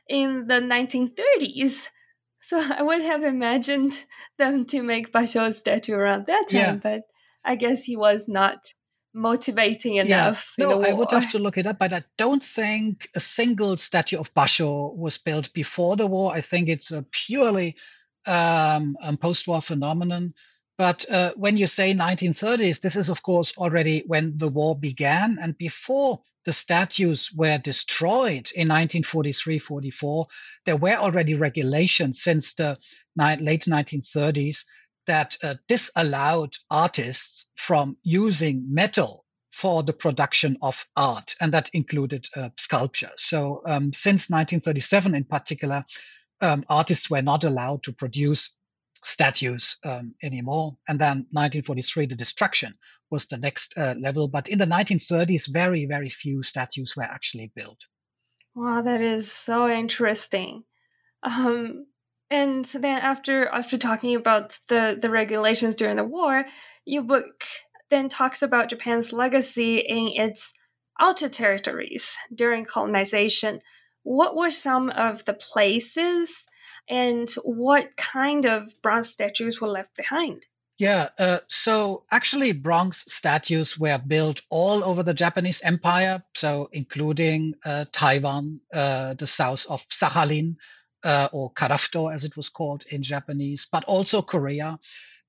in 0.08 0.48
the 0.48 0.62
1930s. 0.62 1.90
So 2.42 2.64
I 2.78 2.82
would 2.82 3.02
have 3.02 3.24
imagined 3.24 4.06
them 4.38 4.66
to 4.68 4.82
make 4.82 5.12
Basho's 5.12 5.58
statue 5.58 5.94
around 5.94 6.28
that 6.28 6.46
time, 6.50 6.60
yeah. 6.60 6.76
but 6.82 7.02
I 7.44 7.56
guess 7.56 7.84
he 7.84 7.98
was 7.98 8.28
not 8.28 8.60
motivating 9.14 9.96
enough. 9.96 10.54
Yeah. 10.58 10.68
No, 10.68 10.82
I 10.82 10.94
would 10.94 11.12
have 11.12 11.30
to 11.32 11.40
look 11.40 11.58
it 11.58 11.68
up, 11.68 11.78
but 11.78 11.94
I 11.94 12.04
don't 12.18 12.42
think 12.42 13.10
a 13.16 13.20
single 13.20 13.78
statue 13.78 14.18
of 14.18 14.34
Basho 14.34 14.96
was 14.96 15.18
built 15.18 15.54
before 15.54 15.96
the 15.96 16.08
war. 16.08 16.32
I 16.34 16.42
think 16.42 16.70
it's 16.70 16.92
a 16.92 17.04
purely 17.12 17.76
um, 18.26 18.98
um, 19.02 19.18
post-war 19.18 19.62
phenomenon. 19.62 20.34
But 20.78 21.06
uh, 21.10 21.34
when 21.36 21.58
you 21.58 21.68
say 21.68 21.94
1930s, 21.94 22.82
this 22.82 22.96
is 22.96 23.10
of 23.10 23.22
course 23.22 23.56
already 23.58 24.04
when 24.08 24.38
the 24.38 24.48
war 24.48 24.78
began, 24.78 25.38
and 25.40 25.58
before 25.58 26.22
the 26.46 26.54
statues 26.54 27.32
were 27.34 27.58
destroyed 27.58 28.52
in 28.56 28.68
1943-44, 28.68 30.26
there 30.66 30.78
were 30.78 30.96
already 30.96 31.36
regulations 31.36 32.22
since 32.22 32.56
the 32.56 32.78
late 33.18 33.66
1930s 33.66 34.66
that 35.06 35.38
uh, 35.44 35.56
disallowed 35.68 36.56
artists 36.70 37.52
from 37.56 37.98
using 38.04 38.66
metal 38.74 39.26
for 39.52 39.84
the 39.84 39.94
production 39.94 40.58
of 40.64 40.86
art, 40.98 41.36
and 41.40 41.54
that 41.54 41.70
included 41.74 42.28
uh, 42.36 42.50
sculpture. 42.58 43.12
So, 43.18 43.62
um, 43.66 43.94
since 43.94 44.30
1937 44.30 45.14
in 45.14 45.24
particular, 45.26 45.86
um, 46.42 46.66
artists 46.68 47.10
were 47.10 47.22
not 47.22 47.44
allowed 47.44 47.84
to 47.84 47.94
produce 47.94 48.58
statues 49.06 49.78
um, 49.86 50.16
anymore. 50.24 50.78
And 50.88 51.00
then 51.00 51.28
1943, 51.32 52.08
the 52.08 52.16
destruction 52.16 52.74
was 53.10 53.28
the 53.28 53.38
next 53.38 53.78
uh, 53.78 53.96
level. 54.00 54.28
But 54.28 54.50
in 54.50 54.60
the 54.60 54.66
1930s, 54.66 55.52
very, 55.52 55.86
very 55.86 56.10
few 56.10 56.44
statues 56.44 56.96
were 56.96 57.04
actually 57.04 57.52
built. 57.56 57.80
Wow, 58.56 58.82
that 58.82 59.02
is 59.02 59.32
so 59.32 59.70
interesting. 59.70 60.64
Um, 61.24 61.88
and 62.30 62.66
then 62.66 63.02
after 63.02 63.48
after 63.48 63.78
talking 63.78 64.16
about 64.16 64.58
the 64.68 64.98
the 65.00 65.10
regulations 65.10 65.76
during 65.76 65.98
the 65.98 66.04
war, 66.04 66.46
your 66.86 67.04
book 67.04 67.44
then 67.90 68.10
talks 68.10 68.42
about 68.42 68.70
Japan's 68.70 69.14
legacy 69.14 69.78
in 69.78 70.10
its 70.14 70.54
outer 71.00 71.30
territories 71.30 72.18
during 72.34 72.66
colonization. 72.66 73.60
What 74.04 74.36
were 74.36 74.50
some 74.50 74.90
of 74.90 75.26
the 75.26 75.34
places 75.34 76.48
and 76.90 77.30
what 77.44 77.96
kind 77.98 78.46
of 78.46 78.74
bronze 78.82 79.10
statues 79.10 79.62
were 79.62 79.68
left 79.68 79.96
behind? 79.96 80.46
Yeah, 80.80 81.10
uh, 81.20 81.38
so 81.48 82.04
actually, 82.12 82.52
bronze 82.52 83.12
statues 83.12 83.78
were 83.78 84.02
built 84.06 84.42
all 84.50 84.84
over 84.84 85.04
the 85.04 85.14
Japanese 85.14 85.62
Empire, 85.62 86.24
so 86.34 86.68
including 86.72 87.54
uh, 87.66 87.86
Taiwan, 87.92 88.60
uh, 88.74 89.14
the 89.14 89.28
south 89.28 89.68
of 89.70 89.88
Sakhalin, 89.90 90.56
uh, 91.04 91.30
or 91.32 91.54
Karafuto 91.54 92.14
as 92.14 92.26
it 92.26 92.36
was 92.36 92.50
called 92.50 92.86
in 92.90 93.04
Japanese, 93.04 93.68
but 93.72 93.84
also 93.86 94.22
Korea. 94.22 94.80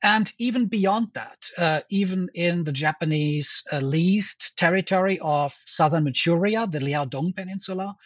And 0.02 0.32
even 0.38 0.66
beyond 0.66 1.08
that, 1.14 1.50
uh, 1.58 1.80
even 1.90 2.28
in 2.34 2.64
the 2.64 2.72
Japanese 2.72 3.64
uh, 3.72 3.78
leased 3.78 4.56
territory 4.56 5.18
of 5.20 5.52
southern 5.52 6.04
Manchuria, 6.04 6.66
the 6.66 6.78
Liaodong 6.78 7.34
Peninsula, 7.34 7.96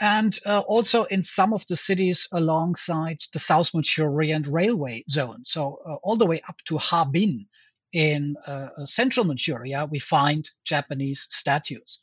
and 0.00 0.38
uh, 0.46 0.60
also 0.66 1.04
in 1.04 1.22
some 1.22 1.52
of 1.52 1.66
the 1.68 1.76
cities 1.76 2.28
alongside 2.32 3.20
the 3.32 3.38
South 3.38 3.72
Manchurian 3.74 4.42
railway 4.42 5.04
zone. 5.10 5.44
So, 5.44 5.78
uh, 5.86 5.94
all 6.02 6.16
the 6.16 6.26
way 6.26 6.40
up 6.48 6.56
to 6.66 6.78
Harbin 6.78 7.46
in 7.92 8.36
uh, 8.46 8.68
central 8.86 9.24
Manchuria, 9.24 9.86
we 9.86 10.00
find 10.00 10.50
Japanese 10.64 11.26
statues. 11.30 12.00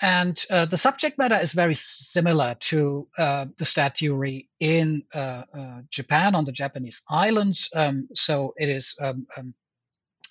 And 0.00 0.44
uh, 0.50 0.64
the 0.64 0.78
subject 0.78 1.16
matter 1.16 1.38
is 1.40 1.52
very 1.52 1.74
similar 1.74 2.56
to 2.60 3.06
uh, 3.18 3.46
the 3.56 3.64
statuary 3.64 4.48
in 4.58 5.04
uh, 5.14 5.44
uh 5.54 5.82
Japan 5.90 6.34
on 6.34 6.44
the 6.44 6.50
Japanese 6.50 7.02
islands. 7.08 7.68
Um, 7.76 8.08
so 8.14 8.52
it 8.56 8.68
is 8.68 8.96
um, 9.00 9.26
um, 9.36 9.54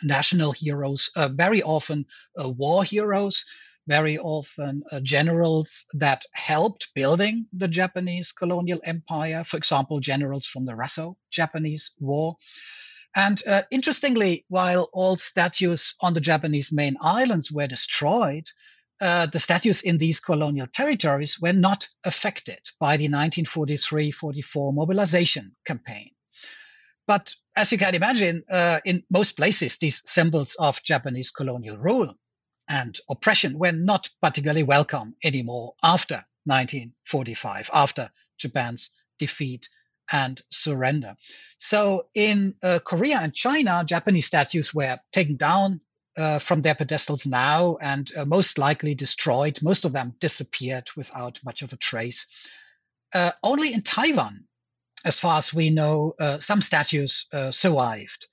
national 0.04 0.52
heroes, 0.52 1.10
uh, 1.16 1.30
very 1.30 1.62
often 1.64 2.06
uh, 2.42 2.50
war 2.50 2.84
heroes, 2.84 3.46
very 3.88 4.18
often 4.18 4.84
generals 5.04 5.86
that 5.94 6.24
helped 6.34 6.94
building 6.96 7.46
the 7.54 7.68
Japanese 7.68 8.32
colonial 8.32 8.80
empire. 8.84 9.44
For 9.44 9.58
example, 9.58 10.00
generals 10.00 10.46
from 10.46 10.66
the 10.66 10.76
Russo-Japanese 10.76 11.92
War. 12.00 12.38
And 13.16 13.42
interestingly, 13.72 14.46
while 14.48 14.90
all 14.94 15.18
statues 15.18 15.96
on 16.02 16.14
the 16.14 16.22
Japanese 16.22 16.72
main 16.72 16.96
islands 17.02 17.52
were 17.52 17.68
destroyed, 17.68 18.48
uh, 19.02 19.26
the 19.26 19.40
statues 19.40 19.82
in 19.82 19.98
these 19.98 20.20
colonial 20.20 20.68
territories 20.68 21.40
were 21.42 21.54
not 21.54 21.90
affected 22.06 22.60
by 22.80 22.98
the 22.98 23.06
1943 23.06 24.12
44 24.12 24.74
mobilization 24.74 25.56
campaign. 25.66 26.12
But 27.08 27.34
as 27.56 27.72
you 27.72 27.80
can 27.80 27.96
imagine, 27.96 28.44
uh, 28.50 28.80
in 28.86 29.04
most 29.10 29.36
places, 29.36 29.80
these 29.80 30.08
symbols 30.08 30.56
of 30.60 30.84
Japanese 30.84 31.32
colonial 31.32 31.78
rule 31.78 32.14
and 32.72 32.98
oppression 33.10 33.60
were 33.60 33.74
not 33.74 34.10
particularly 34.22 34.64
welcome 34.64 35.16
anymore 35.24 35.74
after 35.84 36.24
1945, 36.46 37.70
after 37.74 38.10
Japan's 38.38 38.92
defeat 39.20 39.68
and 40.12 40.42
surrender. 40.52 41.16
So 41.58 42.08
in 42.16 42.56
uh, 42.64 42.80
Korea 42.84 43.20
and 43.20 43.34
China, 43.34 43.84
Japanese 43.86 44.26
statues 44.26 44.74
were 44.74 45.00
taken 45.12 45.36
down 45.36 45.82
uh, 46.18 46.40
from 46.40 46.62
their 46.62 46.76
pedestals 46.76 47.28
now 47.28 47.78
and 47.82 48.10
uh, 48.16 48.26
most 48.26 48.58
likely 48.58 48.96
destroyed. 48.96 49.62
Most 49.62 49.86
of 49.86 49.92
them 49.92 50.16
disappeared 50.20 50.90
without 50.96 51.40
much 51.44 51.62
of 51.62 51.74
a 51.74 51.78
trace. 51.78 52.26
Uh, 53.14 53.32
only 53.44 53.74
in 53.74 53.82
Taiwan, 53.82 54.46
as 55.04 55.20
far 55.20 55.38
as 55.38 55.54
we 55.54 55.70
know, 55.70 56.14
uh, 56.20 56.40
some 56.40 56.62
statues 56.62 57.26
uh, 57.34 57.52
survived. 57.52 58.28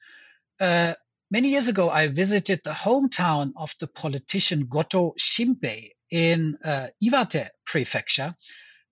Many 1.31 1.51
years 1.51 1.69
ago, 1.69 1.91
I 1.91 2.09
visited 2.09 2.61
the 2.65 2.73
hometown 2.73 3.53
of 3.57 3.75
the 3.81 3.87
politician 3.87 4.67
Goto 4.67 5.15
Shimpei 5.19 5.91
in 6.11 6.57
Iwate 6.65 7.49
Prefecture. 7.67 8.35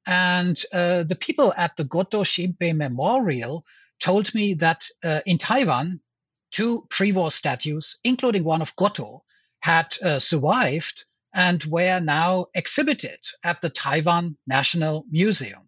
And 0.07 0.61
uh, 0.73 1.03
the 1.03 1.17
people 1.17 1.53
at 1.57 1.77
the 1.77 1.85
Goto 1.85 2.23
Shimpei 2.23 2.75
Memorial 2.75 3.65
told 3.99 4.35
me 4.35 4.55
that 4.55 4.87
uh, 5.05 5.21
in 5.27 5.39
Taiwan, 5.39 6.01
two 6.53 6.87
pre-war 6.91 7.31
statues, 7.31 7.97
including 8.05 8.45
one 8.45 8.63
of 8.63 8.77
Goto, 8.77 9.25
had 9.61 9.95
uh, 10.05 10.19
survived 10.19 11.05
and 11.35 11.63
were 11.65 12.01
now 12.01 12.47
exhibited 12.55 13.19
at 13.45 13.61
the 13.61 13.69
Taiwan 13.69 14.37
National 14.47 15.05
Museum. 15.11 15.66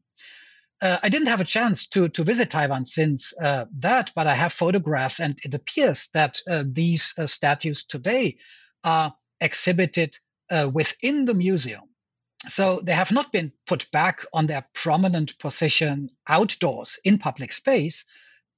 Uh, 0.81 0.99
I 1.03 1.09
didn't 1.09 1.29
have 1.29 1.41
a 1.41 1.45
chance 1.45 1.87
to, 1.89 2.09
to 2.09 2.23
visit 2.25 2.51
Taiwan 2.51 2.85
since 2.85 3.35
uh, 3.43 3.67
that, 3.79 4.13
but 4.15 4.27
I 4.27 4.35
have 4.35 4.53
photographs, 4.53 5.21
and 5.21 5.39
it 5.45 5.55
appears 5.55 6.09
that 6.15 6.41
uh, 6.49 6.65
these 6.67 7.15
statues 7.27 7.85
today 7.85 8.37
are 8.85 9.15
exhibited 9.41 10.17
within 10.73 11.27
the 11.27 11.35
museum 11.35 11.89
so 12.47 12.81
they 12.85 12.93
have 12.95 13.11
not 13.11 13.33
been 13.33 13.53
put 13.67 13.91
back 13.91 14.25
on 14.33 14.47
their 14.47 14.65
prominent 14.73 15.37
position 15.39 16.09
outdoors 16.29 16.99
in 17.05 17.19
public 17.19 17.53
space, 17.53 18.05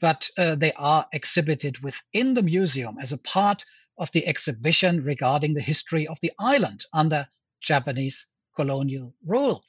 but 0.00 0.28
uh, 0.36 0.54
they 0.54 0.72
are 0.74 1.06
exhibited 1.12 1.78
within 1.82 2.34
the 2.34 2.42
museum 2.42 2.98
as 3.00 3.12
a 3.12 3.18
part 3.18 3.64
of 3.96 4.12
the 4.12 4.26
exhibition 4.26 5.02
regarding 5.02 5.54
the 5.54 5.62
history 5.62 6.06
of 6.06 6.20
the 6.20 6.32
island 6.38 6.84
under 6.92 7.26
Japanese 7.62 8.26
colonial 8.54 9.14
rule. 9.24 9.64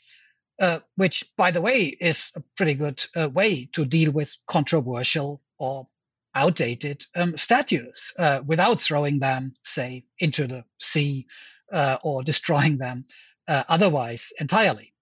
Uh, 0.60 0.80
which, 0.96 1.24
by 1.38 1.50
the 1.50 1.62
way, 1.62 1.86
is 2.00 2.32
a 2.36 2.42
pretty 2.56 2.76
good 2.76 3.04
uh, 3.16 3.28
way 3.34 3.66
to 3.74 3.84
deal 3.84 4.12
with 4.12 4.36
controversial 4.46 5.42
or 5.58 5.88
outdated 6.36 7.04
um, 7.16 7.36
statues 7.36 8.14
uh, 8.20 8.42
without 8.46 8.80
throwing 8.80 9.20
them, 9.20 9.54
say, 9.64 10.06
into 10.20 10.46
the 10.46 10.64
sea 10.80 11.26
uh, 11.72 11.98
or 12.04 12.22
destroying 12.22 12.78
them 12.78 13.06
uh, 13.48 13.64
otherwise 13.70 14.34
entirely. 14.40 14.94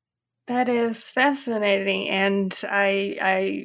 That 0.47 0.70
is 0.70 1.04
fascinating, 1.04 2.10
and 2.10 2.58
I, 2.70 3.18
I, 3.22 3.64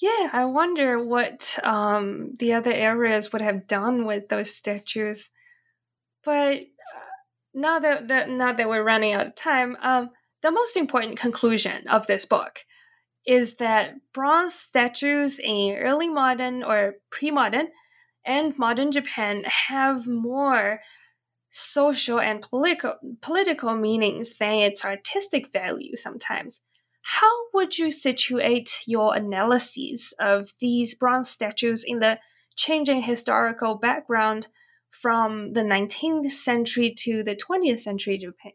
yeah, 0.00 0.30
I 0.32 0.46
wonder 0.46 1.04
what 1.04 1.58
um, 1.62 2.34
the 2.38 2.54
other 2.54 2.72
areas 2.72 3.32
would 3.32 3.42
have 3.42 3.66
done 3.66 4.06
with 4.06 4.28
those 4.28 4.54
statues. 4.54 5.30
But 6.24 6.62
uh, 6.62 7.00
now 7.54 7.78
that, 7.78 8.08
that 8.08 8.30
now 8.30 8.52
that 8.52 8.68
we're 8.68 8.82
running 8.82 9.12
out 9.12 9.26
of 9.26 9.34
time, 9.34 9.76
um, 9.80 10.10
the 10.42 10.50
most 10.50 10.76
important 10.76 11.18
conclusion 11.18 11.86
of 11.88 12.06
this 12.06 12.26
book 12.26 12.60
is 13.26 13.56
that 13.56 13.94
bronze 14.14 14.54
statues 14.54 15.38
in 15.38 15.76
early 15.76 16.08
modern 16.08 16.62
or 16.62 16.94
pre-modern 17.10 17.68
and 18.24 18.58
modern 18.58 18.92
Japan 18.92 19.44
have 19.44 20.06
more 20.06 20.80
social 21.50 22.20
and 22.20 22.42
political 22.42 22.94
political 23.20 23.74
meanings 23.74 24.36
than 24.38 24.54
its 24.54 24.84
artistic 24.84 25.52
value 25.52 25.96
sometimes. 25.96 26.60
How 27.02 27.32
would 27.54 27.78
you 27.78 27.90
situate 27.90 28.82
your 28.86 29.16
analyses 29.16 30.14
of 30.20 30.50
these 30.60 30.94
bronze 30.94 31.28
statues 31.30 31.82
in 31.84 31.98
the 31.98 32.20
changing 32.56 33.02
historical 33.02 33.74
background 33.74 34.48
from 34.90 35.54
the 35.54 35.62
19th 35.62 36.30
century 36.30 36.94
to 36.98 37.22
the 37.22 37.34
20th 37.34 37.80
century 37.80 38.18
Japan? 38.18 38.52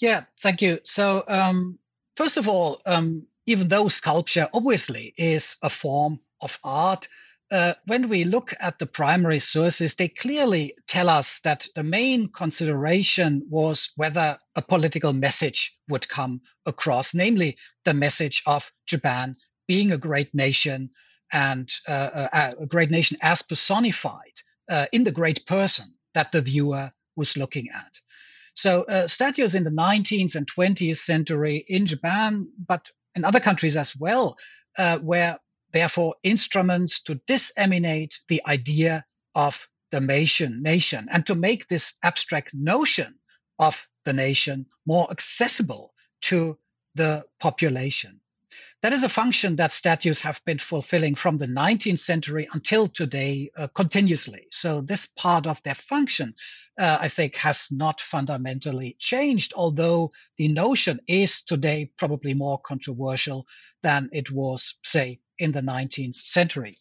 Yeah, 0.00 0.24
thank 0.40 0.62
you. 0.62 0.78
So, 0.84 1.24
um, 1.28 1.78
first 2.16 2.38
of 2.38 2.48
all, 2.48 2.80
um, 2.86 3.26
even 3.46 3.68
though 3.68 3.88
sculpture 3.88 4.48
obviously 4.54 5.12
is 5.16 5.56
a 5.62 5.68
form 5.68 6.20
of 6.40 6.58
art, 6.64 7.06
uh, 7.50 7.74
when 7.86 8.08
we 8.08 8.24
look 8.24 8.54
at 8.60 8.78
the 8.78 8.86
primary 8.86 9.40
sources, 9.40 9.96
they 9.96 10.08
clearly 10.08 10.74
tell 10.86 11.08
us 11.08 11.40
that 11.40 11.66
the 11.74 11.82
main 11.82 12.28
consideration 12.28 13.44
was 13.48 13.90
whether 13.96 14.38
a 14.54 14.62
political 14.62 15.12
message 15.12 15.76
would 15.88 16.08
come 16.08 16.40
across, 16.64 17.14
namely 17.14 17.56
the 17.84 17.94
message 17.94 18.42
of 18.46 18.72
Japan 18.86 19.36
being 19.66 19.92
a 19.92 19.98
great 19.98 20.32
nation 20.32 20.90
and 21.32 21.70
uh, 21.88 22.28
uh 22.32 22.52
a, 22.58 22.66
great 22.66 22.90
nation 22.90 23.16
as 23.22 23.42
personified 23.42 24.36
uh, 24.68 24.86
in 24.92 25.04
the 25.04 25.12
great 25.12 25.44
person 25.46 25.92
that 26.14 26.32
the 26.32 26.40
viewer 26.40 26.90
was 27.16 27.36
looking 27.36 27.68
at. 27.70 28.00
So, 28.54 28.82
uh, 28.84 29.06
statues 29.06 29.54
in 29.54 29.64
the 29.64 29.70
19th 29.70 30.34
and 30.34 30.46
20th 30.46 30.96
century 30.96 31.64
in 31.68 31.86
Japan, 31.86 32.48
but 32.66 32.90
in 33.14 33.24
other 33.24 33.40
countries 33.40 33.76
as 33.76 33.96
well, 33.96 34.36
uh, 34.78 34.98
were 35.02 35.38
therefore 35.72 36.16
instruments 36.22 37.00
to 37.02 37.20
disseminate 37.26 38.18
the 38.28 38.42
idea 38.46 39.04
of 39.34 39.68
the 39.90 40.00
nation, 40.00 40.62
nation 40.62 41.08
and 41.12 41.26
to 41.26 41.34
make 41.34 41.68
this 41.68 41.96
abstract 42.02 42.52
notion 42.54 43.18
of 43.58 43.88
the 44.04 44.12
nation 44.12 44.66
more 44.86 45.10
accessible 45.10 45.92
to 46.22 46.58
the 46.94 47.24
population. 47.38 48.20
That 48.82 48.92
is 48.92 49.04
a 49.04 49.08
function 49.08 49.56
that 49.56 49.72
statues 49.72 50.22
have 50.22 50.42
been 50.44 50.58
fulfilling 50.58 51.14
from 51.14 51.36
the 51.36 51.46
19th 51.46 51.98
century 51.98 52.48
until 52.52 52.88
today 52.88 53.50
uh, 53.56 53.68
continuously. 53.68 54.46
So, 54.50 54.80
this 54.80 55.06
part 55.06 55.46
of 55.46 55.62
their 55.62 55.74
function, 55.74 56.34
uh, 56.80 56.98
I 56.98 57.08
think, 57.08 57.36
has 57.36 57.70
not 57.70 58.00
fundamentally 58.00 58.96
changed, 58.98 59.52
although 59.54 60.10
the 60.38 60.48
notion 60.48 60.98
is 61.06 61.42
today 61.42 61.92
probably 61.98 62.32
more 62.32 62.58
controversial 62.58 63.46
than 63.82 64.08
it 64.12 64.30
was, 64.30 64.78
say, 64.82 65.20
in 65.38 65.52
the 65.52 65.60
19th 65.60 66.16
century. 66.16 66.76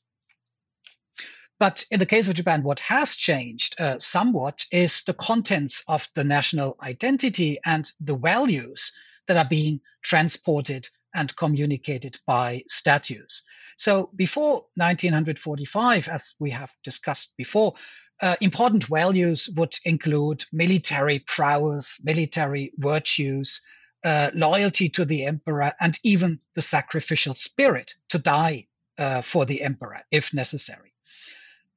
But 1.59 1.85
in 1.91 1.99
the 1.99 2.05
case 2.05 2.29
of 2.29 2.35
Japan, 2.35 2.63
what 2.63 2.79
has 2.79 3.17
changed 3.17 3.75
uh, 3.81 3.99
somewhat 3.99 4.65
is 4.71 5.03
the 5.03 5.13
contents 5.13 5.83
of 5.89 6.07
the 6.15 6.23
national 6.23 6.77
identity 6.81 7.59
and 7.65 7.91
the 7.99 8.15
values 8.15 8.93
that 9.27 9.35
are 9.35 9.49
being 9.49 9.81
transported 10.01 10.87
and 11.13 11.35
communicated 11.35 12.17
by 12.25 12.63
statues. 12.69 13.41
So 13.77 14.11
before 14.15 14.67
1945, 14.75 16.07
as 16.07 16.35
we 16.39 16.51
have 16.51 16.71
discussed 16.83 17.33
before, 17.35 17.73
uh, 18.21 18.35
important 18.41 18.85
values 18.85 19.49
would 19.55 19.75
include 19.85 20.45
military 20.51 21.19
prowess, 21.19 21.99
military 22.03 22.71
virtues, 22.77 23.61
uh, 24.03 24.29
loyalty 24.33 24.89
to 24.89 25.05
the 25.05 25.25
emperor, 25.25 25.71
and 25.79 25.97
even 26.03 26.39
the 26.55 26.61
sacrificial 26.61 27.35
spirit 27.35 27.95
to 28.09 28.19
die 28.19 28.67
uh, 28.97 29.21
for 29.21 29.45
the 29.45 29.61
emperor 29.61 30.01
if 30.11 30.33
necessary. 30.33 30.93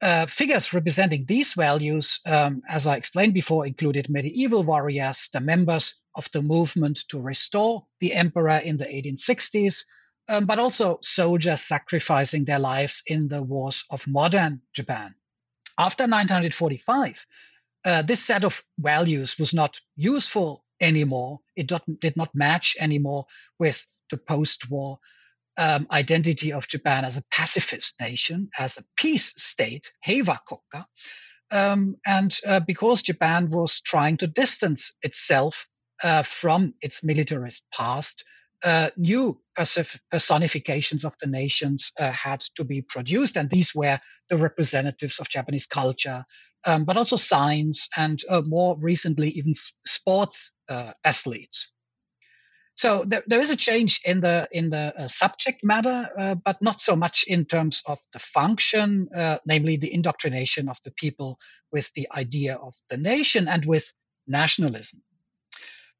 Uh, 0.02 0.26
figures 0.26 0.74
representing 0.74 1.24
these 1.26 1.52
values, 1.54 2.18
um, 2.26 2.60
as 2.68 2.88
I 2.88 2.96
explained 2.96 3.34
before, 3.34 3.64
included 3.66 4.10
medieval 4.10 4.64
warriors, 4.64 5.28
the 5.32 5.40
members 5.40 5.94
of 6.16 6.28
the 6.32 6.42
movement 6.42 7.00
to 7.08 7.20
restore 7.20 7.86
the 8.00 8.12
emperor 8.12 8.60
in 8.64 8.76
the 8.78 8.84
1860s, 8.84 9.84
um, 10.28 10.46
but 10.46 10.58
also 10.58 10.98
soldiers 11.02 11.62
sacrificing 11.62 12.44
their 12.44 12.58
lives 12.58 13.02
in 13.06 13.28
the 13.28 13.44
wars 13.44 13.84
of 13.92 14.06
modern 14.08 14.60
Japan. 14.72 15.14
After 15.78 16.04
1945, 16.04 17.26
uh, 17.84 18.02
this 18.02 18.24
set 18.24 18.44
of 18.44 18.62
values 18.78 19.38
was 19.38 19.52
not 19.54 19.80
useful 19.96 20.64
anymore. 20.80 21.40
It 21.56 21.70
did 22.00 22.16
not 22.16 22.34
match 22.34 22.76
anymore 22.78 23.26
with 23.58 23.84
the 24.10 24.18
post 24.18 24.70
war 24.70 24.98
um, 25.58 25.86
identity 25.90 26.52
of 26.52 26.68
Japan 26.68 27.04
as 27.04 27.16
a 27.16 27.24
pacifist 27.30 28.00
nation, 28.00 28.48
as 28.58 28.78
a 28.78 28.84
peace 28.96 29.34
state, 29.36 29.92
Heiwa 30.06 30.38
Um, 31.50 31.96
and 32.06 32.38
uh, 32.46 32.60
because 32.60 33.02
Japan 33.02 33.50
was 33.50 33.80
trying 33.80 34.16
to 34.18 34.26
distance 34.26 34.94
itself 35.02 35.66
uh, 36.02 36.22
from 36.22 36.74
its 36.80 37.04
militarist 37.04 37.64
past, 37.72 38.24
uh, 38.64 38.90
new 38.96 39.40
personifications 40.10 41.04
of 41.04 41.14
the 41.20 41.26
nations 41.26 41.92
uh, 41.98 42.10
had 42.10 42.40
to 42.56 42.64
be 42.64 42.82
produced, 42.82 43.36
and 43.36 43.50
these 43.50 43.74
were 43.74 43.98
the 44.28 44.36
representatives 44.36 45.18
of 45.18 45.28
Japanese 45.28 45.66
culture, 45.66 46.24
um, 46.66 46.84
but 46.84 46.96
also 46.96 47.16
science, 47.16 47.88
and 47.96 48.20
uh, 48.28 48.42
more 48.42 48.76
recently, 48.80 49.30
even 49.30 49.52
sports 49.86 50.52
uh, 50.68 50.92
athletes. 51.04 51.70
so 52.74 53.04
there, 53.06 53.22
there 53.26 53.40
is 53.40 53.50
a 53.50 53.56
change 53.56 54.00
in 54.04 54.20
the 54.20 54.48
in 54.52 54.70
the 54.70 54.94
uh, 54.96 55.08
subject 55.08 55.60
matter, 55.62 56.08
uh, 56.18 56.34
but 56.44 56.62
not 56.62 56.80
so 56.80 56.96
much 56.96 57.24
in 57.28 57.44
terms 57.44 57.82
of 57.86 57.98
the 58.12 58.18
function, 58.18 59.08
namely 59.46 59.76
the 59.76 59.92
indoctrination 59.92 60.68
of 60.68 60.78
the 60.84 60.92
people 60.92 61.38
with 61.72 61.92
the 61.94 62.08
idea 62.16 62.56
of 62.56 62.74
the 62.90 62.96
nation 62.96 63.48
and 63.48 63.66
with 63.66 63.92
nationalism. 64.26 65.02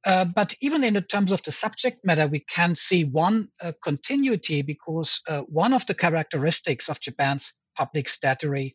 Uh, 0.05 0.25
but 0.25 0.55
even 0.61 0.83
in 0.83 0.95
the 0.95 1.01
terms 1.01 1.31
of 1.33 1.43
the 1.43 1.53
subject 1.53 2.05
matter, 2.05 2.27
we 2.27 2.41
can 2.41 2.75
see 2.75 3.05
one 3.05 3.49
uh, 3.63 3.73
continuity 3.85 4.63
because 4.63 5.21
uh, 5.29 5.43
one 5.43 5.73
of 5.73 5.87
the 5.87 5.95
characteristics 5.95 6.89
of 6.89 7.01
Japan's 7.01 7.53
public 7.77 8.09
statuary 8.09 8.75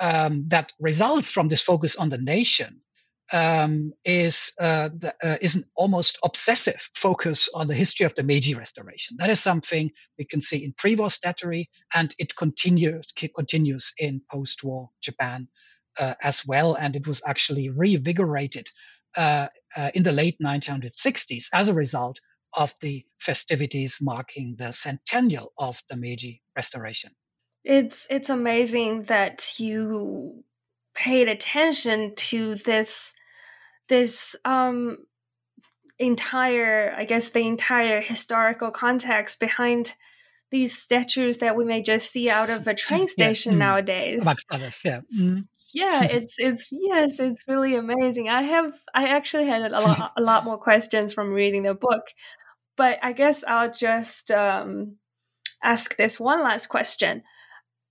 um, 0.00 0.44
that 0.48 0.72
results 0.78 1.30
from 1.30 1.48
this 1.48 1.62
focus 1.62 1.96
on 1.96 2.10
the 2.10 2.18
nation 2.18 2.80
um, 3.32 3.92
is 4.04 4.52
uh, 4.60 4.90
the, 4.94 5.14
uh, 5.22 5.36
is 5.40 5.56
an 5.56 5.64
almost 5.76 6.18
obsessive 6.24 6.90
focus 6.94 7.48
on 7.54 7.66
the 7.66 7.74
history 7.74 8.04
of 8.04 8.14
the 8.14 8.22
Meiji 8.22 8.54
Restoration. 8.54 9.16
That 9.18 9.30
is 9.30 9.40
something 9.40 9.90
we 10.18 10.24
can 10.24 10.40
see 10.40 10.64
in 10.64 10.74
pre-war 10.76 11.08
statuary, 11.08 11.70
and 11.94 12.14
it 12.18 12.36
continues 12.36 13.12
continues 13.34 13.92
in 13.98 14.20
post-war 14.30 14.90
Japan 15.00 15.48
uh, 15.98 16.14
as 16.22 16.46
well. 16.46 16.74
And 16.74 16.96
it 16.96 17.06
was 17.06 17.22
actually 17.26 17.70
reinvigorated 17.70 18.68
uh, 19.16 19.46
uh, 19.76 19.90
in 19.94 20.02
the 20.02 20.12
late 20.12 20.36
1960s 20.42 21.46
as 21.52 21.68
a 21.68 21.74
result 21.74 22.20
of 22.56 22.74
the 22.80 23.04
festivities 23.18 23.98
marking 24.02 24.56
the 24.58 24.72
centennial 24.72 25.52
of 25.58 25.82
the 25.88 25.96
Meiji 25.96 26.42
Restoration. 26.56 27.12
It's 27.64 28.06
it's 28.10 28.28
amazing 28.28 29.04
that 29.04 29.58
you 29.58 30.44
paid 30.94 31.28
attention 31.28 32.14
to 32.16 32.56
this 32.56 33.14
this 33.88 34.36
um 34.44 34.98
entire 35.98 36.94
i 36.96 37.04
guess 37.04 37.30
the 37.30 37.46
entire 37.46 38.00
historical 38.00 38.70
context 38.70 39.38
behind 39.38 39.94
these 40.50 40.76
statues 40.76 41.38
that 41.38 41.56
we 41.56 41.64
may 41.64 41.80
just 41.80 42.10
see 42.10 42.28
out 42.28 42.50
of 42.50 42.66
a 42.66 42.74
train 42.74 43.06
station 43.16 43.52
yeah. 43.52 43.56
mm. 43.56 43.60
nowadays 43.60 44.22
amongst 44.22 44.46
others 44.50 44.82
yeah 44.84 45.00
mm. 45.20 45.46
Yeah 45.72 46.02
it's 46.10 46.34
it's 46.38 46.68
yes 46.70 47.20
it's 47.20 47.44
really 47.46 47.74
amazing 47.74 48.28
i 48.28 48.42
have 48.42 48.74
i 48.94 49.08
actually 49.08 49.46
had 49.46 49.62
a 49.62 49.80
lot, 49.80 50.12
a 50.16 50.22
lot 50.22 50.44
more 50.44 50.58
questions 50.58 51.12
from 51.12 51.32
reading 51.32 51.62
the 51.62 51.74
book 51.74 52.06
but 52.76 52.98
i 53.02 53.12
guess 53.12 53.44
i'll 53.46 53.72
just 53.72 54.30
um, 54.30 54.96
ask 55.62 55.96
this 55.96 56.18
one 56.18 56.40
last 56.42 56.66
question 56.68 57.22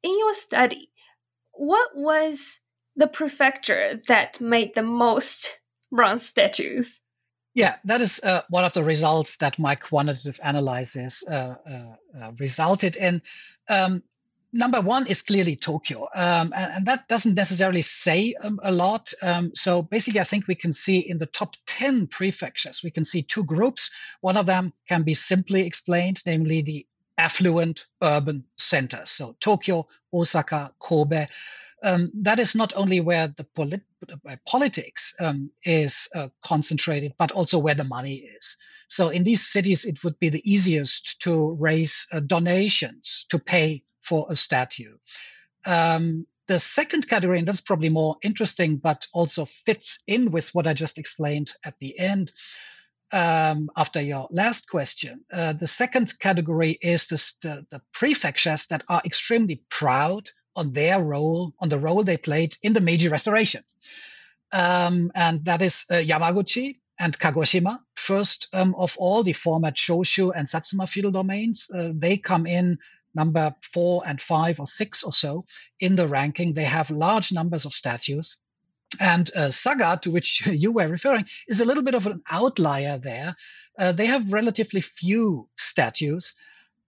in 0.04 0.20
your 0.20 0.34
study 0.34 0.92
what 1.54 1.90
was 1.96 2.60
the 2.96 3.08
prefecture 3.08 4.00
that 4.08 4.42
made 4.42 4.76
the 4.76 4.84
most 4.84 5.58
bronze 5.92 6.26
statues. 6.26 7.02
Yeah, 7.54 7.76
that 7.86 8.00
is 8.00 8.22
uh, 8.24 8.42
one 8.50 8.64
of 8.64 8.74
the 8.74 8.84
results 8.84 9.38
that 9.38 9.60
my 9.60 9.76
quantitative 9.76 10.40
analysis 10.44 11.28
uh, 11.28 11.56
uh, 11.70 11.96
uh 12.18 12.32
resulted 12.40 12.96
in. 12.96 13.22
Um, 13.70 14.04
number 14.54 14.82
one 14.82 15.08
is 15.08 15.22
clearly 15.22 15.56
Tokyo, 15.56 16.08
um, 16.16 16.54
and, 16.56 16.72
and, 16.74 16.86
that 16.86 17.08
doesn't 17.08 17.36
necessarily 17.36 17.82
say 17.82 18.34
um, 18.44 18.60
a 18.64 18.72
lot. 18.72 19.12
Um, 19.22 19.52
so 19.56 19.82
basically, 19.82 20.20
I 20.20 20.26
think 20.26 20.48
we 20.48 20.56
can 20.56 20.74
see 20.74 21.00
in 21.00 21.18
the 21.18 21.26
top 21.26 21.56
10 21.68 22.08
prefectures, 22.08 22.82
we 22.84 22.92
can 22.92 23.06
see 23.06 23.24
two 23.24 23.44
groups. 23.44 23.90
One 24.22 24.38
of 24.38 24.46
them 24.46 24.74
can 24.88 25.04
be 25.04 25.14
simply 25.14 25.66
explained, 25.66 26.22
namely 26.26 26.62
the 26.62 26.86
affluent 27.18 27.86
urban 28.02 28.44
centers. 28.58 29.10
So 29.10 29.36
Tokyo, 29.40 29.88
Osaka, 30.14 30.74
Kobe 30.80 31.28
um, 31.84 32.12
that 32.14 32.40
is 32.40 32.56
not 32.56 32.76
only 32.76 33.00
where 33.00 33.28
the 33.28 33.44
polit- 33.44 33.86
uh, 34.28 34.36
politics 34.48 35.16
um, 35.20 35.50
is 35.64 36.10
uh, 36.16 36.30
concentrated, 36.44 37.14
but 37.18 37.32
also 37.32 37.60
where 37.60 37.76
the 37.76 37.84
money 37.84 38.16
is. 38.16 38.58
So 38.88 39.10
in 39.10 39.24
these 39.24 39.46
cities, 39.46 39.86
it 39.86 40.04
would 40.04 40.20
be 40.20 40.30
the 40.30 40.52
easiest 40.52 41.22
to 41.22 41.54
raise 41.60 42.08
uh, 42.12 42.20
donations 42.20 43.26
to 43.30 43.40
pay 43.40 43.84
for 44.02 44.26
a 44.30 44.36
statue. 44.36 44.96
Um, 45.66 46.26
the 46.48 46.60
second 46.60 47.08
category, 47.08 47.40
and 47.40 47.48
that's 47.48 47.62
probably 47.62 47.90
more 47.90 48.18
interesting, 48.24 48.78
but 48.78 49.08
also 49.14 49.46
fits 49.46 50.00
in 50.08 50.32
with 50.32 50.50
what 50.54 50.68
I 50.68 50.74
just 50.74 50.98
explained 50.98 51.54
at 51.66 51.80
the 51.80 51.98
end. 51.98 52.32
Um, 53.14 53.70
after 53.78 54.02
your 54.02 54.28
last 54.32 54.70
question, 54.70 55.22
uh, 55.32 55.54
the 55.54 55.68
second 55.68 56.18
category 56.20 56.78
is 56.82 57.08
this, 57.08 57.34
the, 57.42 57.66
the 57.70 57.82
prefectures 57.94 58.68
that 58.68 58.84
are 58.90 59.02
extremely 59.06 59.64
proud 59.70 60.30
on 60.56 60.74
their 60.74 61.02
role, 61.04 61.54
on 61.60 61.70
the 61.70 61.80
role 61.80 62.04
they 62.04 62.18
played 62.18 62.56
in 62.64 62.74
the 62.74 62.82
Meiji 62.82 63.10
Restoration. 63.10 63.64
Um, 64.54 65.12
and 65.16 65.46
that 65.46 65.62
is 65.62 65.86
uh, 65.90 65.96
Yamaguchi 65.96 66.76
and 67.00 67.18
Kagoshima. 67.18 67.80
First 67.96 68.48
um, 68.54 68.76
of 68.78 68.96
all, 68.98 69.24
the 69.24 69.34
former 69.34 69.72
Choshu 69.72 70.32
and 70.36 70.48
Satsuma 70.48 70.88
feudal 70.88 71.12
domains. 71.12 71.70
Uh, 71.74 71.92
they 71.96 72.18
come 72.18 72.46
in 72.46 72.78
number 73.14 73.54
four 73.62 74.04
and 74.08 74.22
five 74.22 74.60
or 74.60 74.68
six 74.68 75.04
or 75.04 75.14
so 75.14 75.46
in 75.80 75.96
the 75.96 76.08
ranking. 76.08 76.54
They 76.54 76.64
have 76.64 76.90
large 76.90 77.32
numbers 77.32 77.66
of 77.66 77.74
statues. 77.74 78.38
And 79.00 79.30
uh, 79.36 79.52
Saga, 79.52 80.00
to 80.02 80.12
which 80.12 80.46
you 80.48 80.72
were 80.72 80.88
referring, 80.88 81.26
is 81.48 81.62
a 81.62 81.66
little 81.66 81.84
bit 81.84 81.96
of 81.96 82.08
an 82.08 82.22
outlier 82.32 82.98
there. 82.98 83.36
Uh, 83.80 83.92
they 83.92 84.06
have 84.06 84.34
relatively 84.34 84.82
few 84.82 85.48
statues. 85.56 86.34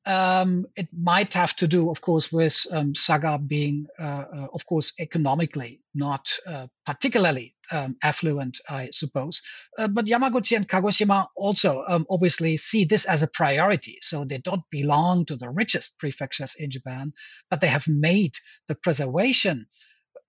Um, 0.05 0.65
it 0.75 0.89
might 0.91 1.33
have 1.33 1.55
to 1.57 1.67
do, 1.67 1.89
of 1.89 2.01
course, 2.01 2.31
with 2.31 2.67
um, 2.73 2.93
Saga 2.93 3.39
being, 3.39 3.87
uh, 3.97 4.25
uh, 4.33 4.47
of 4.53 4.65
course, 4.65 4.93
economically 4.99 5.79
not 5.95 6.37
uh, 6.45 6.67
particularly 6.85 7.55
um, 7.73 7.95
affluent, 8.03 8.59
I 8.69 8.89
suppose. 8.91 9.41
Uh, 9.77 9.87
but 9.87 10.05
Yamaguchi 10.05 10.55
and 10.55 10.67
Kagoshima 10.67 11.27
also 11.35 11.83
um, 11.87 12.05
obviously 12.09 12.55
see 12.57 12.85
this 12.85 13.05
as 13.05 13.23
a 13.23 13.27
priority. 13.27 13.97
So 14.01 14.23
they 14.23 14.37
don't 14.37 14.63
belong 14.69 15.25
to 15.25 15.35
the 15.35 15.49
richest 15.49 15.99
prefectures 15.99 16.55
in 16.55 16.71
Japan, 16.71 17.13
but 17.49 17.59
they 17.59 17.67
have 17.67 17.87
made 17.87 18.35
the 18.67 18.75
preservation 18.75 19.65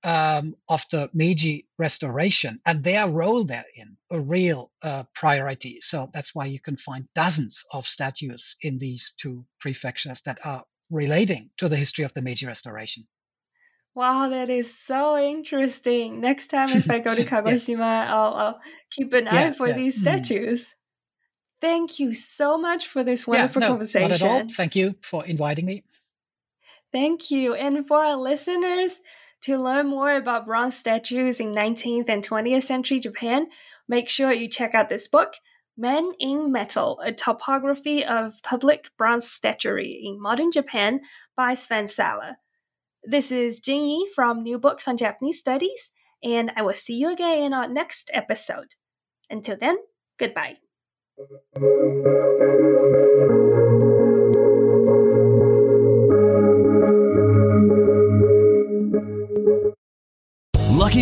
um, 0.04 0.54
of 0.68 0.84
the 0.90 1.10
Meiji 1.14 1.66
restoration 1.78 2.60
and 2.66 2.84
their 2.84 3.08
role 3.08 3.44
therein 3.44 3.96
a 4.12 4.20
real 4.20 4.70
uh, 4.82 5.04
priority. 5.14 5.78
So 5.80 6.08
that's 6.12 6.34
why 6.34 6.46
you 6.46 6.60
can 6.60 6.76
find 6.76 7.08
dozens 7.14 7.64
of 7.72 7.86
statues 7.86 8.56
in 8.60 8.78
these 8.78 9.14
two 9.18 9.46
prefectures 9.60 10.20
that 10.22 10.38
are 10.44 10.64
relating 10.90 11.50
to 11.56 11.68
the 11.68 11.76
history 11.76 12.04
of 12.04 12.12
the 12.12 12.22
Meiji 12.22 12.46
restoration. 12.46 13.06
Wow, 13.94 14.28
that 14.28 14.50
is 14.50 14.76
so 14.76 15.16
interesting. 15.16 16.20
Next 16.20 16.48
time, 16.48 16.68
if 16.70 16.90
I 16.90 16.98
go 16.98 17.14
to 17.14 17.24
Kagoshima, 17.24 17.78
yeah. 17.78 18.14
I'll, 18.14 18.34
I'll, 18.34 18.60
keep 18.90 19.12
an 19.12 19.28
eye 19.28 19.52
for 19.52 19.68
yeah. 19.68 19.74
these 19.74 19.94
mm-hmm. 19.94 20.16
statues. 20.24 20.68
Mm. 20.68 20.72
Thank 21.60 21.98
you 22.00 22.12
so 22.12 22.58
much 22.58 22.88
for 22.88 23.04
this 23.04 23.26
wonderful 23.26 23.62
yeah, 23.62 23.68
no, 23.68 23.72
conversation. 23.72 24.10
Not 24.10 24.20
at 24.20 24.42
all. 24.42 24.48
Thank 24.50 24.76
you 24.76 24.96
for 25.00 25.24
inviting 25.24 25.66
me. 25.66 25.84
Thank 26.92 27.30
you. 27.30 27.54
And 27.54 27.86
for 27.86 28.04
our 28.04 28.16
listeners, 28.16 29.00
to 29.42 29.58
learn 29.58 29.86
more 29.86 30.16
about 30.16 30.46
bronze 30.46 30.76
statues 30.76 31.38
in 31.38 31.54
19th 31.54 32.08
and 32.08 32.26
20th 32.26 32.62
century 32.62 32.98
Japan, 32.98 33.46
make 33.86 34.08
sure 34.08 34.32
you 34.32 34.48
check 34.48 34.74
out 34.74 34.88
this 34.88 35.06
book, 35.06 35.34
Men 35.76 36.12
in 36.18 36.50
Metal 36.50 37.00
A 37.00 37.12
Topography 37.12 38.04
of 38.04 38.34
Public 38.42 38.90
Bronze 38.96 39.28
Statuary 39.28 40.00
in 40.02 40.20
Modern 40.20 40.50
Japan 40.50 41.00
by 41.36 41.54
Sven 41.54 41.86
Saaler. 41.86 42.38
This 43.06 43.30
is 43.30 43.60
Jingyi 43.60 44.08
from 44.14 44.42
New 44.42 44.58
Books 44.58 44.88
on 44.88 44.96
Japanese 44.96 45.38
Studies, 45.38 45.92
and 46.22 46.50
I 46.56 46.62
will 46.62 46.72
see 46.72 46.94
you 46.94 47.12
again 47.12 47.42
in 47.42 47.52
our 47.52 47.68
next 47.68 48.10
episode. 48.14 48.76
Until 49.28 49.58
then, 49.58 49.76
goodbye. 50.18 50.56